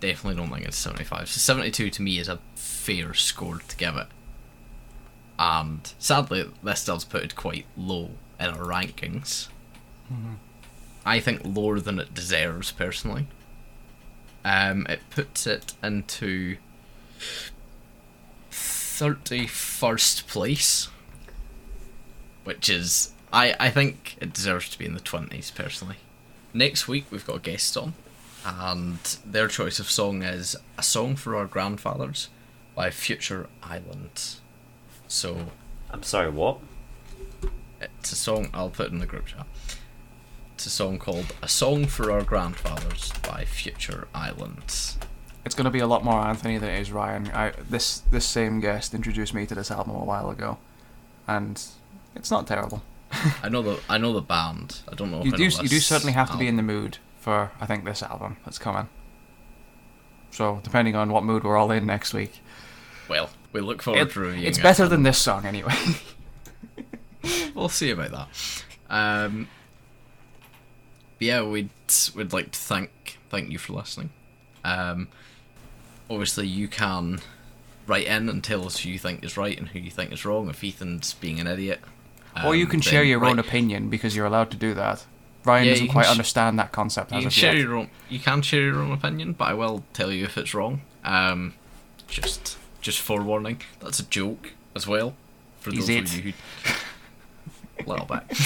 Definitely 0.00 0.36
don't 0.40 0.52
think 0.52 0.66
it's 0.66 0.78
a 0.78 0.82
75. 0.82 1.28
So 1.28 1.38
72 1.38 1.88
to 1.90 2.02
me 2.02 2.18
is 2.18 2.28
a 2.28 2.40
fair 2.54 3.14
score 3.14 3.60
to 3.66 3.76
give 3.76 3.96
it. 3.96 4.08
And 5.38 5.92
sadly, 5.98 6.50
this 6.62 6.84
does 6.84 7.04
put 7.04 7.22
it 7.22 7.36
quite 7.36 7.66
low 7.76 8.10
in 8.38 8.46
our 8.46 8.64
rankings. 8.64 9.48
I 11.04 11.20
think 11.20 11.42
lower 11.44 11.78
than 11.80 11.98
it 11.98 12.14
deserves 12.14 12.72
personally. 12.72 13.26
Um, 14.44 14.86
it 14.88 15.00
puts 15.10 15.46
it 15.46 15.74
into 15.82 16.56
31st 18.50 20.26
place, 20.26 20.88
which 22.44 22.70
is 22.70 23.12
I 23.36 23.54
I 23.60 23.70
think 23.70 24.16
it 24.20 24.32
deserves 24.32 24.70
to 24.70 24.78
be 24.78 24.86
in 24.86 24.94
the 24.94 25.00
20s 25.00 25.54
personally. 25.54 25.96
Next 26.54 26.88
week 26.88 27.04
we've 27.10 27.26
got 27.26 27.36
a 27.36 27.40
guest 27.40 27.76
on, 27.76 27.92
and 28.44 28.98
their 29.26 29.46
choice 29.46 29.78
of 29.78 29.90
song 29.90 30.22
is 30.22 30.56
"A 30.78 30.82
Song 30.82 31.16
for 31.16 31.36
Our 31.36 31.46
Grandfathers" 31.46 32.30
by 32.74 32.90
Future 32.90 33.48
Island. 33.62 34.36
So 35.06 35.52
I'm 35.90 36.02
sorry, 36.02 36.30
what? 36.30 36.58
it's 37.80 38.10
a 38.10 38.16
song 38.16 38.48
I'll 38.54 38.70
put 38.70 38.90
in 38.90 39.00
the 39.00 39.06
group 39.06 39.26
chat. 39.26 39.46
It's 40.54 40.64
a 40.64 40.70
song 40.70 40.98
called 40.98 41.34
"A 41.42 41.48
Song 41.48 41.86
for 41.86 42.10
Our 42.10 42.22
Grandfathers" 42.22 43.12
by 43.22 43.44
Future 43.44 44.08
Islands. 44.14 44.96
It's 45.44 45.54
going 45.54 45.66
to 45.66 45.70
be 45.70 45.80
a 45.80 45.86
lot 45.86 46.02
more 46.02 46.20
Anthony 46.20 46.56
than 46.56 46.70
it 46.70 46.80
is 46.80 46.90
Ryan. 46.90 47.28
I 47.34 47.52
this 47.68 47.98
this 48.10 48.24
same 48.24 48.60
guest 48.60 48.94
introduced 48.94 49.34
me 49.34 49.44
to 49.46 49.54
this 49.54 49.70
album 49.70 49.94
a 49.94 50.04
while 50.04 50.30
ago, 50.30 50.56
and 51.28 51.62
it's 52.14 52.30
not 52.30 52.46
terrible. 52.46 52.82
I 53.42 53.48
know 53.48 53.62
the 53.62 53.80
I 53.88 53.98
know 53.98 54.12
the 54.12 54.20
band. 54.22 54.80
I 54.90 54.94
don't 54.94 55.10
know. 55.10 55.20
If 55.20 55.26
You 55.26 55.32
do 55.32 55.44
you 55.44 55.68
do 55.68 55.80
certainly 55.80 56.12
have 56.12 56.30
to 56.30 56.36
be 56.36 56.46
in 56.48 56.56
the 56.56 56.62
mood 56.62 56.98
for 57.20 57.50
I 57.60 57.66
think 57.66 57.84
this 57.84 58.02
album 58.02 58.36
that's 58.44 58.58
coming. 58.58 58.88
So 60.30 60.60
depending 60.62 60.94
on 60.96 61.10
what 61.10 61.24
mood 61.24 61.44
we're 61.44 61.56
all 61.56 61.70
in 61.70 61.86
next 61.86 62.12
week, 62.14 62.40
Well, 63.08 63.30
we 63.52 63.60
look 63.60 63.82
forward 63.82 64.00
it- 64.08 64.12
to 64.12 64.20
reviewing. 64.20 64.44
it's 64.44 64.58
it. 64.58 64.62
better 64.62 64.86
than 64.88 65.02
this 65.02 65.18
song 65.18 65.46
anyway. 65.46 65.74
we'll 67.54 67.68
see 67.68 67.90
about 67.90 68.10
that. 68.10 68.28
Um, 68.90 69.48
yeah, 71.18 71.42
we'd 71.42 71.70
we'd 72.14 72.32
like 72.32 72.52
to 72.52 72.58
thank 72.58 73.18
thank 73.30 73.50
you 73.50 73.58
for 73.58 73.72
listening. 73.72 74.10
Um, 74.64 75.08
obviously, 76.10 76.46
you 76.46 76.68
can 76.68 77.20
write 77.86 78.06
in 78.06 78.28
and 78.28 78.42
tell 78.42 78.66
us 78.66 78.78
who 78.80 78.90
you 78.90 78.98
think 78.98 79.24
is 79.24 79.36
right 79.36 79.56
and 79.56 79.68
who 79.68 79.78
you 79.78 79.90
think 79.90 80.12
is 80.12 80.24
wrong. 80.24 80.48
If 80.50 80.62
Ethan's 80.62 81.14
being 81.14 81.40
an 81.40 81.46
idiot, 81.46 81.80
or 82.44 82.54
you 82.54 82.64
um, 82.64 82.70
can 82.70 82.80
share 82.80 83.04
your 83.04 83.24
own 83.24 83.38
opinion 83.38 83.88
because 83.88 84.16
you're 84.16 84.26
allowed 84.26 84.50
to 84.50 84.56
do 84.56 84.74
that. 84.74 85.04
Ryan 85.44 85.66
Yeah, 85.66 85.72
doesn't 85.74 85.88
quite 85.88 86.06
sh- 86.06 86.10
understand 86.10 86.58
that 86.58 86.72
concept 86.72 87.12
You 87.12 87.18
as 87.18 87.24
can 87.24 87.30
share 87.30 87.54
yet. 87.54 87.62
your 87.62 87.76
own. 87.76 87.90
You 88.08 88.18
can 88.18 88.42
share 88.42 88.62
your 88.62 88.80
own 88.80 88.92
opinion, 88.92 89.34
but 89.34 89.48
I 89.48 89.54
will 89.54 89.84
tell 89.92 90.10
you 90.10 90.24
if 90.24 90.36
it's 90.36 90.52
wrong. 90.54 90.80
Um, 91.04 91.54
just 92.08 92.58
just 92.80 93.00
forewarning. 93.00 93.60
That's 93.80 94.00
a 94.00 94.04
joke 94.04 94.52
as 94.74 94.86
well. 94.86 95.14
For 95.60 95.70
Is 95.70 95.86
those 95.86 95.90
it? 95.90 96.04
of 96.04 96.14
you 96.26 96.32
who 96.32 97.84
little 97.90 98.06
bit. 98.06 98.22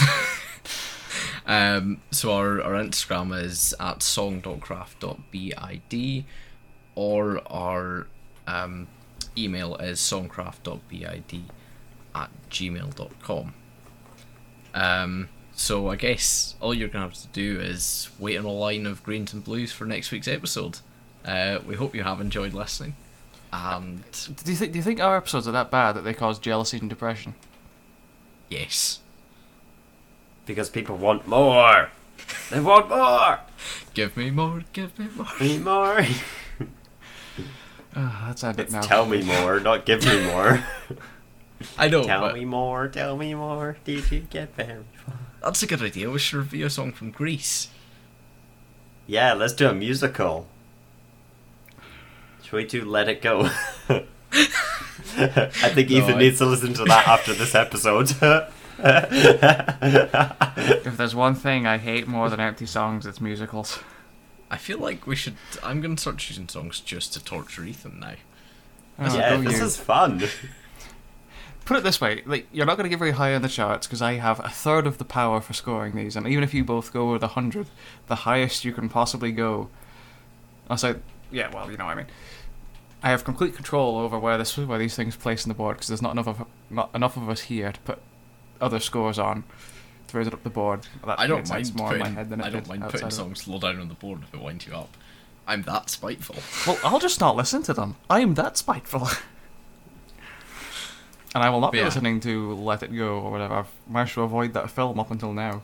um, 1.46 2.00
so 2.10 2.32
our 2.32 2.60
our 2.62 2.72
Instagram 2.74 3.38
is 3.42 3.74
at 3.80 4.02
song.craft.bid, 4.02 6.24
or 6.94 7.40
our 7.50 8.06
um, 8.46 8.86
email 9.36 9.76
is 9.76 9.98
songcraft.bid 10.00 11.42
at 12.14 12.30
gmail.com. 12.50 13.54
Um, 14.74 15.28
so 15.54 15.88
I 15.88 15.96
guess 15.96 16.54
all 16.60 16.72
you're 16.72 16.88
gonna 16.88 17.06
have 17.06 17.14
to 17.14 17.28
do 17.28 17.60
is 17.60 18.08
wait 18.18 18.36
on 18.38 18.44
a 18.44 18.50
line 18.52 18.86
of 18.86 19.02
greens 19.02 19.32
and 19.32 19.42
blues 19.44 19.72
for 19.72 19.84
next 19.84 20.10
week's 20.10 20.28
episode. 20.28 20.78
Uh, 21.24 21.58
we 21.66 21.74
hope 21.76 21.94
you 21.94 22.02
have 22.02 22.20
enjoyed 22.20 22.54
listening, 22.54 22.94
and 23.52 24.02
Do 24.44 24.50
you 24.50 24.56
think 24.56 24.72
do 24.72 24.78
you 24.78 24.82
think 24.82 25.00
our 25.00 25.16
episodes 25.16 25.46
are 25.46 25.52
that 25.52 25.70
bad 25.70 25.92
that 25.96 26.02
they 26.02 26.14
cause 26.14 26.38
jealousy 26.38 26.78
and 26.78 26.88
depression? 26.88 27.34
yes, 28.48 29.00
Because 30.46 30.68
people 30.70 30.96
want 30.96 31.26
more. 31.28 31.90
They 32.50 32.60
want 32.60 32.88
more. 32.88 33.40
give 33.94 34.16
me 34.16 34.30
more, 34.30 34.62
give 34.72 34.98
me 34.98 35.08
more. 35.16 35.26
Need 35.40 35.64
more. 35.64 36.04
Ah, 37.96 38.24
that's 38.28 38.44
ended 38.44 38.64
It's 38.66 38.72
now. 38.72 38.80
tell 38.82 39.04
me 39.06 39.22
more, 39.22 39.58
not 39.60 39.84
give 39.84 40.04
me 40.04 40.24
more. 40.26 40.64
I 41.78 41.88
know, 41.88 42.02
tell 42.04 42.20
but 42.20 42.34
me 42.34 42.44
more. 42.44 42.88
Tell 42.88 43.16
me 43.16 43.34
more. 43.34 43.76
Did 43.84 44.10
you 44.10 44.20
get 44.20 44.54
very 44.56 44.84
far? 45.04 45.14
that's 45.42 45.62
a 45.62 45.66
good 45.66 45.82
idea. 45.82 46.10
We 46.10 46.18
should 46.18 46.38
review 46.38 46.66
a 46.66 46.70
song 46.70 46.92
from 46.92 47.10
Grease. 47.10 47.68
Yeah, 49.06 49.32
let's 49.34 49.52
do 49.54 49.68
a 49.68 49.74
musical. 49.74 50.46
Should 52.42 52.52
we 52.52 52.64
do 52.66 52.84
Let 52.84 53.08
It 53.08 53.22
Go? 53.22 53.50
I 53.88 54.00
think 55.74 55.90
No, 55.90 55.96
Ethan 55.98 56.14
I- 56.14 56.18
needs 56.18 56.38
to 56.38 56.46
listen 56.46 56.72
to 56.74 56.84
that 56.84 57.08
after 57.08 57.32
this 57.34 57.54
episode. 57.54 58.12
If 59.62 60.96
there's 60.96 61.14
one 61.14 61.34
thing 61.34 61.66
I 61.66 61.76
hate 61.78 62.06
more 62.08 62.30
than 62.30 62.40
empty 62.40 62.64
songs, 62.66 63.04
it's 63.06 63.20
musicals. 63.20 63.78
I 64.50 64.56
feel 64.56 64.78
like 64.78 65.06
we 65.06 65.14
should. 65.16 65.34
I'm 65.62 65.80
gonna 65.80 65.96
start 65.98 66.16
choosing 66.18 66.48
songs 66.48 66.80
just 66.80 67.12
to 67.14 67.22
torture 67.22 67.64
Ethan 67.64 68.00
now. 68.00 68.14
Oh, 68.98 69.14
yeah, 69.16 69.36
this 69.36 69.58
you. 69.58 69.64
is 69.64 69.76
fun. 69.76 70.22
Put 71.64 71.76
it 71.76 71.84
this 71.84 72.00
way, 72.00 72.22
like 72.26 72.48
you're 72.52 72.66
not 72.66 72.76
going 72.76 72.84
to 72.84 72.88
get 72.90 72.98
very 72.98 73.12
high 73.12 73.34
on 73.34 73.42
the 73.42 73.48
charts 73.48 73.86
because 73.86 74.02
I 74.02 74.14
have 74.14 74.40
a 74.40 74.48
third 74.48 74.86
of 74.86 74.98
the 74.98 75.04
power 75.04 75.40
for 75.40 75.52
scoring 75.52 75.94
these, 75.94 76.16
and 76.16 76.26
even 76.26 76.42
if 76.42 76.52
you 76.52 76.64
both 76.64 76.92
go 76.92 77.12
with 77.12 77.22
a 77.22 77.28
hundred, 77.28 77.68
the 78.08 78.16
highest 78.16 78.64
you 78.64 78.72
can 78.72 78.88
possibly 78.88 79.30
go. 79.30 79.68
I 80.68 80.76
say, 80.76 80.96
yeah, 81.30 81.50
well, 81.52 81.70
you 81.70 81.76
know, 81.76 81.84
what 81.84 81.92
I 81.92 81.94
mean, 81.96 82.06
I 83.02 83.10
have 83.10 83.24
complete 83.24 83.54
control 83.54 83.98
over 83.98 84.18
where 84.18 84.36
this 84.36 84.56
where 84.56 84.78
these 84.78 84.96
things 84.96 85.16
place 85.16 85.44
on 85.44 85.48
the 85.48 85.54
board 85.54 85.76
because 85.76 85.88
there's 85.88 86.02
not 86.02 86.12
enough 86.12 86.26
of 86.26 86.46
not 86.68 86.90
enough 86.94 87.16
of 87.16 87.28
us 87.28 87.42
here 87.42 87.72
to 87.72 87.80
put 87.80 87.98
other 88.60 88.80
scores 88.80 89.18
on 89.18 89.44
to 90.08 90.18
raise 90.18 90.26
it 90.26 90.34
up 90.34 90.42
the 90.42 90.50
board. 90.50 90.86
That 91.06 91.20
I 91.20 91.26
don't 91.26 91.48
mind 91.48 91.74
more 91.76 91.94
in 91.94 92.00
putting. 92.00 92.14
my 92.14 92.18
head 92.18 92.30
than 92.30 92.40
I 92.42 92.50
don't 92.50 92.68
mind 92.68 92.82
putting 92.88 93.10
songs 93.10 93.46
low 93.48 93.58
down 93.58 93.80
on 93.80 93.88
the 93.88 93.94
board 93.94 94.22
if 94.22 94.34
it 94.34 94.40
winds 94.40 94.66
you 94.66 94.74
up. 94.74 94.96
I'm 95.46 95.62
that 95.62 95.90
spiteful. 95.90 96.36
Well, 96.66 96.78
I'll 96.84 97.00
just 97.00 97.20
not 97.20 97.36
listen 97.36 97.62
to 97.64 97.74
them. 97.74 97.96
I 98.08 98.20
am 98.20 98.34
that 98.34 98.56
spiteful. 98.56 99.08
and 101.34 101.42
I 101.44 101.50
will 101.50 101.60
not 101.60 101.72
be 101.72 101.78
Yeah. 101.78 101.84
listening 101.84 102.20
to 102.20 102.54
Let 102.54 102.82
It 102.82 102.88
Go 102.94 103.20
or 103.20 103.30
whatever. 103.30 103.54
I've 103.54 103.70
managed 103.88 104.14
to 104.14 104.22
avoid 104.22 104.52
that 104.54 104.70
film 104.70 104.98
up 105.00 105.10
until 105.10 105.32
now. 105.32 105.62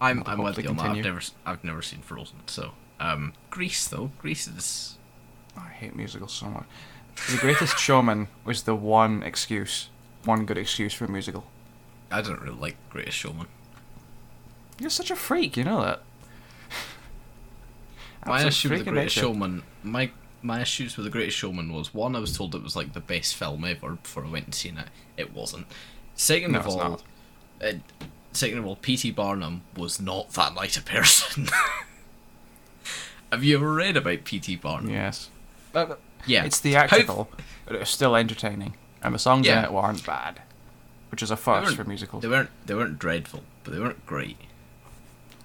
I'm 0.00 0.22
I'm 0.26 0.42
with 0.42 0.58
you 0.58 0.68
on 0.68 0.76
that. 0.76 0.86
I've 0.90 0.96
never 1.04 1.20
I've 1.46 1.64
never 1.64 1.82
seen 1.82 2.00
Frozen, 2.00 2.40
so 2.46 2.72
um, 3.00 3.32
Grease 3.50 3.86
though. 3.86 4.10
Grease 4.18 4.46
is 4.48 4.98
I 5.56 5.68
hate 5.68 5.94
musicals 5.96 6.32
so 6.32 6.46
much. 6.46 6.64
The 7.30 7.36
Greatest 7.38 7.78
Showman 7.78 8.26
was 8.44 8.64
the 8.64 8.74
one 8.74 9.22
excuse, 9.22 9.88
one 10.24 10.44
good 10.46 10.58
excuse 10.58 10.92
for 10.92 11.04
a 11.04 11.10
musical. 11.10 11.44
I 12.10 12.20
don't 12.22 12.40
really 12.40 12.58
like 12.58 12.76
Greatest 12.90 13.16
Showman. 13.16 13.46
You're 14.80 14.90
such 14.90 15.10
a 15.12 15.16
freak, 15.16 15.56
you 15.56 15.62
know 15.64 15.80
that. 15.82 16.02
Issue 18.46 18.70
with 18.70 18.84
the 18.84 18.90
Greatest 18.90 19.16
nature. 19.16 19.26
Showman, 19.28 19.62
my 19.82 20.10
my 20.44 20.60
issues 20.60 20.96
with 20.96 21.04
the 21.04 21.10
Greatest 21.10 21.36
Showman 21.36 21.72
was 21.72 21.92
one, 21.94 22.14
I 22.14 22.20
was 22.20 22.36
told 22.36 22.54
it 22.54 22.62
was 22.62 22.76
like 22.76 22.92
the 22.92 23.00
best 23.00 23.34
film 23.34 23.64
ever 23.64 23.92
before 23.92 24.24
I 24.24 24.30
went 24.30 24.44
and 24.46 24.54
seen 24.54 24.78
it. 24.78 24.88
It 25.16 25.34
wasn't. 25.34 25.66
Second 26.14 26.52
No, 26.52 26.60
of 26.60 26.66
it's 26.66 26.74
all, 26.74 27.00
it, 27.60 27.80
second 28.32 28.58
of 28.58 28.66
all, 28.66 28.76
P.T. 28.76 29.10
Barnum 29.12 29.62
was 29.76 30.00
not 30.00 30.30
that 30.34 30.54
nice 30.54 30.76
a 30.76 30.82
person. 30.82 31.48
Have 33.32 33.42
you 33.42 33.56
ever 33.56 33.72
read 33.74 33.96
about 33.96 34.24
P.T. 34.24 34.56
Barnum? 34.56 34.90
Yes. 34.90 35.28
But- 35.72 35.88
but 35.88 36.00
Yeah. 36.26 36.44
It's 36.44 36.60
theatrical, 36.60 37.28
but 37.66 37.74
it 37.74 37.80
was 37.80 37.88
still 37.90 38.14
entertaining. 38.16 38.74
And 39.02 39.14
the 39.14 39.18
songs 39.18 39.46
Yeah. 39.46 39.58
in 39.60 39.64
it 39.64 39.72
weren't 39.72 40.04
bad. 40.06 40.40
which 41.10 41.22
is 41.22 41.30
a 41.30 41.36
They 41.36 41.40
first 41.42 41.76
for 41.76 41.84
musicals. 41.84 42.22
They 42.22 42.28
weren't 42.28 42.50
they 42.66 42.74
weren't 42.74 42.98
dreadful, 42.98 43.44
but 43.62 43.72
they 43.72 43.78
weren't 43.78 44.04
great. 44.04 44.36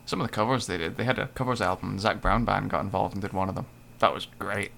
Some 0.08 0.20
of 0.20 0.26
the 0.28 0.34
covers 0.34 0.66
they 0.66 0.78
did, 0.78 0.98
they 0.98 1.04
had 1.04 1.20
a 1.20 1.28
covers 1.28 1.62
album. 1.62 1.92
and 1.92 2.00
Zac 2.02 2.22
Brown 2.22 2.44
Band 2.44 2.72
got 2.72 2.82
involved 2.82 3.14
and 3.14 3.22
did 3.22 3.34
one 3.34 3.50
of 3.50 3.54
them. 3.56 3.68
That 4.00 4.12
was 4.12 4.26
great. 4.40 4.72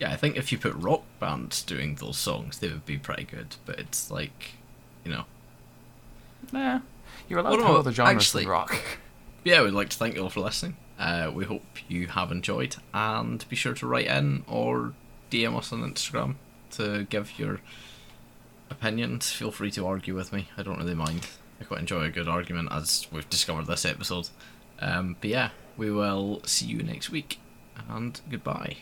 Yeah, 0.00 0.12
I 0.12 0.16
think 0.16 0.36
if 0.36 0.52
you 0.52 0.58
put 0.58 0.74
rock 0.74 1.02
bands 1.18 1.62
doing 1.62 1.96
those 1.96 2.16
songs, 2.18 2.58
they 2.60 2.68
would 2.68 2.86
be 2.86 2.98
pretty 2.98 3.24
good. 3.24 3.56
But 3.66 3.80
it's 3.80 4.10
like, 4.10 4.52
you 5.04 5.10
know. 5.12 5.24
Nah, 6.52 6.80
you're 7.28 7.40
allowed 7.40 7.54
Oh, 7.54 7.56
to 7.56 7.62
no, 7.64 7.76
other 7.78 7.92
genres 7.92 8.14
actually- 8.22 8.44
than 8.44 8.50
rock. 8.50 8.76
Yeah, 9.44 9.62
we'd 9.62 9.70
like 9.72 9.88
to 9.90 9.96
thank 9.96 10.14
you 10.16 10.22
all 10.22 10.28
for 10.30 10.40
listening. 10.40 10.76
Uh, 10.98 11.30
we 11.32 11.44
hope 11.44 11.62
you 11.88 12.08
have 12.08 12.30
enjoyed, 12.32 12.76
and 12.92 13.48
be 13.48 13.56
sure 13.56 13.72
to 13.74 13.86
write 13.86 14.08
in 14.08 14.44
or 14.46 14.92
DM 15.30 15.56
us 15.56 15.72
on 15.72 15.80
Instagram 15.80 16.34
to 16.72 17.04
give 17.04 17.38
your 17.38 17.60
opinions. 18.68 19.30
Feel 19.30 19.52
free 19.52 19.70
to 19.70 19.86
argue 19.86 20.14
with 20.14 20.32
me. 20.32 20.48
I 20.58 20.62
don't 20.64 20.76
really 20.78 20.94
mind. 20.96 21.28
I 21.60 21.64
quite 21.64 21.80
enjoy 21.80 22.02
a 22.02 22.10
good 22.10 22.28
argument, 22.28 22.68
as 22.72 23.06
we've 23.12 23.30
discovered 23.30 23.66
this 23.68 23.86
episode. 23.86 24.28
Um, 24.80 25.16
but 25.20 25.30
yeah, 25.30 25.50
we 25.78 25.90
will 25.90 26.42
see 26.44 26.66
you 26.66 26.82
next 26.82 27.08
week, 27.10 27.38
and 27.88 28.20
goodbye. 28.28 28.76